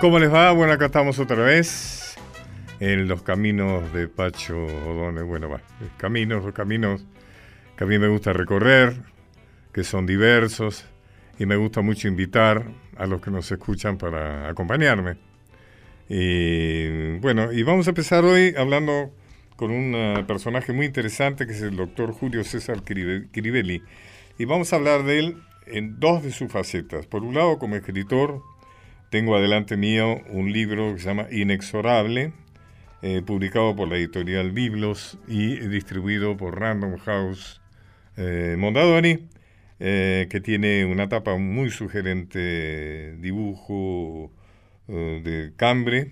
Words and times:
¿Cómo 0.00 0.18
les 0.18 0.32
va? 0.32 0.50
Bueno, 0.52 0.72
acá 0.72 0.86
estamos 0.86 1.18
otra 1.18 1.42
vez 1.42 2.16
en 2.80 3.06
los 3.06 3.20
caminos 3.20 3.92
de 3.92 4.08
Pacho 4.08 4.56
O'Donnell. 4.56 5.24
Bueno, 5.24 5.50
va, 5.50 5.60
caminos, 5.98 6.42
los 6.42 6.54
caminos 6.54 7.04
que 7.76 7.84
a 7.84 7.86
mí 7.86 7.98
me 7.98 8.08
gusta 8.08 8.32
recorrer, 8.32 8.94
que 9.74 9.84
son 9.84 10.06
diversos, 10.06 10.86
y 11.38 11.44
me 11.44 11.56
gusta 11.56 11.82
mucho 11.82 12.08
invitar 12.08 12.64
a 12.96 13.06
los 13.06 13.20
que 13.20 13.30
nos 13.30 13.52
escuchan 13.52 13.98
para 13.98 14.48
acompañarme. 14.48 15.18
Y 16.08 17.18
bueno, 17.18 17.52
y 17.52 17.62
vamos 17.62 17.86
a 17.86 17.90
empezar 17.90 18.24
hoy 18.24 18.54
hablando 18.56 19.12
con 19.56 19.70
un 19.70 19.94
eh, 19.94 20.24
personaje 20.26 20.72
muy 20.72 20.86
interesante 20.86 21.46
que 21.46 21.52
es 21.52 21.60
el 21.60 21.76
doctor 21.76 22.12
Julio 22.12 22.42
César 22.42 22.82
Crivelli. 22.84 23.82
Y 24.38 24.46
vamos 24.46 24.72
a 24.72 24.76
hablar 24.76 25.02
de 25.02 25.18
él 25.18 25.36
en 25.66 26.00
dos 26.00 26.22
de 26.22 26.32
sus 26.32 26.50
facetas. 26.50 27.06
Por 27.06 27.22
un 27.22 27.34
lado, 27.34 27.58
como 27.58 27.76
escritor, 27.76 28.42
tengo 29.10 29.36
adelante 29.36 29.76
mío 29.76 30.20
un 30.28 30.52
libro 30.52 30.94
que 30.94 31.00
se 31.00 31.08
llama 31.08 31.26
Inexorable, 31.30 32.32
eh, 33.02 33.22
publicado 33.26 33.74
por 33.74 33.88
la 33.88 33.96
editorial 33.96 34.52
Biblos 34.52 35.18
y 35.26 35.56
distribuido 35.56 36.36
por 36.36 36.60
Random 36.60 36.96
House 36.98 37.60
eh, 38.16 38.54
Mondadori, 38.56 39.26
eh, 39.80 40.28
que 40.30 40.40
tiene 40.40 40.84
una 40.84 41.08
tapa 41.08 41.36
muy 41.36 41.70
sugerente, 41.70 43.16
dibujo 43.18 44.30
de 44.86 45.52
cambre, 45.56 46.10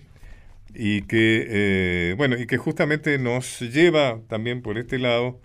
y 0.73 1.01
que, 1.01 2.13
bueno, 2.17 2.37
y 2.37 2.47
que 2.47 2.57
justamente 2.57 3.17
nos 3.17 3.59
lleva 3.59 4.21
también 4.29 4.61
por 4.61 4.77
este 4.77 4.99
lado 4.99 5.41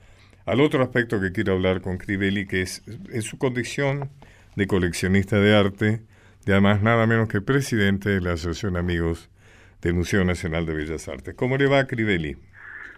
al 0.47 0.61
otro 0.61 0.85
aspecto 0.85 1.21
que 1.21 1.33
quiero 1.33 1.55
hablar 1.55 1.81
con 1.81 1.99
Crivelli, 1.99 2.47
que 2.47 2.63
es 2.63 2.85
en 3.11 3.23
su 3.23 3.37
condición 3.37 4.09
de 4.55 4.69
coleccionista 4.69 5.41
de 5.41 5.57
arte, 5.57 6.01
y 6.47 6.53
además 6.53 6.83
nada 6.83 7.07
menos 7.07 7.29
que 7.29 7.41
presidente 7.41 8.11
de 8.11 8.21
la 8.21 8.33
Asociación 8.33 8.77
Amigos 8.77 9.31
del 9.83 9.95
Museo 9.95 10.25
Nacional 10.25 10.67
de 10.67 10.75
Bellas 10.75 11.09
Artes. 11.09 11.35
¿Cómo 11.35 11.57
le 11.57 11.67
va, 11.67 11.87
Crivelli? 11.87 12.37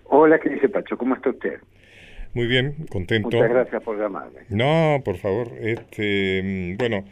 Hola, 0.05 0.39
¿qué 0.39 0.51
dice 0.51 0.69
Pacho? 0.69 0.97
¿Cómo 0.97 1.15
está 1.15 1.31
usted? 1.31 1.61
Muy 2.35 2.47
bien, 2.47 2.87
contento. 2.91 3.37
Muchas 3.37 3.51
gracias 3.51 3.83
por 3.83 3.99
llamarme. 3.99 4.41
No, 4.51 5.01
por 5.05 5.17
favor. 5.17 5.49
Este, 5.61 6.43
mm, 6.45 6.77
bueno, 6.77 7.05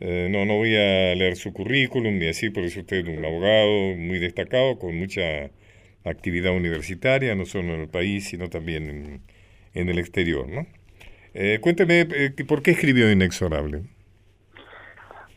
eh, 0.00 0.28
no, 0.30 0.44
no 0.46 0.56
voy 0.56 0.74
a 0.74 1.14
leer 1.14 1.36
su 1.36 1.52
currículum 1.52 2.18
ni 2.18 2.28
así, 2.28 2.50
porque 2.50 2.68
es 2.68 2.76
usted 2.76 3.06
un 3.06 3.24
abogado 3.24 3.94
muy 3.96 4.18
destacado, 4.18 4.78
con 4.78 4.96
mucha 4.96 5.50
actividad 6.04 6.54
universitaria, 6.54 7.34
no 7.34 7.44
solo 7.44 7.74
en 7.74 7.80
el 7.80 7.88
país, 7.88 8.28
sino 8.28 8.48
también 8.48 9.20
en, 9.74 9.88
el 9.88 9.98
exterior, 9.98 10.48
¿no? 10.48 10.66
Eh, 11.34 11.58
cuénteme, 11.60 12.06
eh, 12.12 12.32
¿por 12.48 12.62
qué 12.62 12.70
escribió 12.72 13.10
Inexorable? 13.12 13.82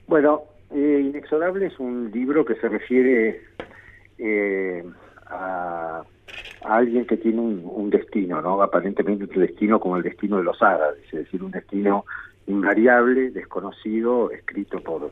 Bueno, 0.08 0.44
eh, 0.72 1.02
Inexorable 1.04 1.68
es 1.68 1.80
un 1.80 2.12
libro 2.12 2.46
que 2.46 2.56
se 2.56 2.70
refiere 2.70 3.42
eh, 4.18 4.84
a, 5.28 6.04
alguien 6.64 7.06
que 7.06 7.18
tiene 7.18 7.42
un, 7.42 7.90
destino, 7.90 8.42
¿no? 8.42 8.62
Aparentemente 8.62 9.26
un 9.26 9.42
destino 9.42 9.80
como 9.80 9.98
el 9.98 10.04
destino 10.04 10.38
de 10.38 10.44
los 10.44 10.62
árabes, 10.62 11.04
es 11.06 11.26
decir, 11.26 11.44
un 11.44 11.52
destino 11.52 12.06
invariable, 12.48 13.32
desconocido, 13.32 14.32
escrito 14.32 14.80
por 14.80 15.12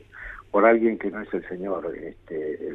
por 0.51 0.65
alguien 0.65 0.99
que 0.99 1.09
no 1.09 1.21
es 1.21 1.33
el 1.33 1.47
Señor, 1.47 1.93
este, 1.95 2.67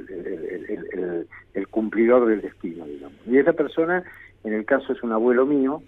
el, 1.53 1.69
cumplidor 1.69 2.27
del 2.27 2.41
destino, 2.41 2.87
digamos. 2.87 3.19
Y 3.27 3.37
esa 3.37 3.53
persona, 3.53 4.03
en 4.45 4.55
el 4.55 4.65
caso 4.65 4.95
es 4.95 5.03
un 5.03 5.13
abuelo 5.13 5.45
mío, 5.45 5.83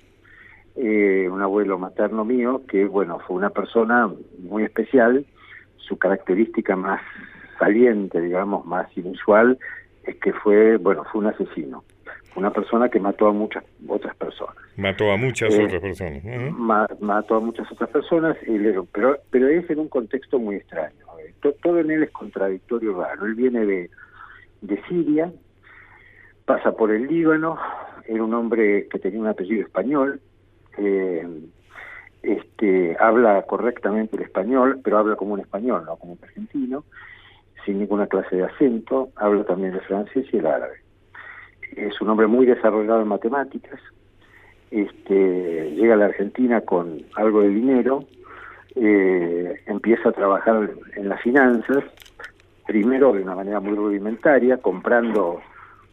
eh, 0.77 1.29
un 1.31 1.41
abuelo 1.41 1.79
materno 1.79 2.27
mío, 2.27 2.63
que 2.69 2.85
bueno, 2.85 3.19
fue 3.27 3.37
una 3.37 3.51
persona 3.51 4.13
muy 4.39 4.65
especial, 4.65 5.25
su 5.79 5.97
característica 5.97 6.77
más 6.77 7.01
saliente, 7.59 8.21
digamos, 8.21 8.65
más 8.67 8.95
inusual, 8.97 9.59
es 10.05 10.17
que 10.17 10.33
fue, 10.33 10.77
bueno, 10.77 11.05
fue 11.11 11.21
un 11.21 11.27
asesino. 11.29 11.85
Una 12.37 12.53
persona 12.53 12.89
que 12.89 13.01
mató 13.01 13.27
a 13.27 13.33
muchas 13.33 13.65
otras 13.87 14.15
personas. 14.17 14.57
Mató 14.77 15.11
a 15.11 15.17
muchas 15.17 15.53
eh, 15.55 15.65
otras 15.65 15.81
personas. 15.83 16.23
mató 17.01 17.37
a 17.37 17.41
muchas 17.41 17.71
otras 17.73 17.91
personas, 17.91 18.37
pero, 18.93 19.19
pero 19.31 19.49
es 19.49 19.69
en 19.69 19.81
un 19.81 19.89
contexto 19.89 20.39
muy 20.39 20.57
extraño. 20.57 21.05
Eh, 21.21 21.35
todo 21.63 21.81
en 21.81 21.91
él 21.91 22.05
es 22.05 22.11
contradictorio 22.11 23.01
raro. 23.01 23.27
Él 23.27 23.35
viene 23.35 23.67
de, 23.67 23.91
de 24.61 24.83
Siria, 24.89 25.33
pasa 26.45 26.73
por 26.73 26.93
el 26.93 27.07
Líbano, 27.09 27.59
era 28.07 28.23
un 28.23 28.33
hombre 28.35 28.87
que 28.89 28.99
tenía 28.99 29.21
un 29.21 29.27
apellido 29.27 29.63
español, 29.63 30.21
eh, 30.79 31.27
este, 32.23 32.97
habla 32.99 33.43
correctamente 33.43 34.17
el 34.17 34.23
español, 34.23 34.81
pero 34.83 34.99
habla 34.99 35.17
como 35.17 35.35
un 35.35 35.41
español, 35.41 35.85
no 35.87 35.97
como 35.97 36.13
un 36.13 36.19
argentino, 36.23 36.85
sin 37.65 37.79
ninguna 37.79 38.07
clase 38.07 38.37
de 38.37 38.45
acento, 38.45 39.11
habla 39.17 39.45
también 39.45 39.75
el 39.75 39.81
francés 39.83 40.27
y 40.33 40.39
el 40.39 40.47
árabe. 40.47 40.79
Es 41.77 42.01
un 42.01 42.09
hombre 42.09 42.27
muy 42.27 42.47
desarrollado 42.47 43.03
en 43.03 43.09
matemáticas, 43.09 43.81
este, 44.71 45.71
llega 45.71 45.95
a 45.95 45.99
la 45.99 46.07
Argentina 46.07 46.61
con 46.61 47.03
algo 47.17 47.43
de 47.43 47.49
dinero, 47.49 48.05
eh, 48.75 49.61
empieza 49.67 50.11
a 50.11 50.13
trabajar 50.13 50.71
en 50.95 51.09
las 51.09 51.21
finanzas, 51.23 51.85
primero 52.67 53.13
de 53.13 53.23
una 53.23 53.35
manera 53.35 53.61
muy 53.61 53.75
rudimentaria, 53.75 54.59
comprando, 54.59 55.41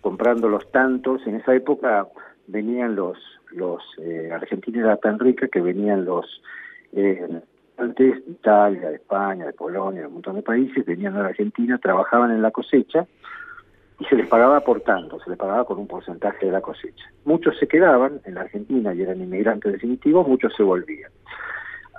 comprando 0.01 0.49
los 0.49 0.69
tantos, 0.71 1.25
en 1.25 1.35
esa 1.35 1.55
época 1.55 2.07
venían 2.47 2.95
los 2.95 3.17
los 3.51 3.81
eh, 3.99 4.31
Argentina 4.31 4.79
era 4.79 4.97
tan 4.97 5.19
rica 5.19 5.47
que 5.47 5.61
venían 5.61 6.05
los 6.05 6.41
eh, 6.93 7.41
antes 7.77 8.25
de 8.25 8.31
Italia, 8.31 8.89
de 8.89 8.95
España, 8.95 9.45
de 9.45 9.53
Polonia, 9.53 10.01
de 10.01 10.07
un 10.07 10.13
montón 10.13 10.35
de 10.35 10.41
países, 10.41 10.85
venían 10.85 11.15
a 11.17 11.23
la 11.23 11.29
Argentina, 11.29 11.77
trabajaban 11.77 12.31
en 12.31 12.41
la 12.41 12.51
cosecha 12.51 13.05
y 13.99 14.05
se 14.05 14.15
les 14.15 14.27
pagaba 14.27 14.57
aportando, 14.57 15.19
se 15.19 15.29
les 15.29 15.39
pagaba 15.39 15.65
con 15.65 15.79
un 15.79 15.87
porcentaje 15.87 16.45
de 16.45 16.51
la 16.51 16.61
cosecha. 16.61 17.05
Muchos 17.25 17.57
se 17.57 17.67
quedaban 17.67 18.21
en 18.25 18.35
la 18.35 18.41
Argentina 18.41 18.93
y 18.93 19.01
eran 19.01 19.21
inmigrantes 19.21 19.73
definitivos, 19.73 20.27
muchos 20.27 20.53
se 20.55 20.63
volvían. 20.63 21.11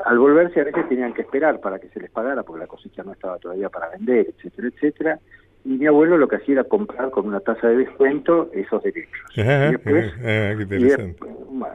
Al 0.05 0.19
volverse 0.19 0.61
a 0.61 0.65
veces 0.65 0.89
tenían 0.89 1.15
que 1.15 1.23
esperar 1.23 1.61
para 1.61 1.79
que 1.79 1.89
se 1.89 2.01
les 2.01 2.11
pagara 2.11 2.43
porque 2.43 2.61
la 2.61 2.67
cosecha 2.67 3.03
no 3.03 3.13
estaba 3.13 3.39
todavía 3.39 3.71
para 3.71 3.89
vender, 3.91 4.27
etcétera, 4.29 4.69
etcétera, 4.69 5.21
y 5.67 5.79
mi 5.79 5.87
abuelo 5.87 6.17
lo 6.17 6.29
que 6.29 6.37
hacía 6.37 6.55
era 6.55 6.65
comprar 6.65 7.11
con 7.11 7.27
una 7.27 7.41
tasa 7.41 7.67
de 7.67 7.79
descuento 7.79 8.49
esos 8.53 8.81
derechos. 8.85 9.21
y, 9.35 9.43
después, 9.43 10.15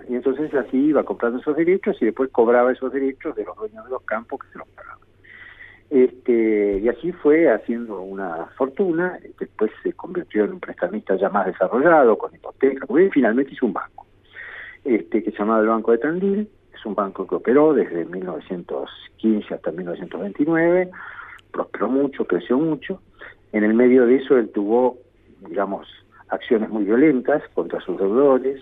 y, 0.07 0.15
entonces 0.15 0.53
así 0.53 0.77
iba 0.77 1.03
comprando 1.03 1.39
esos 1.39 1.57
derechos 1.57 2.01
y 2.01 2.05
después 2.05 2.29
cobraba 2.31 2.71
esos 2.71 2.93
derechos 2.93 3.35
de 3.35 3.43
los 3.43 3.57
dueños 3.57 3.83
de 3.83 3.91
los 3.91 4.01
campos 4.03 4.39
que 4.39 4.47
se 4.53 4.59
los 4.59 4.67
pagaban. 4.69 4.99
Este, 5.89 6.79
y 6.79 6.87
así 6.87 7.11
fue 7.11 7.51
haciendo 7.51 7.99
una 7.99 8.45
fortuna, 8.57 9.19
después 9.37 9.71
se 9.83 9.91
convirtió 9.91 10.45
en 10.45 10.53
un 10.53 10.61
prestamista 10.61 11.17
ya 11.17 11.29
más 11.29 11.47
desarrollado, 11.47 12.17
con 12.17 12.33
hipoteca, 12.33 12.85
y 12.97 13.09
finalmente 13.09 13.51
hizo 13.51 13.65
un 13.65 13.73
banco, 13.73 14.07
este, 14.85 15.21
que 15.21 15.31
se 15.31 15.37
llamaba 15.37 15.59
el 15.59 15.67
Banco 15.67 15.91
de 15.91 15.97
Tandil, 15.97 16.49
es 16.73 16.85
un 16.85 16.95
banco 16.95 17.27
que 17.27 17.35
operó 17.35 17.73
desde 17.73 18.05
1915 18.05 19.53
hasta 19.53 19.69
1929, 19.69 20.91
prosperó 21.51 21.89
mucho, 21.89 22.23
creció 22.23 22.57
mucho, 22.57 23.01
en 23.51 23.63
el 23.63 23.73
medio 23.73 24.05
de 24.05 24.15
eso 24.15 24.37
él 24.37 24.49
tuvo, 24.49 24.97
digamos, 25.47 25.87
acciones 26.29 26.69
muy 26.69 26.85
violentas 26.85 27.43
contra 27.53 27.81
sus 27.81 27.97
deudores, 27.97 28.61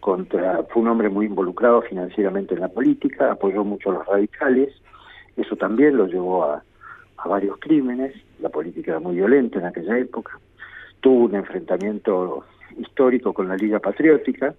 contra, 0.00 0.64
fue 0.64 0.82
un 0.82 0.88
hombre 0.88 1.08
muy 1.08 1.26
involucrado 1.26 1.82
financieramente 1.82 2.54
en 2.54 2.60
la 2.60 2.68
política, 2.68 3.30
apoyó 3.30 3.64
mucho 3.64 3.90
a 3.90 3.94
los 3.94 4.06
radicales, 4.06 4.74
eso 5.36 5.56
también 5.56 5.96
lo 5.96 6.06
llevó 6.06 6.44
a, 6.44 6.64
a 7.18 7.28
varios 7.28 7.58
crímenes, 7.58 8.14
la 8.40 8.48
política 8.48 8.92
era 8.92 9.00
muy 9.00 9.16
violenta 9.16 9.58
en 9.58 9.66
aquella 9.66 9.98
época, 9.98 10.38
tuvo 11.00 11.26
un 11.26 11.34
enfrentamiento 11.34 12.44
histórico 12.78 13.32
con 13.32 13.48
la 13.48 13.56
Liga 13.56 13.78
Patriótica, 13.78 14.54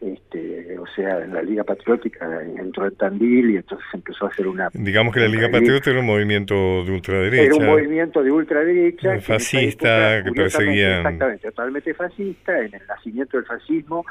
este, 0.00 0.78
o 0.78 0.86
sea, 0.94 1.22
en 1.22 1.34
la 1.34 1.42
Liga 1.42 1.62
Patriótica 1.62 2.42
entró 2.42 2.86
en 2.86 2.94
Tandil 2.94 3.50
y 3.50 3.56
entonces 3.56 3.86
empezó 3.92 4.26
a 4.26 4.28
hacer 4.28 4.48
una... 4.48 4.70
Digamos 4.72 5.12
que 5.12 5.20
la 5.20 5.28
Liga 5.28 5.50
Patriótica 5.50 5.90
era 5.90 6.00
un 6.00 6.06
movimiento 6.06 6.84
de 6.84 6.92
ultraderecha. 6.92 7.42
Era 7.42 7.54
un 7.56 7.66
movimiento 7.66 8.22
de 8.22 8.32
ultraderecha. 8.32 9.20
Fascista, 9.20 10.22
que, 10.24 10.32
perseguía... 10.32 10.98
Exactamente, 10.98 11.48
totalmente 11.48 11.94
fascista. 11.94 12.58
En 12.58 12.74
el 12.74 12.86
nacimiento 12.88 13.36
del 13.36 13.46
fascismo 13.46 14.04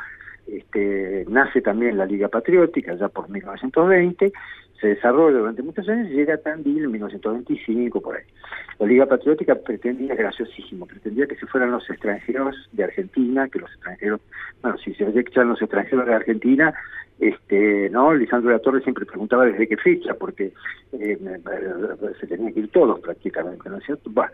este, 0.48 1.26
nace 1.28 1.62
también 1.62 1.98
la 1.98 2.06
Liga 2.06 2.28
Patriótica, 2.28 2.96
ya 2.96 3.08
por 3.10 3.30
1920, 3.30 4.32
se 4.80 4.88
desarrolla 4.88 5.40
durante 5.40 5.62
muchos 5.62 5.88
años 5.90 6.10
y 6.10 6.16
llega 6.16 6.36
a 6.36 6.38
Tandil 6.38 6.86
en 6.86 6.92
1925, 6.92 8.02
por 8.02 8.16
ahí. 8.16 8.24
La 8.80 8.88
Liga 8.88 9.06
Patriótica 9.06 9.56
pretendía, 9.56 10.16
graciosísimo, 10.16 10.86
pretendía 10.86 11.28
que 11.28 11.36
se 11.36 11.46
fueran 11.48 11.72
los 11.72 11.90
extranjeros 11.90 12.56
de 12.72 12.84
Argentina, 12.86 13.50
que 13.50 13.60
los 13.60 13.72
extranjeros, 13.72 14.22
bueno, 14.62 14.78
si 14.78 14.94
se 14.94 15.08
echan 15.20 15.50
los 15.50 15.62
extranjeros 15.62 16.06
de 16.06 16.14
Argentina, 16.14 16.74
este, 17.20 17.90
no, 17.90 18.14
Lisandro 18.14 18.50
de 18.50 18.56
la 18.56 18.62
Torre 18.62 18.82
siempre 18.82 19.06
preguntaba 19.06 19.46
desde 19.46 19.68
qué 19.68 19.76
fecha, 19.76 20.14
porque 20.14 20.54
eh, 20.94 21.20
se 22.20 22.28
tenían 22.28 22.54
que 22.54 22.62
ir 22.62 22.72
todos 22.72 23.00
prácticamente, 23.02 23.70
¿no 23.70 23.78
es 23.78 23.86
cierto? 23.86 24.10
Bueno, 24.10 24.32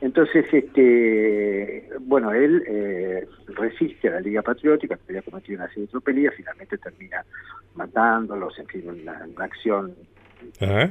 entonces, 0.00 0.46
este, 0.52 1.88
bueno, 2.00 2.32
él 2.32 2.62
eh, 2.68 3.26
resiste 3.48 4.08
a 4.08 4.12
la 4.12 4.20
Liga 4.20 4.42
Patriótica, 4.42 4.96
que 4.96 5.02
había 5.12 5.22
cometido 5.22 5.58
una 5.58 5.68
serie 5.68 5.82
de 5.82 5.88
tropelías, 5.88 6.34
finalmente 6.36 6.78
termina 6.78 7.24
matándolos, 7.74 8.56
en 8.58 8.66
fin, 8.66 8.84
una, 8.88 9.44
acción 9.44 9.94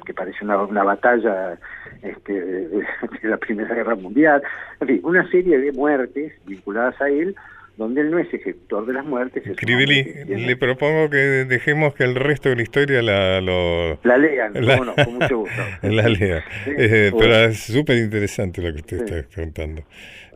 que 0.05 0.13
parece 0.13 0.43
una, 0.43 0.61
una 0.61 0.83
batalla 0.83 1.57
este, 2.01 2.33
de, 2.33 2.85
la 3.23 3.37
Primera 3.37 3.73
Guerra 3.73 3.95
Mundial, 3.95 4.41
en 4.81 4.87
fin, 4.87 4.99
una 5.03 5.29
serie 5.29 5.57
de 5.57 5.71
muertes 5.71 6.33
vinculadas 6.45 6.99
a 7.01 7.07
él, 7.07 7.33
donde 7.77 8.01
él 8.01 8.11
no 8.11 8.19
es 8.19 8.33
ejecutor 8.33 8.85
de 8.85 8.93
las 8.93 9.05
muertes. 9.05 9.43
Cribeli, 9.55 10.03
le 10.25 10.57
propongo 10.57 11.09
que 11.09 11.17
dejemos 11.17 11.93
que 11.93 12.03
el 12.03 12.15
resto 12.15 12.49
de 12.49 12.55
la 12.55 12.61
historia 12.63 13.01
la, 13.01 13.39
lo... 13.39 13.99
la 14.03 14.17
lean, 14.17 14.53
no, 14.53 14.95
con 14.95 15.13
mucho 15.13 15.37
gusto. 15.39 15.61
la 15.83 16.09
lean. 16.09 16.41
Eh, 16.65 17.11
pero 17.17 17.35
es 17.35 17.59
súper 17.59 17.97
interesante 17.97 18.61
lo 18.61 18.73
que 18.73 18.79
usted 18.79 18.97
está 19.03 19.41
contando. 19.41 19.83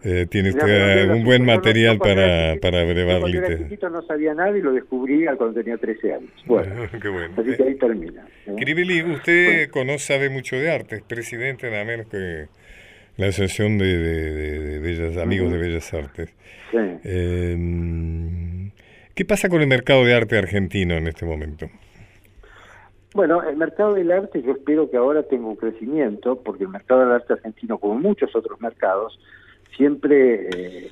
Eh, 0.04 0.26
tiene 0.30 0.50
usted 0.50 1.10
un 1.12 1.24
buen 1.24 1.46
material 1.46 2.00
para, 2.00 2.56
para 2.60 2.84
brevar 2.86 3.22
era 3.30 3.56
chiquito 3.56 3.88
no 3.88 4.02
sabía 4.02 4.34
nada 4.34 4.58
y 4.58 4.62
lo 4.62 4.74
descubrí 4.74 5.26
cuando 5.38 5.54
tenía 5.54 5.78
13 5.78 6.14
años. 6.14 6.32
Bueno, 6.46 6.74
Qué 7.00 7.08
bueno. 7.08 7.34
así 7.38 7.56
que 7.56 7.64
ahí 7.64 7.76
termina. 7.76 8.26
¿eh? 8.48 9.04
usted 9.04 9.70
conoce, 9.70 10.14
sabe 10.14 10.30
mucho 10.30 10.56
de 10.56 10.72
arte, 10.72 10.96
es 10.98 11.02
presidente 11.04 11.70
nada 11.70 11.86
menos 11.86 12.08
que 12.08 12.48
la 13.22 13.28
Asociación 13.28 13.78
de, 13.78 13.98
de, 13.98 14.80
Bellas 14.80 15.16
Amigos 15.18 15.52
de 15.52 15.58
Bellas 15.60 15.94
Artes. 15.94 16.34
Sí. 16.72 16.78
Em, 17.04 18.72
¿Qué 19.14 19.26
pasa 19.26 19.48
con 19.48 19.62
el 19.62 19.68
mercado 19.68 20.04
de 20.04 20.16
arte 20.16 20.40
argentino 20.40 20.96
en 20.96 21.08
este 21.08 21.26
momento? 21.26 21.68
Bueno, 23.14 23.44
el 23.44 23.58
mercado 23.58 23.94
del 23.94 24.12
arte 24.12 24.42
yo 24.42 24.54
espero 24.54 24.90
que 24.90 24.98
ahora 24.98 25.22
tenga 25.22 25.46
un 25.46 25.56
crecimiento, 25.56 26.38
porque 26.38 26.64
el 26.64 26.70
mercado 26.70 27.02
del 27.02 27.12
arte 27.12 27.34
argentino, 27.34 27.78
como 27.78 27.94
muchos 27.96 28.36
otros 28.36 28.60
mercados, 28.60 29.20
siempre 29.78 30.50
eh, 30.56 30.92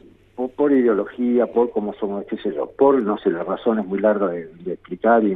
por, 0.56 0.72
ideología, 0.72 1.48
por 1.48 1.72
cómo 1.72 1.94
somos, 1.96 2.26
qué 2.26 2.38
sé 2.38 2.54
yo, 2.54 2.70
por, 2.78 3.02
no 3.02 3.18
sé, 3.18 3.32
la 3.32 3.44
razón 3.44 3.80
es 3.80 3.86
muy 3.86 4.00
larga 4.00 4.28
de, 4.28 4.52
explicar 4.68 5.24
y, 5.24 5.36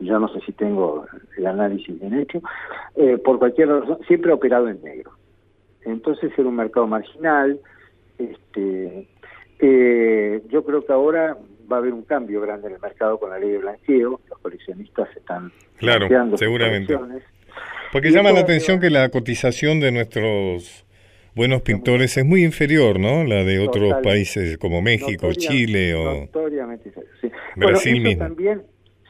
ya 0.00 0.18
no 0.18 0.28
sé 0.28 0.40
si 0.40 0.52
tengo 0.52 1.06
el 1.38 1.46
análisis 1.46 1.98
bien 1.98 2.20
hecho, 2.20 2.42
eh, 2.96 3.16
por 3.16 3.38
cualquier 3.38 3.68
razón, 3.68 3.98
siempre 4.06 4.30
ha 4.30 4.34
operado 4.34 4.68
en 4.68 4.82
negro. 4.82 5.12
Entonces 5.84 6.32
era 6.36 6.48
un 6.48 6.56
mercado 6.56 6.86
marginal, 6.86 7.60
este, 8.18 9.08
eh, 9.60 10.42
yo 10.48 10.64
creo 10.64 10.84
que 10.84 10.92
ahora 10.92 11.36
va 11.70 11.76
a 11.76 11.78
haber 11.80 11.92
un 11.92 12.02
cambio 12.02 12.40
grande 12.40 12.68
en 12.68 12.74
el 12.74 12.80
mercado 12.80 13.18
con 13.18 13.30
la 13.30 13.38
ley 13.38 13.50
de 13.50 13.58
blanqueo, 13.58 14.20
los 14.28 14.38
coleccionistas 14.40 15.08
están 15.16 15.52
claro, 15.78 16.08
seguramente. 16.36 16.98
Porque 17.92 18.10
llama 18.10 18.32
la 18.32 18.40
atención 18.40 18.80
que 18.80 18.90
la 18.90 19.08
cotización 19.08 19.78
de 19.80 19.92
nuestros 19.92 20.84
buenos 21.34 21.62
pintores 21.62 22.16
es 22.16 22.24
muy 22.24 22.44
inferior, 22.44 22.98
¿no? 22.98 23.24
La 23.24 23.44
de 23.44 23.60
otros 23.60 23.94
países 24.02 24.58
como 24.58 24.82
México, 24.82 25.32
Chile 25.32 25.94
o 25.94 26.28
sí. 27.20 27.30
Brasil 27.56 28.00
mismo. 28.00 28.24
También, 28.24 28.62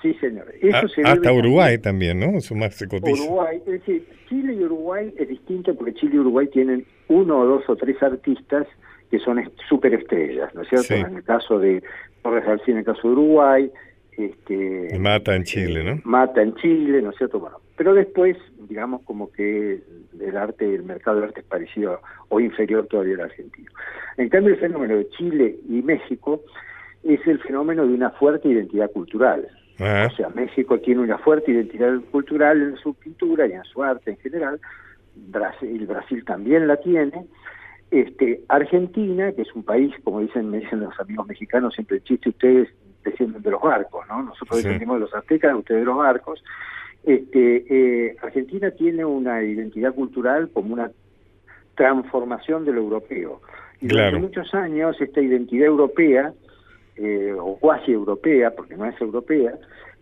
sí, 0.05 0.15
señor. 0.21 0.47
Ah, 0.73 0.85
hasta 1.05 1.33
Uruguay 1.33 1.79
también, 1.79 2.21
¿no? 2.21 2.37
Eso 2.37 2.55
más 2.55 2.75
se 2.75 2.87
cotiza. 2.87 3.23
Uruguay, 3.23 3.57
es 3.59 3.65
decir, 3.65 4.07
Chile 4.29 4.55
y 4.55 4.63
Uruguay 4.65 5.13
es 5.17 5.29
distinto 5.29 5.75
porque 5.75 5.95
Chile 5.95 6.17
y 6.17 6.19
Uruguay 6.19 6.47
tienen 6.49 6.85
uno 7.09 7.41
o 7.41 7.47
dos 7.47 7.65
o 7.69 7.77
tres 7.77 8.03
artistas 8.03 8.67
que 9.11 9.19
son 9.19 9.43
superestrellas, 9.69 10.55
¿no 10.55 10.63
es 10.63 10.69
cierto? 10.69 10.95
En 10.95 11.17
el 11.17 11.25
caso 11.25 11.59
de 11.59 11.83
Torres 12.23 12.45
García, 12.45 12.73
en 12.73 12.79
el 12.79 12.85
caso 12.85 13.01
de 13.03 13.09
Uruguay, 13.15 13.71
este, 14.17 14.99
Mata 14.99 15.35
en 15.35 15.45
Chile, 15.45 15.83
¿no? 15.85 16.01
Mata 16.05 16.43
en 16.43 16.55
Chile, 16.57 17.01
¿no 17.01 17.11
es 17.11 17.17
cierto? 17.17 17.41
Bueno, 17.41 17.59
pero 17.77 17.95
después, 17.95 18.37
digamos, 18.69 19.03
como 19.03 19.33
que 19.33 19.81
el 20.21 20.37
arte, 20.37 20.75
el 20.75 20.83
mercado 20.83 21.17
del 21.17 21.29
arte 21.29 21.41
es 21.41 21.47
parecido 21.47 22.01
o 22.29 22.41
inferior 22.41 22.87
todavía 22.87 23.15
al 23.15 23.23
argentino. 23.23 23.71
En 24.17 24.29
cambio, 24.29 24.55
el 24.55 24.61
fenómeno 24.61 24.97
de 24.97 25.09
Chile 25.11 25.57
y 25.69 25.83
México 25.83 26.43
es 27.03 27.27
el 27.27 27.41
fenómeno 27.41 27.87
de 27.87 27.95
una 27.95 28.11
fuerte 28.11 28.49
identidad 28.49 28.91
cultural. 28.91 29.49
O 29.79 30.17
sea, 30.17 30.29
México 30.35 30.79
tiene 30.79 31.01
una 31.01 31.19
fuerte 31.19 31.51
identidad 31.51 31.99
cultural 32.13 32.63
en 32.63 32.77
su 32.77 32.95
pintura 32.95 33.47
y 33.47 33.53
en 33.53 33.65
su 33.65 33.83
arte 33.83 34.13
en 34.13 34.17
general. 34.19 34.61
Brasil, 35.17 35.87
Brasil 35.87 36.25
también 36.25 36.69
la 36.69 36.77
tiene. 36.77 37.27
Este, 37.91 38.43
Argentina, 38.49 39.33
que 39.33 39.43
es 39.43 39.55
un 39.55 39.65
país, 39.65 39.93
como 40.05 40.21
dicen, 40.21 40.51
me 40.51 40.59
dicen 40.59 40.81
los 40.81 40.99
amigos 40.99 41.27
mexicanos, 41.27 41.75
siempre 41.75 41.97
el 41.97 42.05
chiste, 42.05 42.29
ustedes 42.31 42.69
descienden 43.05 43.43
de 43.43 43.51
los 43.51 43.61
barcos, 43.61 44.07
¿no? 44.09 44.23
Nosotros 44.23 44.63
descendimos 44.63 44.97
de 44.97 45.01
los 45.01 45.15
aztecas, 45.15 45.55
ustedes 45.55 45.81
de 45.81 45.87
los 45.87 45.97
barcos. 45.97 46.43
Este, 47.05 47.65
eh, 47.69 48.17
Argentina 48.23 48.71
tiene 48.71 49.05
una 49.05 49.43
identidad 49.43 49.95
cultural 49.95 50.51
como 50.53 50.73
una 50.73 50.91
transformación 51.77 52.65
de 52.65 52.73
lo 52.73 52.81
europeo. 52.81 53.41
Y 53.81 53.89
durante 53.89 54.19
muchos 54.19 54.55
años 54.55 54.97
esta 55.01 55.21
identidad 55.21 55.67
europea, 55.67 56.33
eh, 56.97 57.35
o 57.39 57.57
cuasi 57.59 57.93
europea, 57.93 58.51
porque 58.55 58.77
no 58.77 58.87
es 58.87 59.01
europea, 59.01 59.55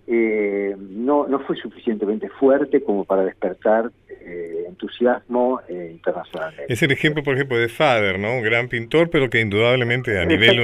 eh, 0.07 0.75
no, 0.79 1.29
no 1.29 1.39
fue 1.41 1.57
suficientemente 1.57 2.29
fuerte 2.29 2.83
como 2.83 3.05
para 3.05 3.25
despertar 3.25 3.91
eh, 4.09 4.65
entusiasmo 4.67 5.61
eh, 5.69 5.91
internacional. 5.93 6.55
Es 6.69 6.83
el 6.83 6.91
ejemplo, 6.91 7.23
por 7.23 7.35
ejemplo, 7.35 7.57
de 7.57 7.69
Fader, 7.69 8.19
¿no? 8.19 8.35
Un 8.35 8.43
gran 8.43 8.69
pintor, 8.69 9.11
pero 9.11 9.31
que 9.31 9.41
indudablemente 9.41 10.19
a 10.19 10.25
nivel 10.25 10.59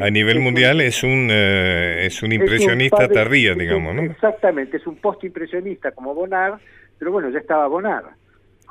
a 0.00 0.10
nivel 0.10 0.40
mundial 0.40 0.80
es 0.80 1.04
un 1.04 1.28
es 1.30 2.22
un 2.24 2.32
impresionista 2.32 3.08
tardío, 3.08 3.54
digamos, 3.54 3.94
¿no? 3.94 4.02
Exactamente, 4.02 4.78
es 4.78 4.86
un 4.86 4.96
post-impresionista 4.96 5.92
como 5.92 6.12
Bonnard, 6.14 6.58
pero 6.98 7.12
bueno, 7.12 7.30
ya 7.30 7.38
estaba 7.38 7.68
Bonnard. 7.68 8.06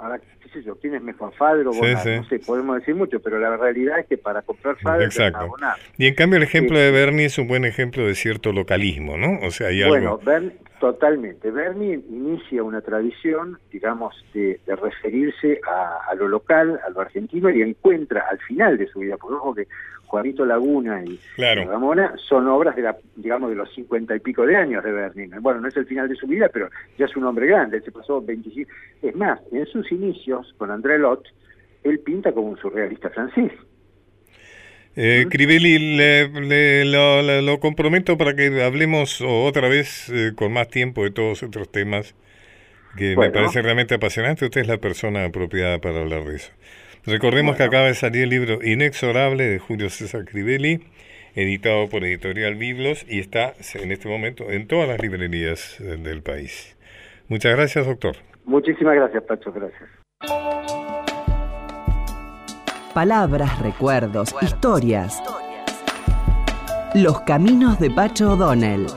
Ahora, 0.01 0.19
qué 0.19 0.49
sé 0.49 0.63
yo, 0.63 0.75
¿quién 0.79 0.95
es 0.95 1.01
mejor, 1.03 1.31
Fader 1.35 1.67
o 1.67 1.73
Bonnard? 1.73 2.07
No 2.07 2.23
sé, 2.23 2.39
podemos 2.39 2.79
decir 2.79 2.95
mucho, 2.95 3.19
pero 3.19 3.37
la 3.37 3.55
realidad 3.55 3.99
es 3.99 4.07
que 4.07 4.17
para 4.17 4.41
comprar 4.41 4.75
Fader 4.77 5.03
Exacto. 5.03 5.53
Y 5.95 6.07
en 6.07 6.15
cambio 6.15 6.37
el 6.37 6.43
ejemplo 6.43 6.79
de 6.79 6.89
Bernie 6.89 7.25
es 7.25 7.37
un 7.37 7.47
buen 7.47 7.65
ejemplo 7.65 8.07
de 8.07 8.15
cierto 8.15 8.51
localismo, 8.51 9.15
¿no? 9.15 9.39
O 9.45 9.51
sea, 9.51 9.67
hay 9.67 9.87
bueno, 9.87 10.17
Bernie, 10.17 10.53
totalmente. 10.81 11.51
Bernie 11.51 12.01
inicia 12.09 12.63
una 12.63 12.81
tradición, 12.81 13.59
digamos, 13.71 14.15
de, 14.33 14.59
referirse 14.65 15.61
a, 15.67 16.13
lo 16.15 16.27
local, 16.27 16.79
a 16.83 16.89
lo 16.89 17.01
argentino, 17.01 17.51
y 17.51 17.61
encuentra 17.61 18.25
al 18.27 18.39
final 18.39 18.79
de 18.79 18.87
su 18.87 18.99
vida, 18.99 19.15
por 19.15 19.31
ojo 19.31 19.53
que 19.53 19.67
Juanito 20.07 20.43
Laguna 20.43 21.03
y 21.05 21.19
Ramona 21.37 22.15
son 22.27 22.47
obras 22.47 22.75
de 22.75 22.81
la, 22.81 22.97
digamos, 23.15 23.51
de 23.51 23.57
los 23.57 23.71
cincuenta 23.75 24.15
y 24.15 24.19
pico 24.21 24.43
de 24.43 24.55
años 24.55 24.83
de 24.83 24.91
Berni. 24.91 25.27
Bueno, 25.39 25.61
no 25.61 25.67
es 25.67 25.77
el 25.77 25.85
final 25.85 26.09
de 26.09 26.15
su 26.15 26.25
vida, 26.25 26.49
pero 26.51 26.67
ya 26.97 27.05
es 27.05 27.15
un 27.15 27.25
hombre 27.25 27.45
grande, 27.45 27.79
se 27.81 27.91
pasó 27.91 28.19
25. 28.19 28.71
Es 29.03 29.15
más, 29.15 29.39
en 29.51 29.67
sus 29.67 29.89
inicios 29.91 30.51
con 30.57 30.71
André 30.71 30.97
Lot, 30.97 31.27
él 31.83 31.99
pinta 31.99 32.31
como 32.31 32.49
un 32.49 32.57
surrealista 32.57 33.11
francés. 33.11 33.51
Eh, 34.95 35.27
Crivelli, 35.29 35.95
le, 35.95 36.85
lo, 37.41 37.59
comprometo 37.59 38.17
para 38.17 38.35
que 38.35 38.61
hablemos 38.61 39.21
otra 39.21 39.69
vez 39.69 40.09
eh, 40.09 40.33
con 40.35 40.51
más 40.51 40.67
tiempo 40.67 41.03
de 41.03 41.11
todos 41.11 41.43
otros 41.43 41.71
temas 41.71 42.13
que 42.97 43.15
me 43.15 43.29
parece 43.29 43.61
realmente 43.61 43.95
apasionante. 43.95 44.45
Usted 44.45 44.61
es 44.61 44.67
la 44.67 44.77
persona 44.77 45.25
apropiada 45.25 45.79
para 45.79 46.01
hablar 46.01 46.25
de 46.25 46.35
eso. 46.35 46.51
Recordemos 47.05 47.55
que 47.55 47.63
acaba 47.63 47.87
de 47.87 47.95
salir 47.95 48.23
el 48.23 48.29
libro 48.29 48.59
Inexorable 48.63 49.47
de 49.47 49.59
Julio 49.59 49.89
César 49.89 50.25
Crivelli, 50.25 50.81
editado 51.35 51.89
por 51.89 52.03
Editorial 52.03 52.55
Biblos 52.55 53.05
y 53.07 53.19
está 53.19 53.53
en 53.75 53.91
este 53.91 54.07
momento 54.07 54.51
en 54.51 54.67
todas 54.67 54.87
las 54.87 55.01
librerías 55.01 55.79
eh, 55.79 55.97
del 55.97 56.21
país. 56.21 56.77
Muchas 57.27 57.55
gracias, 57.55 57.87
doctor. 57.87 58.17
Muchísimas 58.45 58.95
gracias, 58.95 59.23
Pacho. 59.23 59.51
Gracias. 59.51 60.90
Palabras, 62.93 63.57
recuerdos, 63.59 64.35
historias. 64.41 65.23
Los 66.93 67.21
caminos 67.21 67.79
de 67.79 67.89
Pacho 67.89 68.33
O'Donnell. 68.33 68.87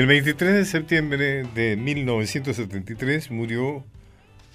El 0.00 0.06
23 0.06 0.54
de 0.54 0.64
septiembre 0.64 1.42
de 1.54 1.76
1973 1.76 3.30
murió 3.30 3.84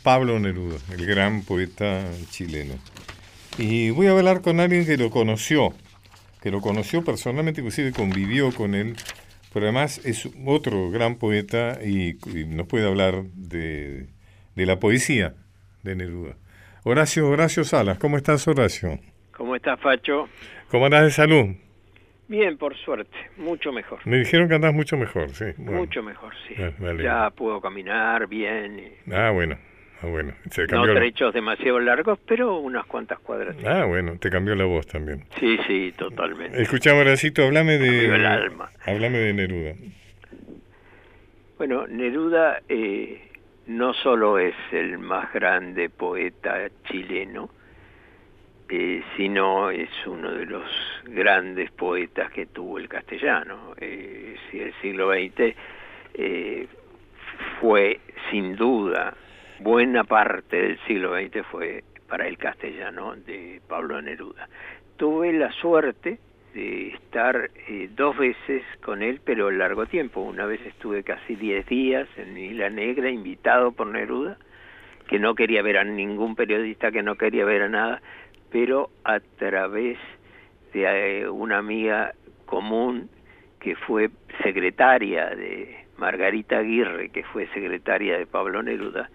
Pablo 0.01 0.39
Neruda, 0.39 0.77
el 0.91 1.05
gran 1.05 1.43
poeta 1.43 2.03
chileno. 2.31 2.73
Y 3.59 3.91
voy 3.91 4.07
a 4.07 4.11
hablar 4.13 4.41
con 4.41 4.59
alguien 4.59 4.87
que 4.87 4.97
lo 4.97 5.11
conoció, 5.11 5.71
que 6.41 6.49
lo 6.49 6.61
conoció 6.61 7.03
personalmente, 7.03 7.61
inclusive 7.61 7.91
convivió 7.91 8.51
con 8.53 8.73
él, 8.73 8.95
pero 9.53 9.67
además 9.67 10.03
es 10.03 10.27
otro 10.47 10.89
gran 10.89 11.17
poeta 11.17 11.77
y, 11.79 12.17
nos 12.47 12.65
puede 12.65 12.87
hablar 12.87 13.25
de, 13.35 14.07
de, 14.55 14.65
la 14.65 14.79
poesía 14.79 15.35
de 15.83 15.95
Neruda. 15.95 16.37
Horacio, 16.81 17.29
Horacio 17.29 17.63
Salas, 17.65 17.99
¿cómo 17.99 18.17
estás 18.17 18.47
Horacio? 18.47 18.99
¿Cómo 19.37 19.55
estás 19.55 19.79
Facho? 19.79 20.27
¿Cómo 20.71 20.85
andás 20.85 21.03
de 21.03 21.11
salud? 21.11 21.64
Bien, 22.27 22.58
por 22.58 22.75
suerte, 22.77 23.15
mucho 23.38 23.72
mejor. 23.72 24.00
Me 24.05 24.17
dijeron 24.17 24.48
que 24.50 24.55
andás 24.55 24.74
mucho 24.74 24.98
mejor, 24.98 25.29
sí. 25.29 25.46
Mucho 25.58 26.01
mejor, 26.01 26.34
sí. 26.48 26.55
Ah, 26.60 26.72
ya 27.01 27.29
puedo 27.29 27.62
caminar 27.62 28.27
bien. 28.27 28.94
Ah, 29.13 29.29
bueno. 29.32 29.58
Ah, 30.01 30.08
bueno. 30.08 30.34
Se 30.50 30.63
No 30.63 30.67
cambió 30.67 30.94
la- 30.96 31.00
trechos 31.01 31.34
demasiado 31.34 31.79
largos, 31.79 32.17
pero 32.27 32.58
unas 32.58 32.86
cuantas 32.86 33.20
cuadras. 33.20 33.55
Ah, 33.65 33.86
bueno, 33.86 34.17
te 34.20 34.29
cambió 34.32 34.55
la 34.55 34.65
voz 34.65 34.88
también. 34.88 35.24
Sí, 35.39 35.58
sí, 35.67 35.94
totalmente. 35.98 36.60
Escuchame, 36.62 37.01
Horacito, 37.01 37.44
hablame 37.44 37.77
de... 37.77 38.05
El 38.08 38.25
alma. 38.25 38.72
Háblame 38.86 39.20
de 39.20 39.34
Neruda. 39.34 39.74
Bueno, 41.58 41.88
Neruda 41.88 42.62
eh, 42.67 43.22
no 43.67 43.94
solo 43.94 44.39
es 44.39 44.55
el 44.72 44.98
más 44.98 45.32
grande 45.34 45.89
poeta 45.89 46.70
chileno, 46.89 47.50
eh, 48.69 49.03
sino 49.15 49.69
es 49.69 49.89
uno 50.05 50.31
de 50.31 50.45
los 50.45 50.69
grandes 51.03 51.72
poetas 51.72 52.31
que 52.31 52.48
tuvo 52.48 52.77
el 52.77 52.88
castellano. 52.88 53.74
Eh, 53.77 54.36
si 54.50 54.60
el 54.60 54.74
siglo 54.81 55.12
XX 55.12 55.55
eh, 56.15 56.67
fue 57.60 58.00
sin 58.31 58.55
duda, 58.55 59.15
buena 59.60 60.03
parte 60.03 60.62
del 60.62 60.79
siglo 60.88 61.15
XX 61.15 61.45
fue 61.51 61.84
para 62.07 62.27
el 62.27 62.38
castellano 62.38 63.15
de 63.15 63.62
Pablo 63.67 64.01
Neruda. 64.01 64.48
Tuve 64.98 65.34
la 65.34 65.51
suerte 65.51 66.19
de 66.53 66.88
estar 66.89 67.51
eh, 67.67 67.89
dos 67.95 68.17
veces 68.17 68.63
con 68.81 69.03
él, 69.03 69.19
pero 69.24 69.51
largo 69.51 69.86
tiempo. 69.86 70.22
Una 70.22 70.45
vez 70.45 70.62
estuve 70.65 71.03
casi 71.03 71.36
10 71.36 71.65
días 71.67 72.07
en 72.17 72.38
Isla 72.38 72.69
Negra, 72.69 73.10
invitado 73.10 73.74
por 73.74 73.88
Neruda, 73.88 74.38
que 75.07 75.19
no 75.19 75.36
quería 75.36 75.62
ver 75.62 75.77
a 75.77 75.84
ningún 75.84 76.36
periodista, 76.36 76.91
que 76.91 77.03
no 77.03 77.15
quería 77.15 77.43
ver 77.43 77.63
a 77.63 77.69
nada, 77.69 78.01
pero 78.55 78.89
a 79.03 79.19
través 79.19 79.97
de 80.71 80.85
eh, 81.24 81.29
una 81.29 81.57
amiga 81.57 82.13
común 82.45 83.09
que 83.59 83.75
fue 83.75 84.09
secretaria 84.43 85.25
de 85.31 85.85
Margarita 85.97 86.59
Aguirre, 86.59 87.09
que 87.09 87.25
fue 87.25 87.47
secretaria 87.47 88.17
de 88.17 88.25
Pablo 88.25 88.63
Neruda, 88.63 89.09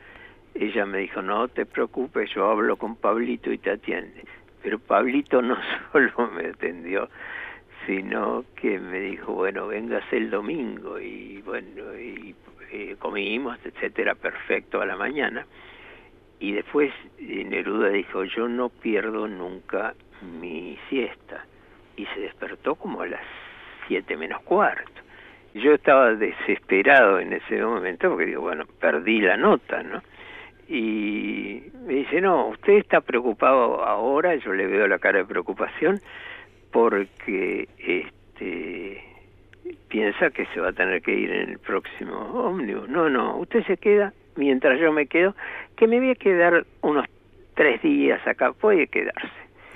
ella 0.54 0.84
me 0.84 0.98
dijo, 0.98 1.22
no 1.22 1.48
te 1.48 1.64
preocupes, 1.64 2.28
yo 2.34 2.50
hablo 2.50 2.76
con 2.76 2.96
Pablito 2.96 3.50
y 3.50 3.56
te 3.56 3.70
atiende. 3.70 4.24
Pero 4.62 4.78
Pablito 4.78 5.40
no 5.40 5.56
solo 5.92 6.30
me 6.36 6.48
atendió, 6.48 7.08
sino 7.86 8.44
que 8.56 8.78
me 8.78 9.00
dijo, 9.00 9.32
bueno, 9.32 9.68
vengas 9.68 10.04
el 10.12 10.28
domingo 10.28 11.00
y 11.00 11.40
bueno, 11.46 11.98
y, 11.98 12.34
eh, 12.72 12.94
comimos, 12.98 13.58
etcétera, 13.64 14.14
perfecto 14.16 14.82
a 14.82 14.84
la 14.84 14.96
mañana. 14.96 15.46
Y 16.40 16.52
después 16.52 16.90
eh, 17.18 17.44
Neruda 17.44 17.90
dijo, 17.90 18.24
yo 18.24 18.48
no 18.48 18.70
pierdo 18.70 19.28
nunca 19.28 19.94
mi 20.22 20.78
siesta. 20.88 21.44
Y 21.96 22.06
se 22.06 22.20
despertó 22.20 22.74
como 22.74 23.02
a 23.02 23.06
las 23.06 23.20
siete 23.86 24.16
menos 24.16 24.40
cuarto. 24.42 24.90
Yo 25.52 25.74
estaba 25.74 26.14
desesperado 26.14 27.20
en 27.20 27.34
ese 27.34 27.62
momento 27.62 28.08
porque 28.08 28.26
digo, 28.26 28.40
bueno, 28.40 28.64
perdí 28.80 29.20
la 29.20 29.36
nota, 29.36 29.82
¿no? 29.82 30.02
Y 30.68 31.64
me 31.84 31.94
dice, 31.94 32.20
no, 32.20 32.46
usted 32.48 32.74
está 32.74 33.00
preocupado 33.00 33.84
ahora, 33.84 34.36
yo 34.36 34.52
le 34.54 34.66
veo 34.66 34.86
la 34.86 35.00
cara 35.00 35.18
de 35.18 35.24
preocupación, 35.24 36.00
porque 36.70 37.68
este 37.76 39.04
piensa 39.88 40.30
que 40.30 40.46
se 40.46 40.60
va 40.60 40.68
a 40.68 40.72
tener 40.72 41.02
que 41.02 41.12
ir 41.12 41.32
en 41.32 41.50
el 41.50 41.58
próximo 41.58 42.16
ómnibus. 42.16 42.88
No, 42.88 43.10
no, 43.10 43.36
usted 43.38 43.64
se 43.66 43.76
queda 43.76 44.12
mientras 44.40 44.80
yo 44.80 44.90
me 44.90 45.06
quedo, 45.06 45.36
que 45.76 45.86
me 45.86 46.00
voy 46.00 46.10
a 46.10 46.14
quedar 46.14 46.64
unos 46.80 47.04
tres 47.54 47.80
días 47.82 48.26
acá, 48.26 48.52
puede 48.52 48.88
quedarse. 48.88 49.28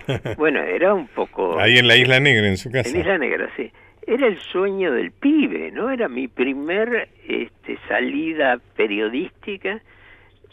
Bueno, 0.37 0.61
era 0.61 0.93
un 0.93 1.07
poco... 1.07 1.59
Ahí 1.59 1.79
en 1.79 1.89
la 1.89 1.97
Isla 1.97 2.21
Negra, 2.21 2.47
en 2.47 2.59
su 2.59 2.71
casa. 2.71 2.91
En 2.91 3.01
Isla 3.01 3.17
Negra, 3.17 3.49
sí. 3.57 3.71
Era 4.07 4.27
el 4.27 4.39
sueño 4.39 4.93
del 4.93 5.13
pibe, 5.13 5.71
¿no? 5.71 5.91
Era 5.91 6.09
mi 6.09 6.29
primer 6.29 7.09
este, 7.27 7.79
salida 7.89 8.59
periodística 8.77 9.81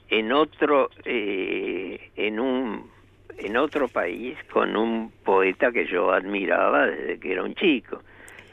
en 0.09 0.31
otro, 0.31 0.89
eh, 1.03 1.99
en 2.15 2.39
un, 2.39 2.89
en 3.37 3.57
otro 3.57 3.89
país 3.89 4.37
con 4.53 4.77
un 4.77 5.11
poeta 5.25 5.71
que 5.73 5.85
yo 5.85 6.13
admiraba 6.13 6.87
desde 6.87 7.19
que 7.19 7.33
era 7.33 7.43
un 7.43 7.55
chico. 7.55 8.01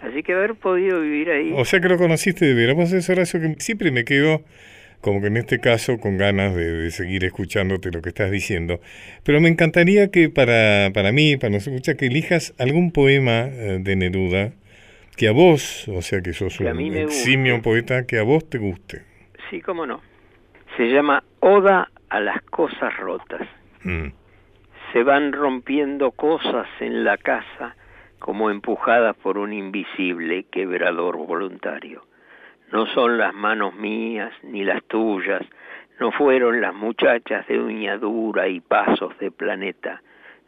Así 0.01 0.23
que 0.23 0.33
haber 0.33 0.55
podido 0.55 1.01
vivir 1.01 1.31
ahí. 1.31 1.53
O 1.55 1.65
sea 1.65 1.81
que 1.81 1.89
lo 1.89 1.97
conociste 1.97 2.45
de 2.45 2.55
veras. 2.55 2.77
Vos 2.77 2.93
es 2.93 3.09
Horacio 3.11 3.41
que 3.41 3.55
siempre 3.59 3.91
me 3.91 4.05
quedo, 4.05 4.43
como 5.01 5.21
que 5.21 5.29
en 5.29 5.37
este 5.37 5.61
caso, 5.61 5.99
con 5.99 6.17
ganas 6.19 6.55
de, 6.55 6.73
de 6.73 6.91
seguir 6.91 7.25
escuchándote 7.25 7.91
lo 7.91 8.03
que 8.03 8.09
estás 8.09 8.31
diciendo. 8.31 8.81
Pero 9.25 9.41
me 9.41 9.49
encantaría 9.49 10.11
que 10.11 10.29
para, 10.29 10.91
para 10.93 11.13
mí, 11.13 11.37
para 11.37 11.51
nos 11.51 11.67
escuchar, 11.67 11.97
que 11.97 12.07
elijas 12.07 12.55
algún 12.59 12.91
poema 12.93 13.47
eh, 13.47 13.79
de 13.81 13.97
Neruda 13.97 14.53
que 15.19 15.27
a 15.29 15.33
vos, 15.33 15.89
o 15.89 16.01
sea 16.01 16.21
que 16.23 16.33
sos 16.33 16.57
Que 16.57 16.65
un 16.65 16.79
guste. 16.79 17.03
eximio 17.03 17.61
poeta, 17.61 18.07
que 18.07 18.19
a 18.19 18.23
vos 18.23 18.49
te 18.49 18.59
guste. 18.59 19.03
Sí, 19.51 19.61
cómo 19.61 19.85
no. 19.85 20.01
Se 20.77 20.85
llama 20.85 21.25
Oda 21.41 21.91
a 22.09 22.21
las 22.21 22.41
cosas 22.43 22.97
rotas. 22.99 23.43
Mm. 23.83 24.09
Se 24.93 25.03
van 25.03 25.33
rompiendo 25.33 26.13
cosas 26.13 26.69
en 26.81 27.03
la 27.03 27.17
casa 27.17 27.75
como 28.21 28.51
empujadas 28.51 29.17
por 29.17 29.39
un 29.39 29.53
invisible 29.53 30.45
quebrador 30.53 31.17
voluntario. 31.17 32.05
No 32.73 32.87
son 32.87 33.19
las 33.19 33.35
manos 33.35 33.75
mías 33.75 34.33
ni 34.43 34.65
las 34.65 34.85
tuyas, 34.85 35.43
no 36.01 36.13
fueron 36.13 36.61
las 36.61 36.75
muchachas 36.75 37.47
de 37.49 37.59
uña 37.59 37.97
dura 37.97 38.47
y 38.49 38.61
pasos 38.61 39.19
de 39.19 39.31
planeta, 39.31 40.03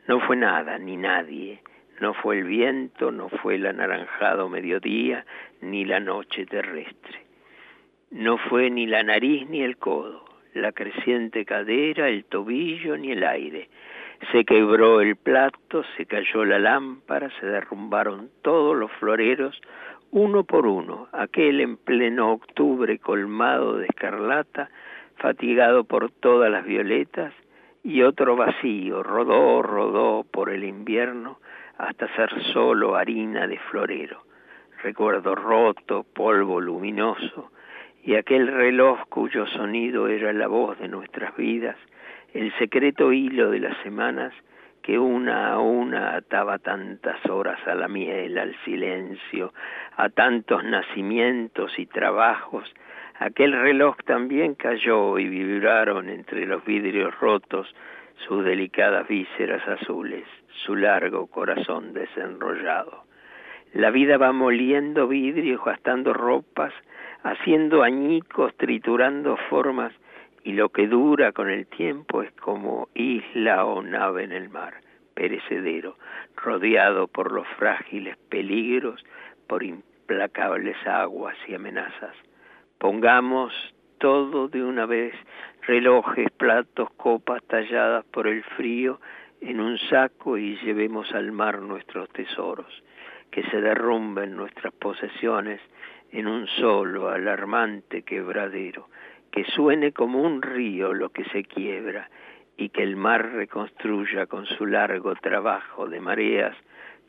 no 0.07 0.21
fue 0.21 0.37
nada 0.37 0.79
ni 0.79 0.97
nadie, 0.97 1.62
no 2.00 2.15
fue 2.15 2.39
el 2.39 2.45
viento, 2.45 3.11
no 3.11 3.29
fue 3.29 3.57
el 3.57 3.67
anaranjado 3.67 4.49
mediodía, 4.49 5.25
ni 5.61 5.85
la 5.85 6.00
noche 6.00 6.47
terrestre. 6.47 7.21
No 8.11 8.39
fue 8.39 8.71
ni 8.71 8.87
la 8.87 9.03
nariz 9.03 9.49
ni 9.49 9.62
el 9.62 9.77
codo, 9.77 10.25
la 10.55 10.73
creciente 10.73 11.45
cadera, 11.45 12.09
el 12.09 12.25
tobillo 12.25 12.97
ni 12.97 13.12
el 13.12 13.25
aire. 13.25 13.69
Se 14.33 14.45
quebró 14.45 15.00
el 15.00 15.17
plato, 15.17 15.85
se 15.97 16.07
cayó 16.07 16.45
la 16.45 16.59
lámpara, 16.59 17.31
se 17.39 17.47
derrumbaron 17.47 18.31
todos 18.43 18.77
los 18.77 18.91
floreros, 18.93 19.61
uno 20.12 20.45
por 20.45 20.67
uno, 20.67 21.09
aquel 21.12 21.61
en 21.61 21.76
pleno 21.76 22.33
octubre 22.33 22.99
colmado 22.99 23.79
de 23.79 23.87
escarlata, 23.87 24.71
fatigado 25.17 25.85
por 25.85 26.11
todas 26.11 26.50
las 26.50 26.64
violetas, 26.64 27.33
y 27.83 28.02
otro 28.02 28.37
vacío, 28.37 29.02
rodó, 29.02 29.62
rodó 29.62 30.25
por 30.31 30.50
el 30.50 30.64
invierno 30.64 31.38
hasta 31.79 32.14
ser 32.14 32.31
solo 32.52 32.97
harina 32.97 33.47
de 33.47 33.59
florero. 33.71 34.23
Recuerdo 34.83 35.35
roto, 35.35 36.05
polvo 36.12 36.61
luminoso, 36.61 37.50
y 38.02 38.14
aquel 38.14 38.49
reloj 38.49 39.00
cuyo 39.09 39.47
sonido 39.47 40.09
era 40.09 40.33
la 40.33 40.47
voz 40.47 40.79
de 40.79 40.88
nuestras 40.88 41.37
vidas, 41.37 41.76
el 42.35 42.52
secreto 42.59 43.12
hilo 43.12 43.50
de 43.50 43.61
las 43.61 43.76
semanas 43.83 44.33
que 44.83 44.99
una 44.99 45.53
a 45.53 45.59
una 45.59 46.17
ataba 46.17 46.59
tantas 46.59 47.25
horas 47.27 47.59
a 47.67 47.75
la 47.75 47.89
miel, 47.89 48.39
al 48.39 48.55
silencio, 48.65 49.53
a 49.97 50.09
tantos 50.09 50.65
nacimientos 50.65 51.79
y 51.79 51.87
trabajos, 51.87 52.65
aquel 53.19 53.53
reloj 53.53 53.97
también 54.05 54.55
cayó 54.55 55.19
y 55.19 55.29
vibraron 55.29 56.09
entre 56.09 56.47
los 56.47 56.65
vidrios 56.65 57.19
rotos 57.21 57.75
sus 58.27 58.45
delicadas 58.45 59.09
vísceras 59.09 59.67
azules, 59.67 60.25
su 60.65 60.77
largo 60.77 61.27
corazón 61.27 61.93
desenrollado. 61.93 63.05
La 63.73 63.91
vida 63.91 64.19
va 64.19 64.33
moliendo 64.33 65.07
vidrios, 65.07 65.65
gastando 65.65 66.13
ropas, 66.13 66.73
haciendo 67.23 67.83
añicos, 67.83 68.55
triturando 68.57 69.37
formas, 69.49 69.93
y 70.45 70.53
lo 70.53 70.71
que 70.71 70.87
dura 70.87 71.33
con 71.33 71.51
el 71.51 71.67
tiempo 71.67 72.23
es 72.23 72.33
como 72.33 72.89
isla 72.95 73.65
o 73.65 73.83
nave 73.83 74.25
en 74.25 74.33
el 74.33 74.49
mar, 74.49 74.75
perecedero, 75.15 75.97
rodeado 76.37 77.07
por 77.07 77.33
los 77.33 77.47
frágiles 77.59 78.17
peligros, 78.29 79.05
por 79.47 79.63
implacables 79.63 80.77
aguas 80.87 81.37
y 81.47 81.55
amenazas. 81.55 82.17
Pongamos 82.79 83.53
todo 83.99 84.49
de 84.49 84.65
una 84.65 84.87
vez, 84.87 85.15
relojes, 85.67 86.31
platos, 86.31 86.91
copas 86.97 87.43
talladas 87.45 88.05
por 88.07 88.27
el 88.27 88.43
frío, 88.43 89.01
en 89.41 89.61
un 89.61 89.79
saco 89.79 90.37
y 90.39 90.57
llevemos 90.59 91.13
al 91.15 91.33
mar 91.33 91.61
nuestros 91.61 92.09
tesoros, 92.11 92.83
que 93.31 93.43
se 93.45 93.61
derrumben 93.61 94.37
nuestras 94.37 94.73
posesiones 94.75 95.61
en 96.13 96.27
un 96.27 96.47
solo 96.47 97.09
alarmante 97.09 98.03
quebradero, 98.03 98.89
que 99.33 99.45
suene 99.45 99.93
como 99.93 100.23
un 100.23 100.43
río 100.43 100.93
lo 100.93 101.11
que 101.11 101.25
se 101.27 101.45
quiebra 101.45 102.11
y 102.57 102.69
que 102.71 102.83
el 102.83 102.97
mar 102.97 103.33
reconstruya 103.33 104.27
con 104.27 104.47
su 104.47 104.67
largo 104.67 105.15
trabajo 105.17 105.89
de 105.89 106.01
mareas 106.01 106.57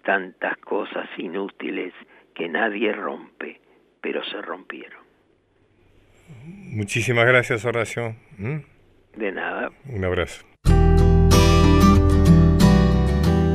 tantas 0.04 0.58
cosas 0.58 1.08
inútiles 1.18 1.94
que 2.34 2.48
nadie 2.48 2.94
rompe, 2.94 3.60
pero 4.02 4.24
se 4.24 4.42
rompieron. 4.42 5.02
Muchísimas 6.46 7.26
gracias, 7.26 7.66
Horacio. 7.66 8.16
¿Mm? 8.38 8.58
De 9.16 9.32
nada. 9.32 9.72
Un 9.86 10.06
abrazo. 10.06 10.46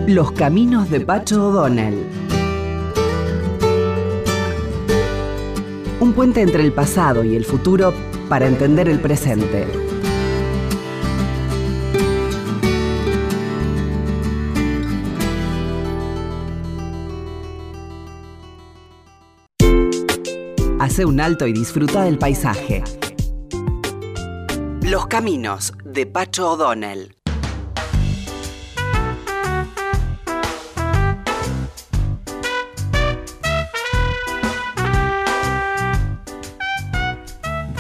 Los 0.07 0.31
caminos 0.33 0.91
de 0.91 1.01
Pacho 1.01 1.49
O'Donnell. 1.49 1.95
Un 5.99 6.13
puente 6.15 6.43
entre 6.43 6.63
el 6.63 6.73
pasado 6.73 7.25
y 7.25 7.35
el 7.35 7.45
futuro 7.45 7.93
para 8.29 8.47
entender 8.47 8.89
el 8.89 9.01
presente. 9.01 9.67
Hace 20.79 21.05
un 21.05 21.21
alto 21.21 21.47
y 21.47 21.53
disfruta 21.53 22.05
del 22.05 22.19
paisaje. 22.19 22.83
Los 24.83 25.07
caminos 25.09 25.75
de 25.85 26.07
Pacho 26.07 26.53
O'Donnell. 26.53 27.17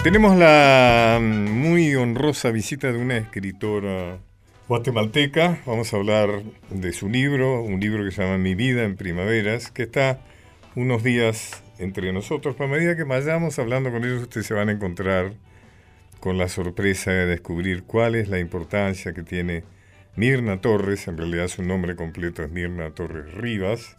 Tenemos 0.06 0.36
la 0.36 1.18
muy 1.20 1.96
honrosa 1.96 2.52
visita 2.52 2.92
de 2.92 2.96
una 2.96 3.16
escritora 3.16 4.20
guatemalteca. 4.68 5.58
Vamos 5.66 5.92
a 5.92 5.96
hablar 5.96 6.44
de 6.70 6.92
su 6.92 7.08
libro, 7.08 7.60
un 7.60 7.80
libro 7.80 8.04
que 8.04 8.12
se 8.12 8.22
llama 8.22 8.38
Mi 8.38 8.54
vida 8.54 8.84
en 8.84 8.94
primaveras, 8.94 9.72
que 9.72 9.82
está 9.82 10.20
unos 10.76 11.02
días 11.02 11.60
entre 11.80 12.12
nosotros. 12.12 12.54
Para 12.54 12.70
medida 12.70 12.94
que 12.94 13.02
vayamos 13.02 13.58
hablando 13.58 13.90
con 13.90 14.04
ellos, 14.04 14.22
ustedes 14.22 14.46
se 14.46 14.54
van 14.54 14.68
a 14.68 14.72
encontrar 14.72 15.32
con 16.20 16.38
la 16.38 16.48
sorpresa 16.48 17.10
de 17.10 17.26
descubrir 17.26 17.82
cuál 17.82 18.14
es 18.14 18.28
la 18.28 18.38
importancia 18.38 19.12
que 19.12 19.24
tiene 19.24 19.64
Mirna 20.14 20.60
Torres, 20.60 21.08
en 21.08 21.18
realidad 21.18 21.48
su 21.48 21.64
nombre 21.64 21.96
completo 21.96 22.44
es 22.44 22.50
Mirna 22.52 22.92
Torres 22.92 23.34
Rivas, 23.34 23.96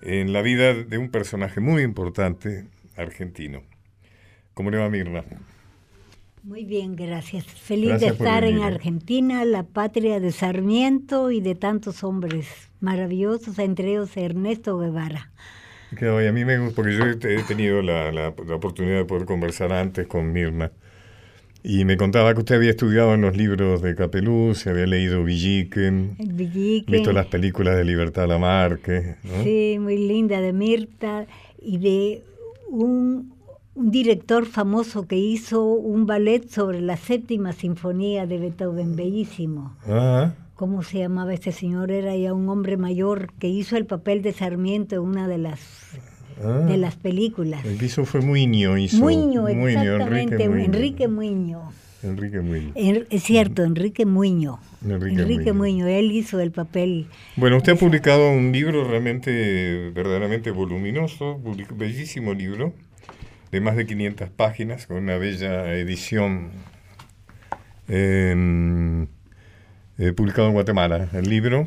en 0.00 0.32
la 0.32 0.40
vida 0.40 0.72
de 0.72 0.96
un 0.96 1.10
personaje 1.10 1.60
muy 1.60 1.82
importante 1.82 2.64
argentino. 2.96 3.75
¿Cómo 4.56 4.70
le 4.70 4.78
va 4.78 4.88
Mirna? 4.88 5.22
Muy 6.42 6.64
bien, 6.64 6.96
gracias. 6.96 7.44
Feliz 7.44 8.00
de 8.00 8.06
estar 8.06 8.42
en 8.42 8.60
Argentina, 8.60 9.44
la 9.44 9.64
patria 9.64 10.18
de 10.18 10.32
Sarmiento 10.32 11.30
y 11.30 11.42
de 11.42 11.54
tantos 11.54 12.02
hombres 12.02 12.70
maravillosos, 12.80 13.58
entre 13.58 13.90
ellos 13.90 14.16
Ernesto 14.16 14.78
Guevara. 14.78 15.30
a 16.00 16.32
mí 16.32 16.44
me 16.46 16.58
gusta, 16.58 16.74
porque 16.74 16.96
yo 16.96 17.04
he 17.04 17.42
tenido 17.42 17.82
la, 17.82 18.10
la, 18.10 18.28
oportunidad 18.28 18.96
de 18.96 19.04
poder 19.04 19.26
conversar 19.26 19.74
antes 19.74 20.06
con 20.06 20.32
Mirna. 20.32 20.72
Y 21.62 21.84
me 21.84 21.98
contaba 21.98 22.32
que 22.32 22.40
usted 22.40 22.54
había 22.54 22.70
estudiado 22.70 23.12
en 23.12 23.20
los 23.20 23.36
libros 23.36 23.82
de 23.82 23.94
Capeluz, 23.94 24.66
había 24.66 24.86
leído 24.86 25.22
Villiquen, 25.22 26.16
visto 26.18 27.12
las 27.12 27.26
películas 27.26 27.76
de 27.76 27.84
Libertad 27.84 28.26
Lamarque. 28.26 29.16
¿no? 29.22 29.44
Sí, 29.44 29.76
muy 29.78 29.98
linda, 29.98 30.40
de 30.40 30.54
Mirta 30.54 31.26
y 31.60 31.76
de 31.76 32.22
un 32.70 33.35
un 33.76 33.90
director 33.90 34.46
famoso 34.46 35.06
que 35.06 35.16
hizo 35.16 35.62
un 35.64 36.06
ballet 36.06 36.48
sobre 36.48 36.80
la 36.80 36.96
séptima 36.96 37.52
sinfonía 37.52 38.26
de 38.26 38.38
Beethoven, 38.38 38.96
bellísimo. 38.96 39.76
Ah. 39.86 40.32
¿Cómo 40.54 40.82
se 40.82 41.00
llamaba 41.00 41.34
este 41.34 41.52
señor? 41.52 41.92
Era 41.92 42.16
ya 42.16 42.32
un 42.32 42.48
hombre 42.48 42.78
mayor 42.78 43.30
que 43.38 43.48
hizo 43.48 43.76
el 43.76 43.84
papel 43.84 44.22
de 44.22 44.32
Sarmiento 44.32 44.94
en 44.94 45.02
una 45.02 45.28
de 45.28 45.36
las 45.36 45.60
ah. 46.42 46.64
de 46.66 46.78
las 46.78 46.96
películas. 46.96 47.62
El 47.66 47.76
que 47.76 47.84
hizo 47.84 48.06
fue 48.06 48.22
Muño. 48.22 48.78
Hizo. 48.78 48.96
Muño, 48.96 49.46
exactamente, 49.46 50.42
Enrique 50.44 51.06
Muño. 51.06 51.70
Enrique 52.02 52.40
Muño. 52.40 52.72
es 52.74 53.22
cierto, 53.22 53.62
Enrique 53.62 54.06
Muño. 54.06 54.58
Enrique, 54.88 55.52
Muño. 55.52 55.86
él 55.86 56.12
hizo 56.12 56.40
el 56.40 56.50
papel. 56.50 57.06
Bueno, 57.36 57.58
usted 57.58 57.72
ha 57.72 57.76
publicado 57.76 58.30
un 58.30 58.52
libro 58.52 58.88
realmente, 58.88 59.90
verdaderamente 59.94 60.50
voluminoso, 60.50 61.40
bellísimo 61.76 62.32
libro, 62.32 62.72
de 63.50 63.60
más 63.60 63.76
de 63.76 63.86
500 63.86 64.30
páginas, 64.30 64.86
con 64.86 64.98
una 64.98 65.16
bella 65.16 65.74
edición 65.74 66.50
eh, 67.88 69.06
publicado 70.14 70.48
en 70.48 70.54
Guatemala, 70.54 71.08
el 71.12 71.28
libro 71.28 71.66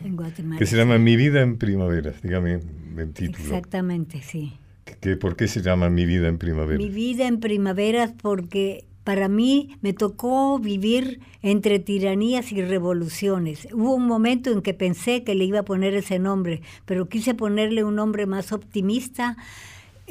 que 0.57 0.65
se 0.65 0.77
llama 0.77 0.97
Mi 0.97 1.15
vida 1.15 1.41
en 1.41 1.57
primavera, 1.57 2.13
dígame 2.21 2.59
el 2.97 3.13
título. 3.13 3.43
Exactamente, 3.43 4.21
sí. 4.21 4.57
¿Qué, 5.01 5.17
¿Por 5.17 5.35
qué 5.35 5.47
se 5.47 5.61
llama 5.61 5.89
Mi 5.89 6.05
vida 6.05 6.27
en 6.27 6.37
primavera? 6.37 6.77
Mi 6.77 6.89
vida 6.89 7.27
en 7.27 7.39
primavera 7.39 8.11
porque 8.21 8.85
para 9.03 9.27
mí 9.27 9.77
me 9.81 9.93
tocó 9.93 10.59
vivir 10.59 11.21
entre 11.41 11.79
tiranías 11.79 12.51
y 12.51 12.61
revoluciones. 12.61 13.67
Hubo 13.73 13.95
un 13.95 14.05
momento 14.05 14.51
en 14.51 14.61
que 14.61 14.75
pensé 14.75 15.23
que 15.23 15.33
le 15.33 15.45
iba 15.45 15.59
a 15.59 15.65
poner 15.65 15.95
ese 15.95 16.19
nombre, 16.19 16.61
pero 16.85 17.09
quise 17.09 17.33
ponerle 17.33 17.83
un 17.83 17.95
nombre 17.95 18.27
más 18.27 18.51
optimista 18.51 19.35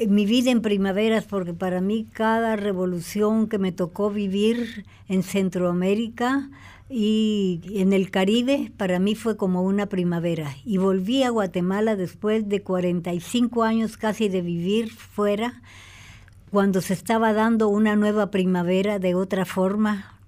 mi 0.07 0.25
vida 0.25 0.51
en 0.51 0.61
primaveras, 0.61 1.25
porque 1.25 1.53
para 1.53 1.81
mí 1.81 2.07
cada 2.11 2.55
revolución 2.55 3.47
que 3.47 3.57
me 3.57 3.71
tocó 3.71 4.09
vivir 4.09 4.85
en 5.07 5.23
Centroamérica 5.23 6.49
y 6.89 7.61
en 7.75 7.93
el 7.93 8.09
Caribe, 8.09 8.71
para 8.77 8.99
mí 8.99 9.15
fue 9.15 9.37
como 9.37 9.63
una 9.63 9.87
primavera. 9.87 10.55
Y 10.65 10.77
volví 10.77 11.23
a 11.23 11.29
Guatemala 11.29 11.95
después 11.95 12.47
de 12.49 12.61
45 12.61 13.63
años 13.63 13.97
casi 13.97 14.29
de 14.29 14.41
vivir 14.41 14.89
fuera, 14.91 15.61
cuando 16.51 16.81
se 16.81 16.93
estaba 16.93 17.33
dando 17.33 17.67
una 17.67 17.95
nueva 17.95 18.31
primavera 18.31 18.97
de 18.97 19.13
otra 19.13 19.45
forma, 19.45 20.18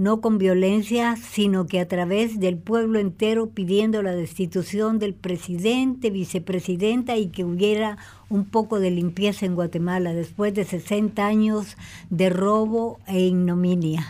no 0.00 0.22
con 0.22 0.38
violencia, 0.38 1.14
sino 1.16 1.66
que 1.66 1.78
a 1.78 1.86
través 1.86 2.40
del 2.40 2.56
pueblo 2.56 2.98
entero 2.98 3.50
pidiendo 3.50 4.02
la 4.02 4.14
destitución 4.14 4.98
del 4.98 5.12
presidente, 5.12 6.08
vicepresidenta 6.08 7.18
y 7.18 7.26
que 7.28 7.44
hubiera 7.44 7.98
un 8.30 8.46
poco 8.46 8.80
de 8.80 8.90
limpieza 8.90 9.44
en 9.44 9.54
Guatemala 9.54 10.14
después 10.14 10.54
de 10.54 10.64
60 10.64 11.26
años 11.26 11.76
de 12.08 12.30
robo 12.30 12.98
e 13.06 13.20
ignominia. 13.20 14.06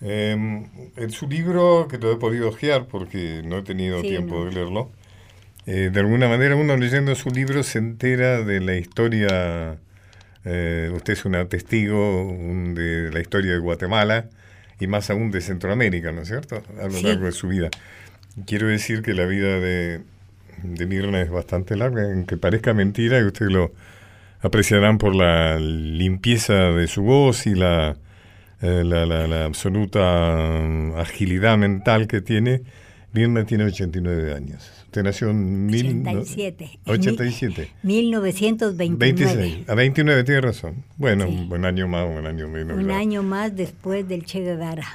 Em, 0.00 0.64
en 0.96 1.10
su 1.10 1.28
libro, 1.28 1.86
que 1.86 1.98
lo 1.98 2.10
he 2.10 2.16
podido 2.16 2.48
ojear 2.48 2.86
porque 2.86 3.42
no 3.44 3.58
he 3.58 3.62
tenido 3.62 4.00
tiempo 4.00 4.46
de 4.46 4.52
leerlo, 4.52 4.90
eh, 5.66 5.90
de 5.92 6.00
alguna 6.00 6.26
manera 6.26 6.56
uno 6.56 6.74
leyendo 6.78 7.14
su 7.16 7.28
libro 7.28 7.62
se 7.64 7.80
entera 7.80 8.40
de 8.40 8.60
la 8.60 8.76
historia, 8.76 9.78
eh, 10.46 10.90
usted 10.94 11.12
es 11.12 11.24
un 11.26 11.34
testigo 11.50 12.34
de 12.74 13.10
la 13.12 13.20
historia 13.20 13.52
de 13.52 13.58
Guatemala, 13.58 14.30
y 14.80 14.86
más 14.86 15.10
aún 15.10 15.30
de 15.30 15.40
Centroamérica, 15.40 16.10
¿no 16.10 16.22
es 16.22 16.28
cierto? 16.28 16.62
A 16.80 16.88
lo 16.88 17.00
largo 17.00 17.26
de 17.26 17.32
su 17.32 17.48
vida. 17.48 17.68
Quiero 18.46 18.66
decir 18.68 19.02
que 19.02 19.14
la 19.14 19.26
vida 19.26 19.60
de, 19.60 20.00
de 20.62 20.86
Mirna 20.86 21.20
es 21.20 21.30
bastante 21.30 21.76
larga, 21.76 22.04
aunque 22.04 22.36
parezca 22.36 22.72
mentira, 22.74 23.20
y 23.20 23.24
ustedes 23.24 23.52
lo 23.52 23.72
apreciarán 24.40 24.98
por 24.98 25.14
la 25.14 25.58
limpieza 25.58 26.54
de 26.54 26.86
su 26.86 27.02
voz 27.02 27.46
y 27.46 27.54
la, 27.54 27.96
eh, 28.62 28.82
la, 28.84 29.04
la, 29.06 29.44
absoluta 29.44 30.60
mm, 30.62 30.96
agilidad 30.96 31.58
mental 31.58 32.06
que 32.06 32.20
tiene. 32.20 32.62
Mirna 33.12 33.44
tiene 33.44 33.64
89 33.64 34.34
años. 34.34 34.70
Usted 34.84 35.02
nació 35.02 35.30
en... 35.30 35.68
87. 35.68 36.80
87. 36.86 37.70
1929. 37.82 38.96
26. 38.98 39.68
A 39.68 39.74
29, 39.74 40.24
tiene 40.24 40.40
razón. 40.40 40.84
Bueno, 40.96 41.28
un 41.28 41.48
buen 41.48 41.64
año 41.64 41.88
más, 41.88 42.06
un 42.08 42.26
año 42.26 42.48
menos. 42.48 42.78
Un 42.78 42.90
año 42.90 43.22
más 43.22 43.54
después 43.56 44.06
del 44.08 44.24
Che 44.24 44.40
Guevara. 44.40 44.86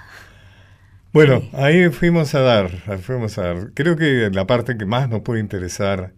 Bueno, 1.11 1.41
ahí 1.53 1.89
fuimos 1.91 2.35
a 2.35 2.41
dar, 2.41 2.69
fuimos 3.01 3.37
a 3.37 3.43
dar. 3.43 3.71
Creo 3.73 3.95
que 3.95 4.29
la 4.33 4.45
parte 4.45 4.77
que 4.77 4.85
más 4.85 5.07
nos 5.09 5.21
puede 5.21 5.39
interesar 5.39 6.11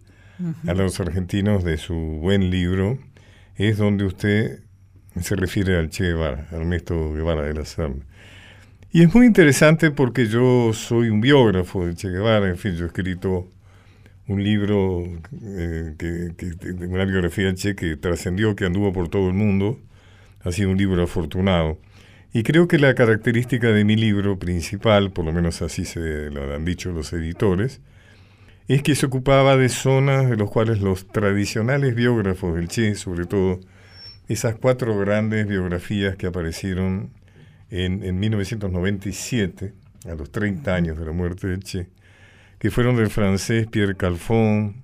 a 0.66 0.74
los 0.74 0.98
argentinos 0.98 1.62
de 1.62 1.76
su 1.78 1.94
buen 1.94 2.50
libro 2.50 2.98
es 3.56 3.76
donde 3.76 4.04
usted 4.04 4.60
se 5.20 5.36
refiere 5.36 5.78
al 5.78 5.90
Che 5.90 6.04
Guevara, 6.04 6.48
Ernesto 6.50 7.12
Guevara 7.12 7.42
de 7.42 7.54
la 7.54 7.64
Serna. 7.64 8.04
Y 8.90 9.02
es 9.02 9.14
muy 9.14 9.26
interesante 9.26 9.90
porque 9.90 10.26
yo 10.28 10.72
soy 10.72 11.10
un 11.10 11.20
biógrafo 11.20 11.86
de 11.86 11.94
Che 11.94 12.08
Guevara, 12.08 12.48
en 12.48 12.56
fin, 12.56 12.74
yo 12.74 12.84
he 12.84 12.86
escrito 12.86 13.52
un 14.26 14.42
libro, 14.42 15.04
eh, 15.42 15.94
que, 15.98 16.32
una 16.86 17.04
biografía 17.04 17.54
Che 17.54 17.74
que 17.74 17.96
trascendió, 17.96 18.56
que 18.56 18.64
anduvo 18.64 18.92
por 18.92 19.08
todo 19.10 19.28
el 19.28 19.34
mundo. 19.34 19.78
Ha 20.42 20.52
sido 20.52 20.70
un 20.70 20.78
libro 20.78 21.02
afortunado. 21.02 21.78
Y 22.32 22.44
creo 22.44 22.66
que 22.66 22.78
la 22.78 22.94
característica 22.94 23.68
de 23.68 23.84
mi 23.84 23.96
libro 23.96 24.38
principal, 24.38 25.10
por 25.12 25.26
lo 25.26 25.32
menos 25.32 25.60
así 25.60 25.84
se 25.84 26.30
lo 26.30 26.54
han 26.54 26.64
dicho 26.64 26.90
los 26.90 27.12
editores, 27.12 27.82
es 28.68 28.82
que 28.82 28.94
se 28.94 29.06
ocupaba 29.06 29.56
de 29.58 29.68
zonas 29.68 30.30
de 30.30 30.36
los 30.36 30.50
cuales 30.50 30.80
los 30.80 31.08
tradicionales 31.08 31.94
biógrafos 31.94 32.54
del 32.54 32.68
Che, 32.68 32.94
sobre 32.94 33.26
todo 33.26 33.60
esas 34.28 34.54
cuatro 34.56 34.98
grandes 34.98 35.46
biografías 35.46 36.16
que 36.16 36.26
aparecieron 36.26 37.17
en, 37.70 38.02
en 38.02 38.18
1997, 38.18 39.72
a 40.06 40.14
los 40.14 40.30
30 40.30 40.74
años 40.74 40.98
de 40.98 41.06
la 41.06 41.12
muerte 41.12 41.48
del 41.48 41.62
Che, 41.62 41.88
que 42.58 42.70
fueron 42.70 42.96
del 42.96 43.10
francés 43.10 43.66
Pierre 43.66 43.96
Calfon, 43.96 44.82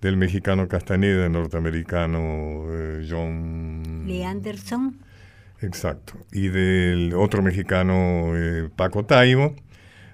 del 0.00 0.16
mexicano 0.18 0.68
Castaneda, 0.68 1.22
del 1.22 1.32
norteamericano 1.32 2.66
eh, 2.70 3.06
John... 3.08 4.04
Lee 4.06 4.22
Anderson. 4.22 4.98
Exacto. 5.62 6.14
Y 6.30 6.48
del 6.48 7.14
otro 7.14 7.42
mexicano 7.42 8.36
eh, 8.36 8.68
Paco 8.76 9.06
Taibo. 9.06 9.54